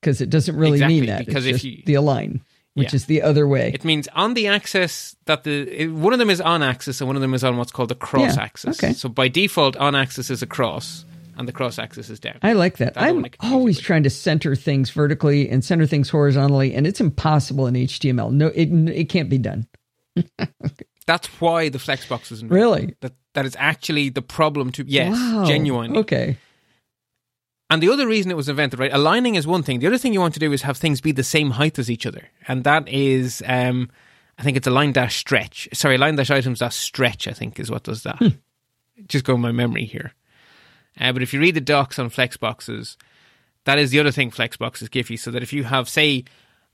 [0.00, 1.26] because it doesn't really Exactly, mean that.
[1.26, 2.40] because it's if you- the align,
[2.76, 2.96] which Yeah.
[2.96, 3.70] is the other way.
[3.74, 7.08] It means on the axis that the it, one of them is on axis and
[7.08, 8.78] one of them is on what's called the cross Yeah, axis.
[8.78, 8.92] okay.
[8.92, 11.04] So by default, on axis is across
[11.38, 12.38] and the cross axis is down.
[12.42, 12.92] I like that.
[12.96, 17.66] I am always trying to center things vertically and center things horizontally, and it's impossible
[17.66, 18.30] in HTML.
[18.32, 19.66] No, it it can't be done.
[21.06, 22.44] That's why the flexbox is.
[22.44, 22.94] Really?
[23.00, 25.44] That that is actually the problem to yes, Wow.
[25.46, 25.98] genuinely.
[26.00, 26.36] Okay.
[27.68, 28.92] And the other reason it was invented, right?
[28.92, 29.80] Aligning is one thing.
[29.80, 31.90] The other thing you want to do is have things be the same height as
[31.90, 33.90] each other, and that is, um,
[34.38, 35.68] I think it's a line dash stretch.
[35.72, 37.26] Sorry, line dash items dash stretch.
[37.26, 38.20] I think is what does that.
[39.08, 40.12] Just go my memory here.
[40.98, 42.96] Uh, but if you read the docs on Flexboxes,
[43.64, 45.16] that is the other thing Flexboxes give you.
[45.16, 46.24] So that if you have, say,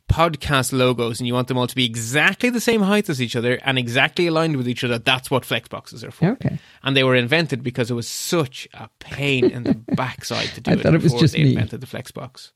[0.09, 3.37] podcast logos and you want them all to be exactly the same height as each
[3.37, 6.31] other and exactly aligned with each other, that's what flex boxes are for.
[6.33, 6.59] Okay.
[6.83, 10.70] And they were invented because it was such a pain in the backside to do
[10.70, 11.51] I it thought it was just they me.
[11.51, 12.53] invented the Flexbox.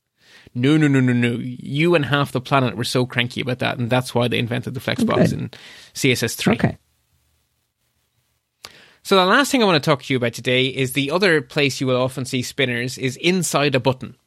[0.53, 1.37] No, no, no, no, no.
[1.41, 4.73] You and half the planet were so cranky about that, and that's why they invented
[4.73, 5.33] the Flexbox oh, Good.
[5.33, 5.51] in
[5.93, 6.53] CSS3.
[6.53, 6.77] Okay.
[9.07, 11.41] So the last thing I want to talk to you about today is the other
[11.41, 14.17] place you will often see spinners is inside a button.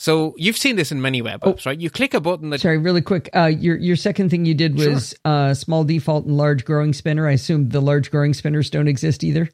[0.00, 1.52] So you've seen this in many web Oh.
[1.52, 1.78] apps, right?
[1.78, 3.28] You click a button that Sorry, really quick.
[3.36, 7.28] Uh, your your second thing you did was uh, small default and large growing spinner.
[7.28, 9.50] I assume the large growing spinners don't exist either.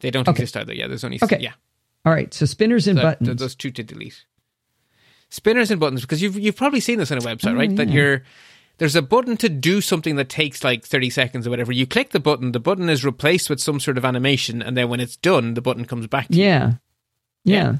[0.00, 0.42] they don't Okay.
[0.42, 0.74] exist either.
[0.74, 1.38] Yeah, there's only Okay.
[1.40, 1.54] yeah.
[2.04, 3.28] All right, so spinners and That- buttons.
[3.28, 4.26] that- Those two to delete.
[5.30, 7.74] Spinners and buttons, because you've you've probably seen this on a website, Oh, right?
[7.74, 7.94] That yeah.
[7.94, 8.22] you're
[8.76, 11.72] there's a button to do something that takes like 30 seconds or whatever.
[11.72, 14.90] You click the button, the button is replaced with some sort of animation, and then
[14.90, 16.44] when it's done, the button comes back to you.
[16.44, 16.72] yeah.
[17.44, 17.76] yeah,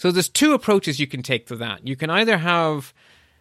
[0.00, 1.86] So there's two approaches you can take to that.
[1.86, 2.94] You can either have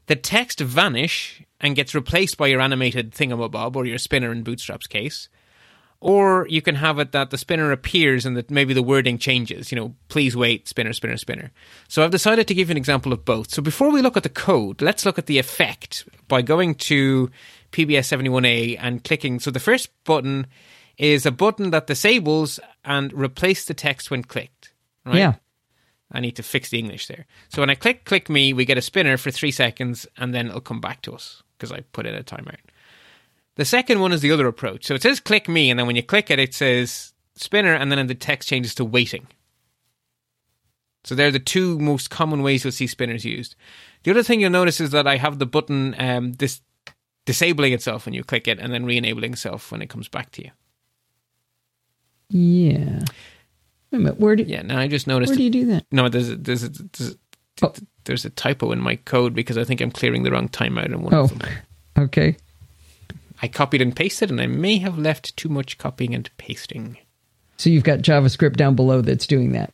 [0.08, 4.86] the text vanish and gets replaced by your animated thingamabob or your spinner in Bootstrap's
[4.86, 5.30] case.
[6.02, 9.72] Or you can have it that the spinner appears and that maybe the wording changes.
[9.72, 11.52] You know, please wait, spinner, spinner, spinner.
[11.88, 13.52] So I've decided to give you an example of both.
[13.52, 17.32] So before we look at the code, let's look at the effect by going to
[17.72, 19.40] PBS71A and clicking.
[19.40, 20.46] So the first button
[20.98, 24.74] is a button that disables and replaces the text when clicked.
[25.06, 25.20] Right?
[25.20, 25.36] yeah.
[26.12, 27.26] I need to fix the English there.
[27.50, 30.48] So when I click click me, we get a spinner for three seconds and then
[30.48, 32.58] it'll come back to us because I put in a timeout.
[33.56, 34.86] The second one is the other approach.
[34.86, 37.92] So it says click me, and then when you click it, it says spinner, and
[37.92, 39.28] then the text changes to waiting.
[41.04, 43.56] So they're the two most common ways you'll see spinners used.
[44.04, 46.62] The other thing you'll notice is that I have the button um, dis-
[47.26, 50.44] disabling itself when you click it, and then re-enabling itself when it comes back to
[50.44, 50.52] you.
[52.30, 53.00] Yeah.
[53.92, 54.20] Wait minute.
[54.20, 54.62] Where do Yeah.
[54.62, 55.30] Now I just noticed.
[55.32, 55.86] where do you do that?
[55.92, 57.16] No, there's a, there's a, there's a,
[57.62, 57.74] Oh.
[58.06, 61.02] there's a typo in my code because I think I'm clearing the wrong timeout in
[61.02, 61.50] one Oh, of them.
[61.98, 62.38] okay.
[63.42, 66.98] I copied and pasted, and I may have left too much copying and pasting.
[67.58, 69.74] So you've got JavaScript down below that's doing that.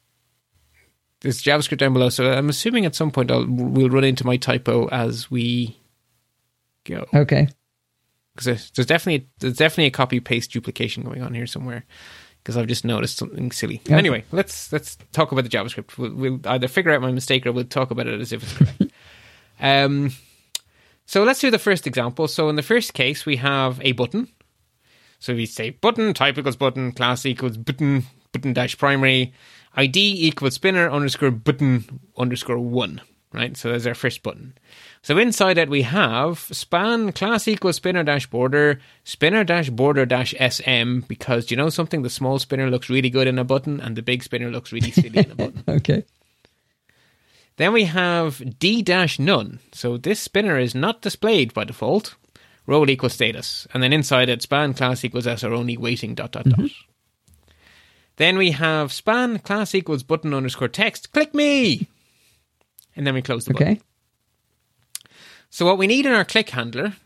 [1.21, 4.37] There's JavaScript down below, so I'm assuming at some point I'll we'll run into my
[4.37, 5.77] typo as we
[6.83, 7.05] go.
[7.13, 7.47] Okay.
[8.33, 11.85] Because there's, there's definitely there's definitely a copy paste duplication going on here somewhere.
[12.45, 13.81] Because I've just noticed something silly.
[13.87, 13.95] Okay.
[13.95, 15.97] Anyway, let's let's talk about the JavaScript.
[15.97, 18.53] We'll, we'll either figure out my mistake or we'll talk about it as if it's
[18.53, 18.93] correct.
[19.59, 20.11] um,
[21.07, 22.27] so let's do the first example.
[22.27, 24.27] So in the first case, we have a button.
[25.17, 29.33] So we say button type equals button class equals button button dash primary
[29.75, 33.01] ID equals spinner underscore button underscore one.
[33.33, 33.57] Right.
[33.57, 34.53] So there's our first button.
[35.05, 40.33] So inside it we have span class equals spinner dash border spinner dash border dash
[40.49, 43.79] sm because do you know something the small spinner looks really good in a button
[43.79, 45.63] and the big spinner looks really silly in a button.
[45.67, 46.05] Okay.
[47.57, 49.59] Then we have d dash none.
[49.73, 52.15] So this spinner is not displayed by default.
[52.65, 53.67] Role equals status.
[53.75, 56.57] And then inside it, span class equals s or only waiting dot dot dot.
[56.57, 57.51] Mm-hmm.
[58.15, 61.13] Then we have span class equals button underscore text.
[61.13, 61.89] Click me.
[62.95, 63.81] And then we close the button.
[65.55, 66.97] So what we need in our click handler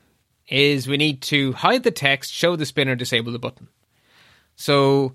[0.47, 3.67] is we need to hide the text, show the spinner, disable the button.
[4.55, 5.13] So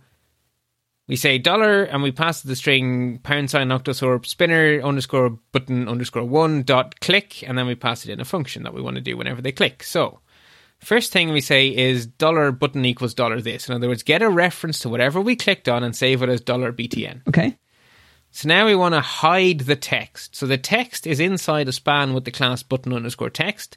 [1.08, 6.22] we say dollar and we pass the string pound sign octothorpe spinner underscore button underscore
[6.22, 9.02] one dot click and then we pass it in a function that we want to
[9.02, 9.82] do whenever they click.
[9.82, 10.20] So
[10.78, 13.68] first thing we say is dollar button equals dollar this.
[13.68, 16.40] In other words, get a reference to whatever we clicked on and save it as
[16.40, 17.26] dollar BTN.
[17.26, 17.58] Okay.
[18.34, 20.34] So now we want to hide the text.
[20.34, 23.76] So the text is inside a span with the class button underscore text.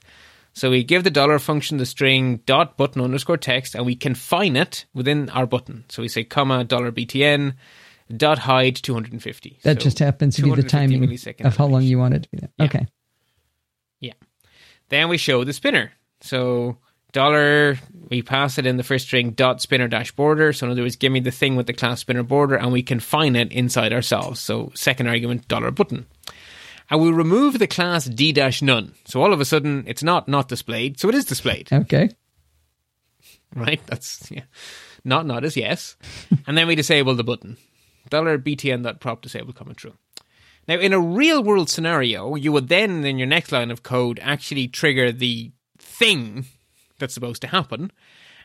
[0.54, 4.56] So we give the dollar function the string dot button underscore text and we confine
[4.56, 5.86] it within our button.
[5.90, 7.54] So we say comma dollar BTN
[8.10, 9.60] dot hide 250.
[9.62, 12.24] That So just happens to be the 250 timing of how long you want it
[12.24, 12.50] to be there.
[12.58, 12.66] Yeah.
[12.66, 12.88] Okay.
[14.00, 14.14] Yeah.
[14.90, 15.92] Then we show the spinner.
[16.22, 16.78] So
[17.18, 17.80] dollar,
[18.10, 20.54] we pass it in the first string dot spinner dash border.
[20.54, 22.84] So in other words, give me the thing with the class spinner border, and we
[22.84, 24.40] confine it inside ourselves.
[24.40, 26.06] So second argument dollar button.
[26.90, 28.94] And we remove the class d dash none.
[29.06, 31.00] So all of a sudden, it's not not displayed.
[31.00, 32.10] So it is displayed, Okay.
[33.56, 33.82] right?
[33.88, 34.46] That's yeah.
[35.04, 35.98] Not not is yes.
[36.46, 37.58] and then we disable the button.
[38.10, 39.96] Dollar btn dot prop disable coming true.
[40.68, 44.20] Now, in a real world scenario, you would then, in your next line of code,
[44.22, 46.46] actually trigger the thing
[47.00, 47.92] that's supposed to happen.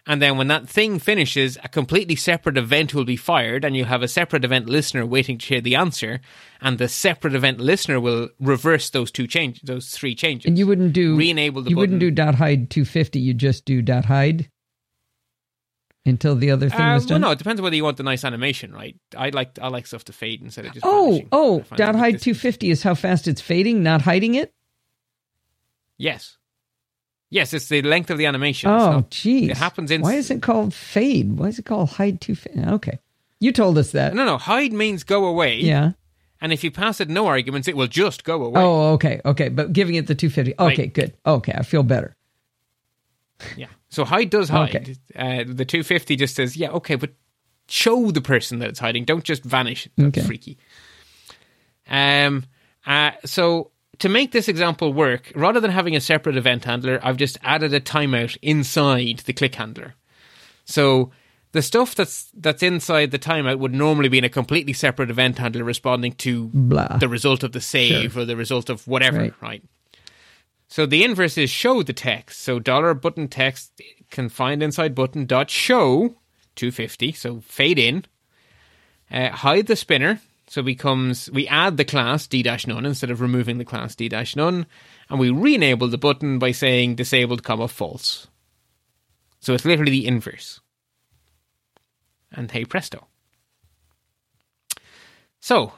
[0.05, 3.85] And then when that thing finishes, a completely separate event will be fired, and you
[3.85, 6.21] have a separate event listener waiting to hear the answer.
[6.61, 10.47] And the separate event listener will reverse those two changes, those three changes.
[10.49, 11.81] And you wouldn't do re-enable the you button.
[11.83, 13.21] wouldn't do dot hide 250.
[13.21, 14.51] You just do dot hide
[16.05, 17.21] until the other thing Uh, was well, done.
[17.21, 18.97] no, it depends whether you want the nice animation, right?
[19.17, 20.85] I like I like stuff to fade instead of just.
[20.85, 21.29] oh, vanishing.
[21.31, 24.53] oh, dot hide 250 is how fast it's fading, not hiding it.
[25.97, 26.39] Yes,
[27.33, 28.71] yes, it's the length of the animation.
[28.71, 29.51] Oh, geez.
[29.51, 31.39] it happens in- Why is it called fade?
[31.39, 32.71] Why is it called hide 250?
[32.77, 32.99] Okay.
[33.41, 34.15] You told us that.
[34.15, 35.59] No, no, hide means go away.
[35.61, 35.93] Yeah.
[36.41, 38.61] And if you pass it no arguments, it will just go away.
[38.61, 39.21] Oh, okay.
[39.25, 39.49] Okay.
[39.49, 40.55] But giving it the 250.
[40.59, 40.95] Okay, Right.
[40.95, 41.15] good.
[41.27, 41.53] Okay.
[41.53, 42.15] I feel better.
[43.57, 43.67] Yeah.
[43.89, 44.75] So hide does hide.
[44.77, 44.95] Okay.
[45.17, 47.11] Uh, the 250 just says, yeah, okay, but
[47.69, 49.05] show the person that it's hiding.
[49.05, 49.89] Don't just vanish.
[49.97, 50.27] That's Okay.
[50.27, 50.59] freaky.
[51.91, 52.45] Um.
[52.87, 53.11] Uh.
[53.25, 53.72] So
[54.03, 57.73] to make this example work, rather than having a separate event handler, I've just added
[57.73, 59.95] a timeout inside the click handler.
[60.65, 61.11] So
[61.53, 65.39] the stuff that's that's inside the timeout would normally be in a completely separate event
[65.39, 66.99] handler responding to Blah.
[66.99, 69.35] the result of the save or the result of whatever, Right.
[69.41, 69.63] right?
[70.69, 72.41] So the inverse is show the text.
[72.41, 73.81] So dollar button text
[74.11, 76.17] confined inside button dot show
[76.57, 77.13] 250.
[77.13, 78.05] So fade in.
[79.11, 80.21] Uh, hide the spinner.
[80.53, 84.11] So becomes we add the class d dash none instead of removing the class d
[84.11, 84.67] dash none,
[85.09, 88.27] and we re-enable the button by saying disabled comma false.
[89.41, 90.61] So it's literally the inverse.
[92.31, 93.07] And hey presto.
[95.41, 95.73] So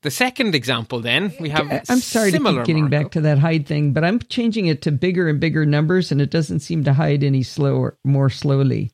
[0.00, 1.70] the second example, then we have.
[1.88, 2.90] I'm sorry to keep getting markup.
[2.90, 6.20] back to that hide thing, but I'm changing it to bigger and bigger numbers, and
[6.20, 8.90] it doesn't seem to hide any slower, more slowly.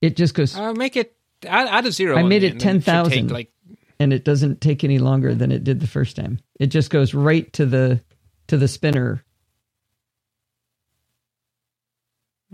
[0.00, 1.14] It just goes, Uh, make it
[1.46, 2.16] add, add a zero.
[2.16, 3.30] I made it end, and should 10,000.
[3.30, 3.50] Like
[4.00, 6.38] and it doesn't take any longer than it did the first time.
[6.60, 8.00] It just goes right to the
[8.48, 9.24] to the spinner.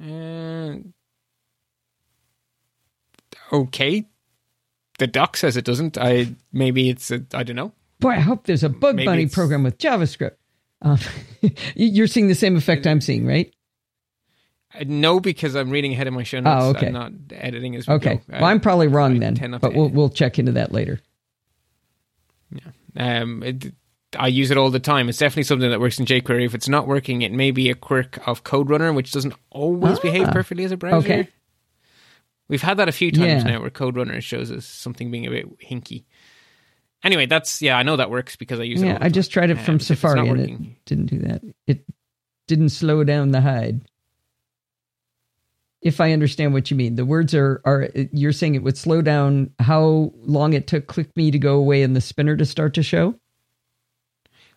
[0.02, 0.74] uh,
[3.52, 4.06] okay.
[4.98, 5.96] The doc says it doesn't.
[5.98, 7.72] I maybe it's a, I don't know.
[8.00, 10.32] Boy, I hope there's a bug Maybe it's- program with JavaScript.
[10.82, 10.98] Um,
[11.74, 13.52] you're seeing the same effect I'm seeing, right?
[14.86, 16.64] No, because I'm reading ahead of my show notes.
[16.64, 16.86] Oh, okay.
[16.86, 18.14] I'm not editing as we Okay.
[18.16, 18.22] go.
[18.30, 19.96] Well, I'm probably wrong I then, but we'll edit.
[19.96, 21.00] we'll check into that later.
[22.96, 23.74] Um, it,
[24.18, 25.08] I use it all the time.
[25.08, 26.44] It's definitely something that works in jQuery.
[26.44, 30.02] If it's not working, it may be a quirk of CodeRunner, which doesn't always Ah.
[30.02, 30.96] behave perfectly as a browser.
[31.06, 31.28] Okay.
[32.48, 33.52] We've had that a few times Yeah.
[33.52, 36.04] now where CodeRunner shows us something being a bit hinky.
[37.04, 38.86] Anyway, that's yeah, I know that works because I use it.
[38.86, 41.18] Yeah, all the I just tried it Um, from if Safari and it didn't do
[41.20, 41.42] that.
[41.66, 41.84] It
[42.48, 43.82] didn't slow down the hide.
[45.82, 49.01] If I understand what you mean, the words are are you're saying it would slow
[49.01, 52.74] down how long it took click me to go away and the spinner to start
[52.74, 53.15] to show.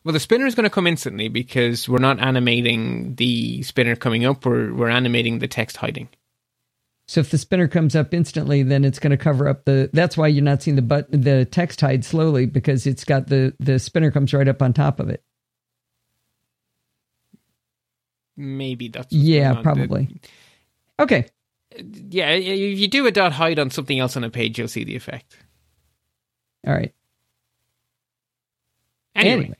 [0.04, 4.26] Well, the spinner is going to come instantly because we're not animating the spinner coming
[4.26, 4.45] up.
[4.45, 6.10] We're we're animating the text hiding.
[7.08, 9.90] So if the spinner comes up instantly, then it's going to cover up the.
[9.94, 13.54] That's why you're not seeing the but the text hide slowly because it's got the
[13.60, 15.24] the spinner comes right up on top of it.
[18.36, 20.08] Maybe that's Yeah, probably.
[20.12, 20.20] on.
[20.99, 21.28] Okay,
[21.78, 24.84] Yeah, if you do a dot hide on something else on a page, you'll see
[24.84, 25.38] the effect.
[26.65, 26.94] all right.
[29.15, 29.53] Anyway,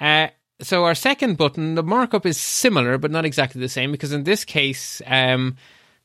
[0.00, 0.28] Uh,
[0.60, 4.24] so our second button, the markup is similar but not exactly the same because in
[4.24, 5.56] this case, um,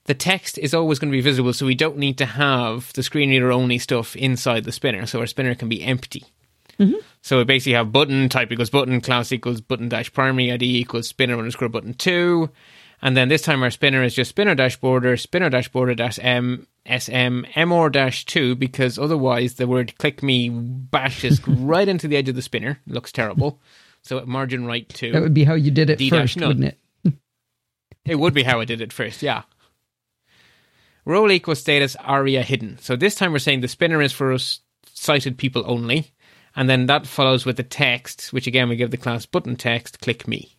[0.05, 3.03] the text is always going to be visible, so we don't need to have the
[3.03, 5.05] screen reader only stuff inside the spinner.
[5.05, 6.23] So our spinner can be empty.
[7.21, 11.07] So we basically have button type equals button, class equals button dash primary ID equals
[11.09, 12.49] spinner underscore button two.
[13.01, 16.19] And then this time our spinner is just spinner dash border, spinner dash border dash
[16.21, 17.43] m, sm,
[17.91, 22.41] dash 2, because otherwise the word click me bashes right into the edge of the
[22.41, 22.79] spinner.
[22.87, 23.59] It looks terrible.
[24.01, 25.11] So at margin right 2.
[25.11, 26.47] That would be how you did it D first, none.
[26.47, 27.13] wouldn't it?
[28.05, 29.43] It would be how I did it first, yeah.
[31.05, 32.77] Role equals status aria hidden.
[32.79, 34.61] So this time we're saying the spinner is for us
[34.93, 36.11] sighted people only.
[36.55, 40.01] And then that follows with the text, which again we give the class button text,
[40.01, 40.57] click me.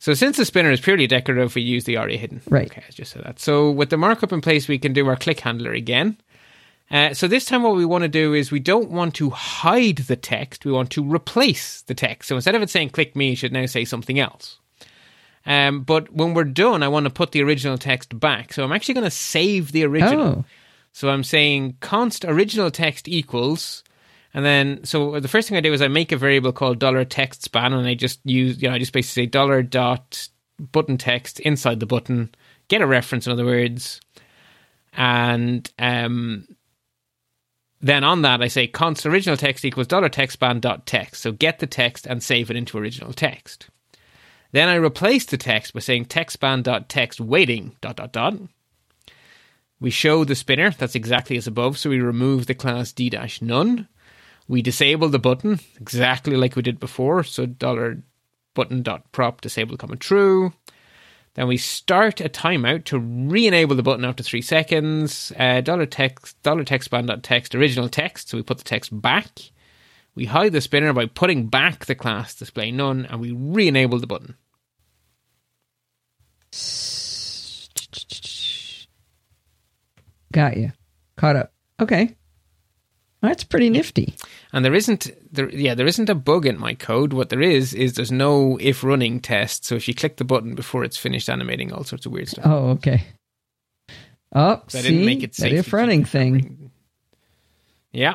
[0.00, 2.40] So since the spinner is purely decorative, we use the aria hidden.
[2.48, 2.70] Right.
[2.70, 3.38] Okay, I just said that.
[3.38, 6.16] So with the markup in place, we can do our click handler again.
[6.90, 9.98] Uh, so this time what we want to do is we don't want to hide
[9.98, 12.28] the text, we want to replace the text.
[12.28, 14.58] So instead of it saying click me, it should now say something else.
[15.46, 18.52] Um, but when we're done, I want to put the original text back.
[18.52, 20.26] So I'm actually going to save the original.
[20.26, 20.44] Oh,
[20.92, 23.84] So I'm saying const original text equals,
[24.32, 27.04] and then so the first thing I do is I make a variable called dollar
[27.04, 30.28] text span, and I just use you know I just basically say dollar dot
[30.72, 32.34] button text inside the button,
[32.68, 34.00] get a reference in other words,
[34.92, 36.46] and um,
[37.80, 41.22] then on that I say const original text equals dollar text span dot text.
[41.22, 43.68] So get the text and save it into original text.
[44.52, 48.34] Then I replace the text by saying text span dot text waiting dot dot dot.
[49.80, 53.40] We show the spinner, that's exactly as above, so we remove the class d dash
[53.40, 53.88] none.
[54.50, 58.02] We disable the button, exactly like we did before, so dollar
[58.52, 60.52] button dot prop disable comma true.
[61.34, 65.32] Then we start a timeout to re-enable the button after three seconds.
[65.38, 68.90] Uh, dollar text dollar text span dot text original text, so we put the text
[69.00, 69.28] back.
[70.16, 74.08] We hide the spinner by putting back the class display none, and we re-enable the
[74.08, 74.34] button.
[80.32, 80.72] got you.
[81.16, 81.52] Caught up.
[81.78, 82.16] Okay.
[83.22, 84.14] That's pretty nifty.
[84.52, 87.12] And there isn't there yeah, there isn't a bug in my code.
[87.12, 89.64] What there is is there's no if running test.
[89.66, 92.46] So if you click the button before it's finished animating all sorts of weird stuff.
[92.46, 93.02] Oh, okay.
[94.34, 95.52] Oh, So I see, didn't make it that safe.
[95.66, 96.70] if running thing.
[97.92, 98.14] Yeah.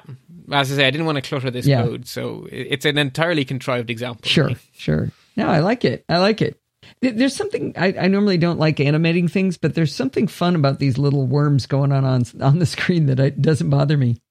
[0.51, 1.83] As I say, I didn't want to clutter this Yeah.
[1.83, 4.27] code, so it's an entirely contrived example.
[4.27, 5.11] Sure, sure.
[5.35, 6.05] No, I like it.
[6.07, 6.59] I like it.
[7.01, 10.97] There's something I, I normally don't like animating things, but there's something fun about these
[10.97, 14.21] little worms going on on, on the screen that I, doesn't bother me.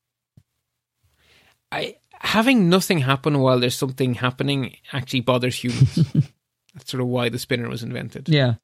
[1.75, 5.97] I having nothing happen while there's something happening actually bothers humans.
[6.75, 8.29] That's sort of why the spinner was invented.
[8.29, 8.55] Yeah.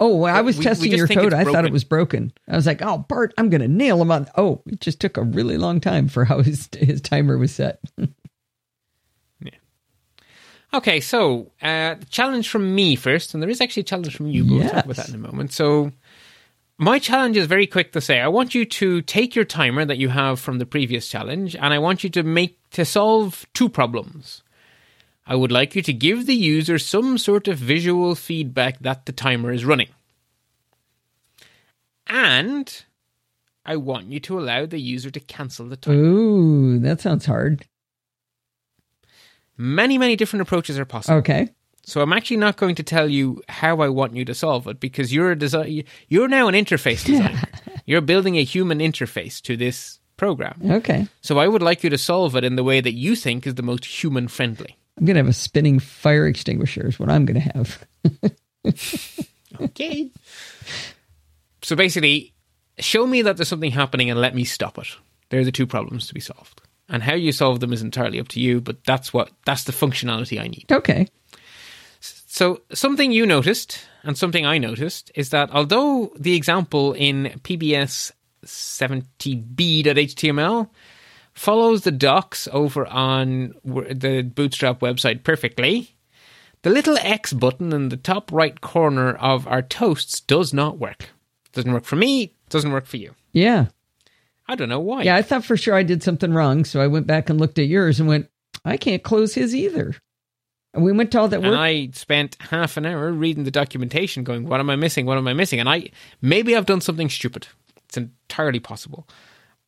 [0.00, 1.34] Oh, well, I was we- we testing just your code.
[1.34, 2.32] I thought it was broken.
[2.48, 5.16] I was like, "Oh, Bart, I'm going to nail him on." Oh, it just took
[5.16, 7.80] a really long time for how his his timer was set.
[9.40, 9.50] Yeah.
[10.74, 14.44] Okay, so uh, challenge from me first, and there is actually a challenge from you.
[14.44, 15.52] But We'll talk about that in a moment.
[15.52, 15.92] So,
[16.78, 18.20] my challenge is very quick to say.
[18.20, 21.72] I want you to take your timer that you have from the previous challenge, and
[21.72, 24.42] I want you to make to solve two problems.
[25.26, 29.12] I would like you to give the user some sort of visual feedback that the
[29.12, 29.90] timer is running,
[32.06, 32.84] and
[33.64, 35.98] I want you to allow the user to cancel the timer.
[35.98, 37.64] Ooh, that sounds hard.
[39.56, 41.18] Many, many different approaches are possible.
[41.18, 41.50] Okay.
[41.84, 44.78] So I'm actually not going to tell you how I want you to solve it
[44.78, 45.84] because you're a design.
[46.08, 47.42] You're now an interface designer.
[47.86, 50.60] you're building a human interface to this program.
[50.64, 51.08] Okay.
[51.22, 53.56] So I would like you to solve it in the way that you think is
[53.56, 54.76] the most human friendly.
[54.96, 57.84] I'm going to have a spinning fire extinguisher is what I'm going to have.
[59.60, 60.10] Okay.
[61.62, 62.32] so basically,
[62.78, 64.88] show me that there's something happening and let me stop it.
[65.28, 66.62] They're the two problems to be solved.
[66.88, 69.72] And how you solve them is entirely up to you, but that's what that's the
[69.72, 70.66] functionality I need.
[70.70, 71.06] Okay.
[72.34, 78.10] So, something you noticed and something I noticed is that although the example in PBS
[78.46, 80.70] 70b.html
[81.34, 85.94] follows the docs over on the Bootstrap website perfectly,
[86.62, 91.10] the little X button in the top right corner of our toasts does not work.
[91.52, 93.14] Doesn't work for me, doesn't work for you.
[93.32, 93.66] Yeah.
[94.48, 95.02] I don't know why.
[95.02, 97.58] Yeah, I thought for sure I did something wrong, so I went back and looked
[97.58, 98.30] at yours and went,
[98.64, 99.96] I can't close his either.
[100.74, 101.58] And we went to all that And work.
[101.58, 105.04] I spent half an hour reading the documentation, going, "What am I missing?
[105.06, 105.90] What am I missing?" And I
[106.20, 107.46] maybe I've done something stupid.
[107.84, 109.06] It's entirely possible,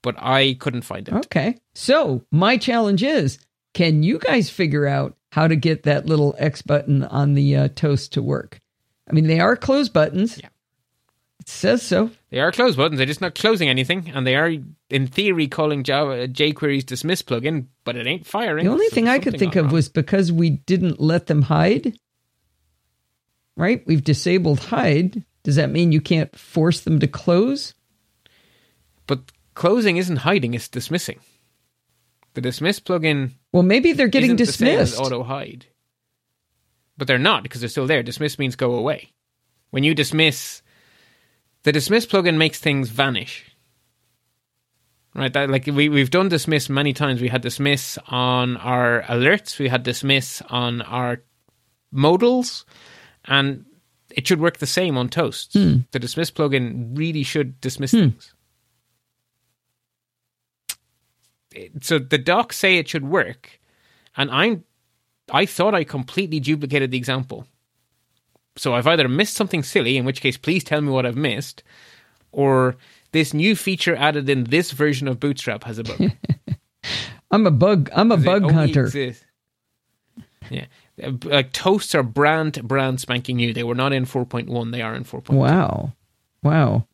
[0.03, 1.15] but I couldn't find it.
[1.15, 1.57] Okay.
[1.75, 3.39] So my challenge is
[3.75, 7.69] can you guys figure out how to get that little X button on the uh,
[7.75, 8.61] toast to work?
[9.09, 10.39] I mean, they are close buttons.
[10.43, 10.49] Yeah.
[11.41, 12.11] It says so.
[12.31, 12.99] They are close buttons.
[12.99, 14.51] They're just not closing anything, and they are,
[14.89, 18.65] in theory, calling Java jQuery's dismiss plugin, but it ain't firing.
[18.65, 19.75] The only so thing I could think of wrong.
[19.75, 21.99] was because we didn't let them hide,
[23.57, 23.83] right?
[23.87, 25.25] We've disabled hide.
[25.43, 27.75] Does that mean you can't force them to close?
[29.07, 29.21] but
[29.55, 31.21] closing isn't hiding; it's dismissing.
[32.33, 34.99] The dismiss plugin Well, maybe they're getting the dismissed.
[34.99, 35.67] auto hide.
[36.97, 38.03] but they're not because they're still there.
[38.03, 39.11] Dismiss means go away.
[39.71, 40.63] When you dismiss,
[41.65, 43.51] the dismiss plugin makes things vanish.
[45.15, 47.21] Right, that like we we've done dismiss many times.
[47.21, 49.59] We had dismiss on our alerts.
[49.61, 51.23] We had dismiss on our
[51.93, 52.65] modals,
[53.25, 53.65] and
[54.11, 55.55] it should work the same on toasts.
[55.55, 55.79] Hmm.
[55.93, 58.35] The dismiss plugin really should dismiss things.
[61.81, 63.61] So the docs say it should work,
[64.17, 64.65] and I'm
[65.31, 67.47] I thought I completely duplicated the example.
[68.57, 71.63] So I've either missed something silly, in which case please tell me what I've missed,
[72.33, 72.77] or
[73.13, 76.11] this new feature added in this version of Bootstrap has a bug.
[77.31, 77.91] I'm a bug.
[77.95, 78.85] I'm a bug hunter.
[78.85, 79.25] exists-
[80.51, 80.67] Yeah.
[81.25, 83.53] Like toasts are brand brand spanking new.
[83.53, 84.71] They were not in 4.1.
[84.71, 85.31] They are in 4.2.
[85.31, 85.93] Wow.
[86.43, 86.87] Wow.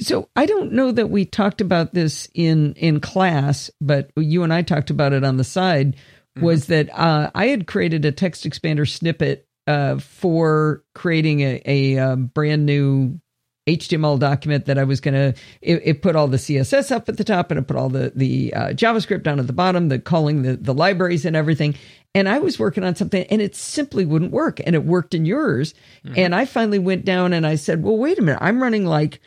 [0.00, 4.52] So I don't know that we talked about this in in class, but you and
[4.52, 5.96] I talked about it on the side.
[6.40, 12.16] Was that uh, I had created a TextExpander snippet uh, for creating a, a, uh
[12.16, 13.20] brand new
[13.68, 15.34] HTML document that I was gonna.
[15.60, 18.12] It, it put all the CSS up at the top and it put all the
[18.14, 21.76] the uh, JavaScript down at the bottom, the calling the the libraries and everything.
[22.14, 25.24] And I was working on something and it simply wouldn't work, and it worked in
[25.24, 25.74] yours.
[26.16, 29.20] And I finally went down and I said, "Well, wait a minute, I'm running like."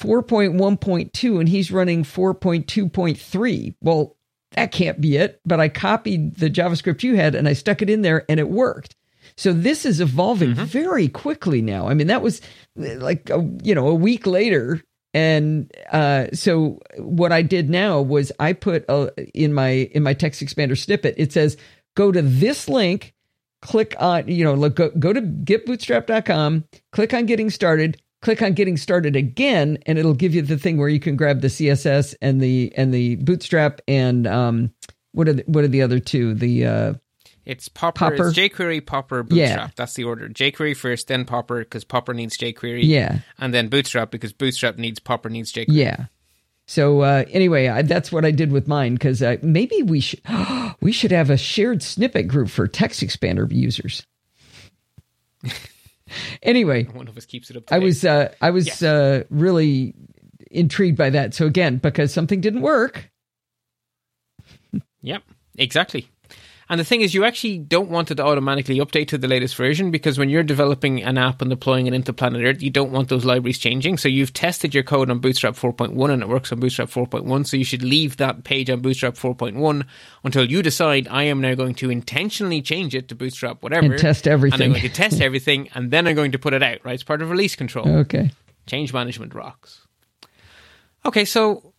[0.00, 3.74] 4.1.2 and he's running 4.2.3.
[3.80, 4.16] Well,
[4.52, 5.40] that can't be it.
[5.44, 8.48] But I copied the JavaScript you had and I stuck it in there and it
[8.48, 8.94] worked.
[9.38, 11.88] So this is evolving very quickly now.
[11.88, 12.40] I mean, that was
[12.74, 14.82] like, a, you know, a week later.
[15.14, 20.12] And uh, so what I did now was I put uh, in my in my
[20.12, 21.56] TextExpander snippet, it says,
[21.96, 23.14] go to this link,
[23.62, 28.54] click on, you know, look, go, go to getbootstrap.com, click on getting started, click on
[28.54, 32.14] getting started again, and it'll give you the thing where you can grab the CSS
[32.20, 34.72] and the and the bootstrap and um
[35.12, 36.34] what are the, what are the other two?
[36.34, 36.94] The uh
[37.48, 38.10] It's Popper.
[38.10, 38.28] Popper.
[38.28, 39.46] It's jQuery, Popper, Yeah.
[39.46, 39.74] Bootstrap.
[39.76, 40.28] That's the order.
[40.28, 42.80] jQuery first, then Popper, because Popper needs jQuery.
[42.84, 45.64] yeah, And then Bootstrap, because Bootstrap needs Popper needs jQuery.
[45.70, 46.06] yeah.
[46.66, 50.20] So uh, anyway, I, that's what I did with mine because uh, maybe we should
[50.82, 54.04] we should have a shared snippet group for TextExpander users.
[56.42, 58.82] anyway, One of us keeps it up to I was uh, I was Yes.
[58.82, 59.94] uh, really
[60.50, 61.32] intrigued by that.
[61.32, 63.10] So again, because something didn't work,
[65.00, 65.22] Yep,
[65.56, 66.08] exactly.
[66.70, 69.56] And the thing is, you actually don't want it to automatically update to the latest
[69.56, 72.92] version because when you're developing an app and deploying it into Planet Earth, you don't
[72.92, 73.96] want those libraries changing.
[73.96, 77.46] So you've tested your code on Bootstrap 4.1 and it works on Bootstrap 4.1.
[77.46, 79.86] So you should leave that page on Bootstrap 4.1
[80.24, 83.92] until you decide I am now going to intentionally change it to Bootstrap whatever.
[83.92, 84.60] And test everything.
[84.60, 84.74] And.
[84.74, 86.94] I'm going to test everything and then I'm going to put it out, right?
[86.94, 87.88] It's part of release control.
[87.88, 88.30] okay.
[88.66, 89.86] Change management rocks.
[91.06, 91.72] Okay, so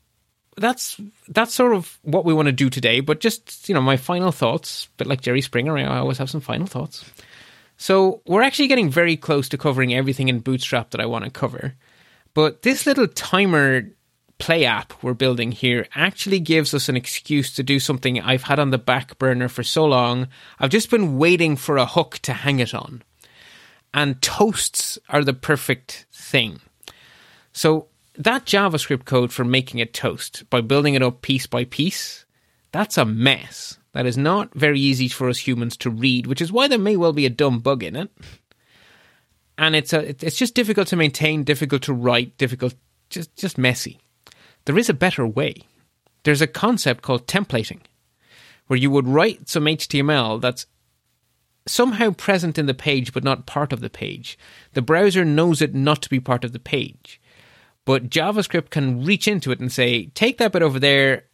[0.60, 3.00] that's that's sort of what we want to do today.
[3.00, 4.90] But just you know, my final thoughts.
[4.98, 7.10] But like Jerry Springer, I always have some final thoughts.
[7.78, 11.32] So we're actually getting very close to covering everything in Bootstrap that I want to
[11.32, 11.76] cover.
[12.34, 13.90] But this little timer
[14.38, 18.60] play app we're building here actually gives us an excuse to do something I've had
[18.60, 20.28] on the back burner for so long.
[20.60, 23.04] I've just been waiting for a hook to hang it on.
[23.94, 26.62] And toasts are the perfect thing.
[27.54, 27.88] So
[28.20, 32.26] that JavaScript code for making a toast by building it up piece by piece,
[32.74, 33.78] that's a mess.
[33.94, 36.98] That is not very easy for us humans to read, which is why there may
[36.98, 38.12] well be a dumb bug in it.
[39.58, 42.76] And it's a it's just difficult to maintain, difficult to write, difficult
[43.10, 44.00] just just messy.
[44.66, 45.64] There is a better way.
[46.24, 47.82] There's a concept called templating,
[48.68, 50.66] where you would write some HTML that's
[51.66, 54.38] somehow present in the page but not part of the page.
[54.74, 57.20] The browser knows it not to be part of the page.
[57.86, 61.26] But JavaScript can reach into it and say, take that bit over there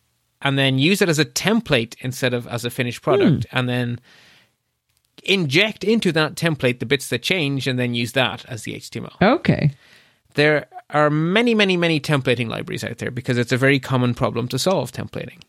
[0.41, 3.03] and then use it as a template instead of as a finished hmm.
[3.03, 3.45] product.
[3.51, 3.99] And then
[5.23, 9.21] inject into that template the bits that change and then use that as the HTML.
[9.21, 9.71] Okay.
[10.35, 14.47] There are many, many, many templating libraries out there because it's a very common problem
[14.49, 15.41] to solve templating.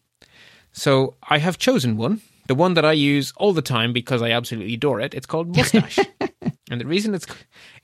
[0.72, 4.30] So I have chosen one, the one that I use all the time because I
[4.30, 5.14] absolutely adore it.
[5.14, 5.98] It's called Mustache.
[6.70, 7.26] and the reason it's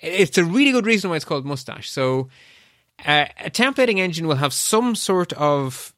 [0.00, 1.90] it's a really good reason why it's called Mustache.
[1.90, 2.28] So
[3.06, 5.94] uh, a templating engine will have some sort of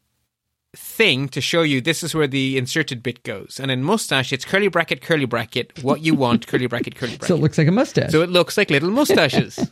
[0.76, 3.60] thing to show you this is where the inserted bit goes.
[3.60, 7.28] And in Mustache, it's curly bracket, curly bracket, what you want, curly bracket, curly bracket.
[7.28, 8.10] So it looks like a mustache.
[8.10, 9.58] So it looks like little mustaches.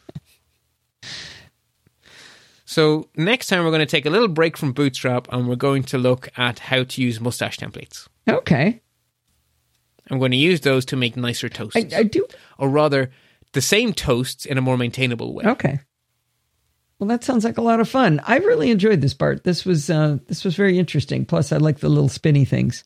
[2.65, 5.83] so next time we're going to take a little break from Bootstrap and we're going
[5.85, 8.09] to look at how to use mustache templates.
[8.29, 8.81] okay.
[10.11, 11.77] I'm going to use those to make nicer toasts.
[11.77, 12.27] I, I do.
[12.59, 13.13] or rather,
[13.53, 15.45] the same toasts in a more maintainable way.
[15.45, 15.81] Okay.
[17.03, 18.21] Well, that sounds like a lot of fun.
[18.29, 19.43] I really enjoyed this part.
[19.43, 21.25] This was uh, this was very interesting.
[21.25, 22.85] Plus, I like the little spinny things.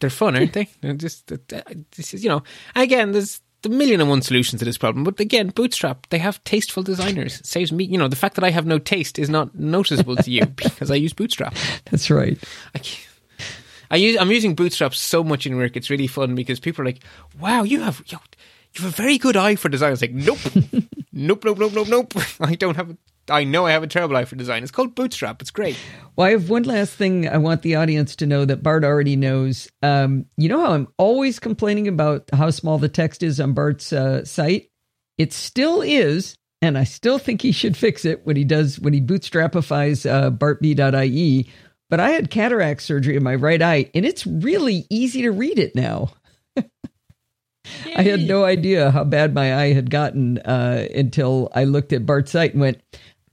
[0.00, 0.68] they're fun, aren't they?
[0.82, 2.42] They're just this is you know.
[2.76, 6.44] Again, there's the million and one solutions to this problem, but again, Bootstrap they have
[6.44, 7.40] tasteful designers.
[7.40, 10.16] It saves me, you know, the fact that I have no taste is not noticeable
[10.16, 11.56] to you because I use Bootstrap.
[11.90, 12.36] That's right.
[12.74, 12.82] I,
[13.90, 15.74] I use I'm using Bootstrap so much in work.
[15.74, 17.02] It's really fun because people are like,
[17.40, 18.04] "Wow, you have
[18.74, 20.38] you have a very good eye for design." It's like, nope,
[21.12, 22.14] nope, nope, nope, nope, nope.
[22.40, 22.90] I don't have.
[22.90, 22.96] A,
[23.30, 24.62] I know I have a terrible eye for design.
[24.62, 25.42] It's called Bootstrap.
[25.42, 25.76] It's great.
[26.16, 29.16] Well, I have one last thing I want the audience to know that Bart already
[29.16, 29.68] knows.
[29.82, 33.92] Um, you know how I'm always complaining about how small the text is on Bart's
[33.92, 34.70] uh, site?
[35.18, 38.92] It still is, and I still think he should fix it when he does when
[38.92, 41.50] he bootstrapifies uh, bartb.ie.
[41.90, 45.58] But I had cataract surgery in my right eye, and it's really easy to read
[45.58, 46.12] it now.
[47.96, 52.06] I had no idea how bad my eye had gotten uh, until I looked at
[52.06, 52.80] Bart's site and went,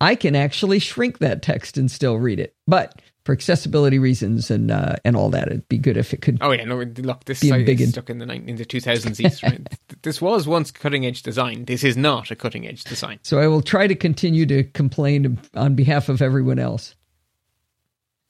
[0.01, 2.55] I can actually shrink that text and still read it.
[2.67, 6.37] But for accessibility reasons and uh, and all that, it'd be good if it could.
[6.41, 9.19] Oh yeah, no, look, this site big is stuck in the in the two thousands
[9.19, 9.41] east.
[9.43, 9.67] Right?
[10.03, 11.65] this was once cutting edge design.
[11.65, 13.19] This is not a cutting edge design.
[13.23, 16.95] So I will try to continue to complain on behalf of everyone else.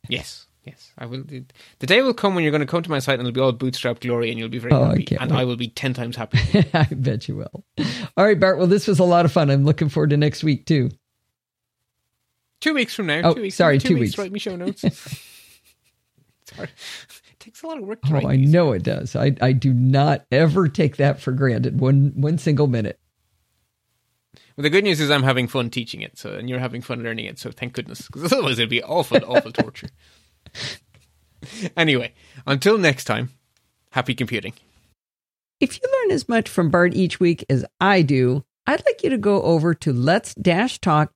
[0.07, 1.23] Yes, yes, I will.
[1.23, 3.41] The day will come when you're going to come to my site and it'll be
[3.41, 5.39] all bootstrap glory, and you'll be very oh, happy, I and wait.
[5.39, 6.39] I will be ten times happy.
[6.73, 7.63] I bet you will.
[8.17, 8.57] All right, Bart.
[8.57, 9.49] Well, this was a lot of fun.
[9.49, 10.89] I'm looking forward to next week too.
[12.61, 13.21] Two weeks from now.
[13.23, 14.17] Oh, two weeks, sorry, two, two weeks, weeks.
[14.17, 14.81] Write me show notes.
[16.45, 16.69] sorry.
[16.69, 17.99] It takes a lot of work.
[18.09, 19.15] oh, I know it does.
[19.15, 21.79] I, I do not ever take that for granted.
[21.79, 22.99] One one single minute.
[24.57, 27.03] Well, the good news is I'm having fun teaching it, so and you're having fun
[27.03, 27.39] learning it.
[27.39, 29.89] So thank goodness, because otherwise it'd be awful, awful torture.
[31.77, 32.13] Anyway,
[32.47, 33.29] until next time,
[33.91, 34.53] happy computing.
[35.59, 39.11] If you learn as much from Bart each week as I do, I'd like you
[39.11, 41.15] to go over to lets-talk.ie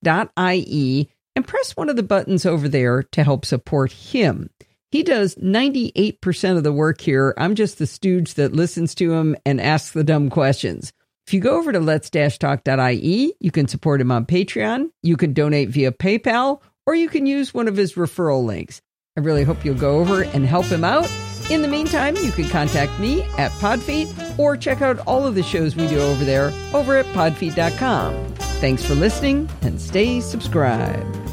[1.36, 4.50] and press one of the buttons over there to help support him.
[4.92, 7.34] He does 98% of the work here.
[7.38, 10.92] I'm just the stooge that listens to him and asks the dumb questions.
[11.28, 15.70] If you go over to lets-talk.ie, you can support him on Patreon, you can donate
[15.70, 18.82] via PayPal, or you can use one of his referral links.
[19.20, 21.12] I really hope you'll go over and help him out.
[21.50, 25.44] In the meantime, you can contact me at Podfeet or check out all of the
[25.44, 28.34] shows we do over there over at podfeet.com.
[28.62, 31.29] Thanks for listening and stay subscribed.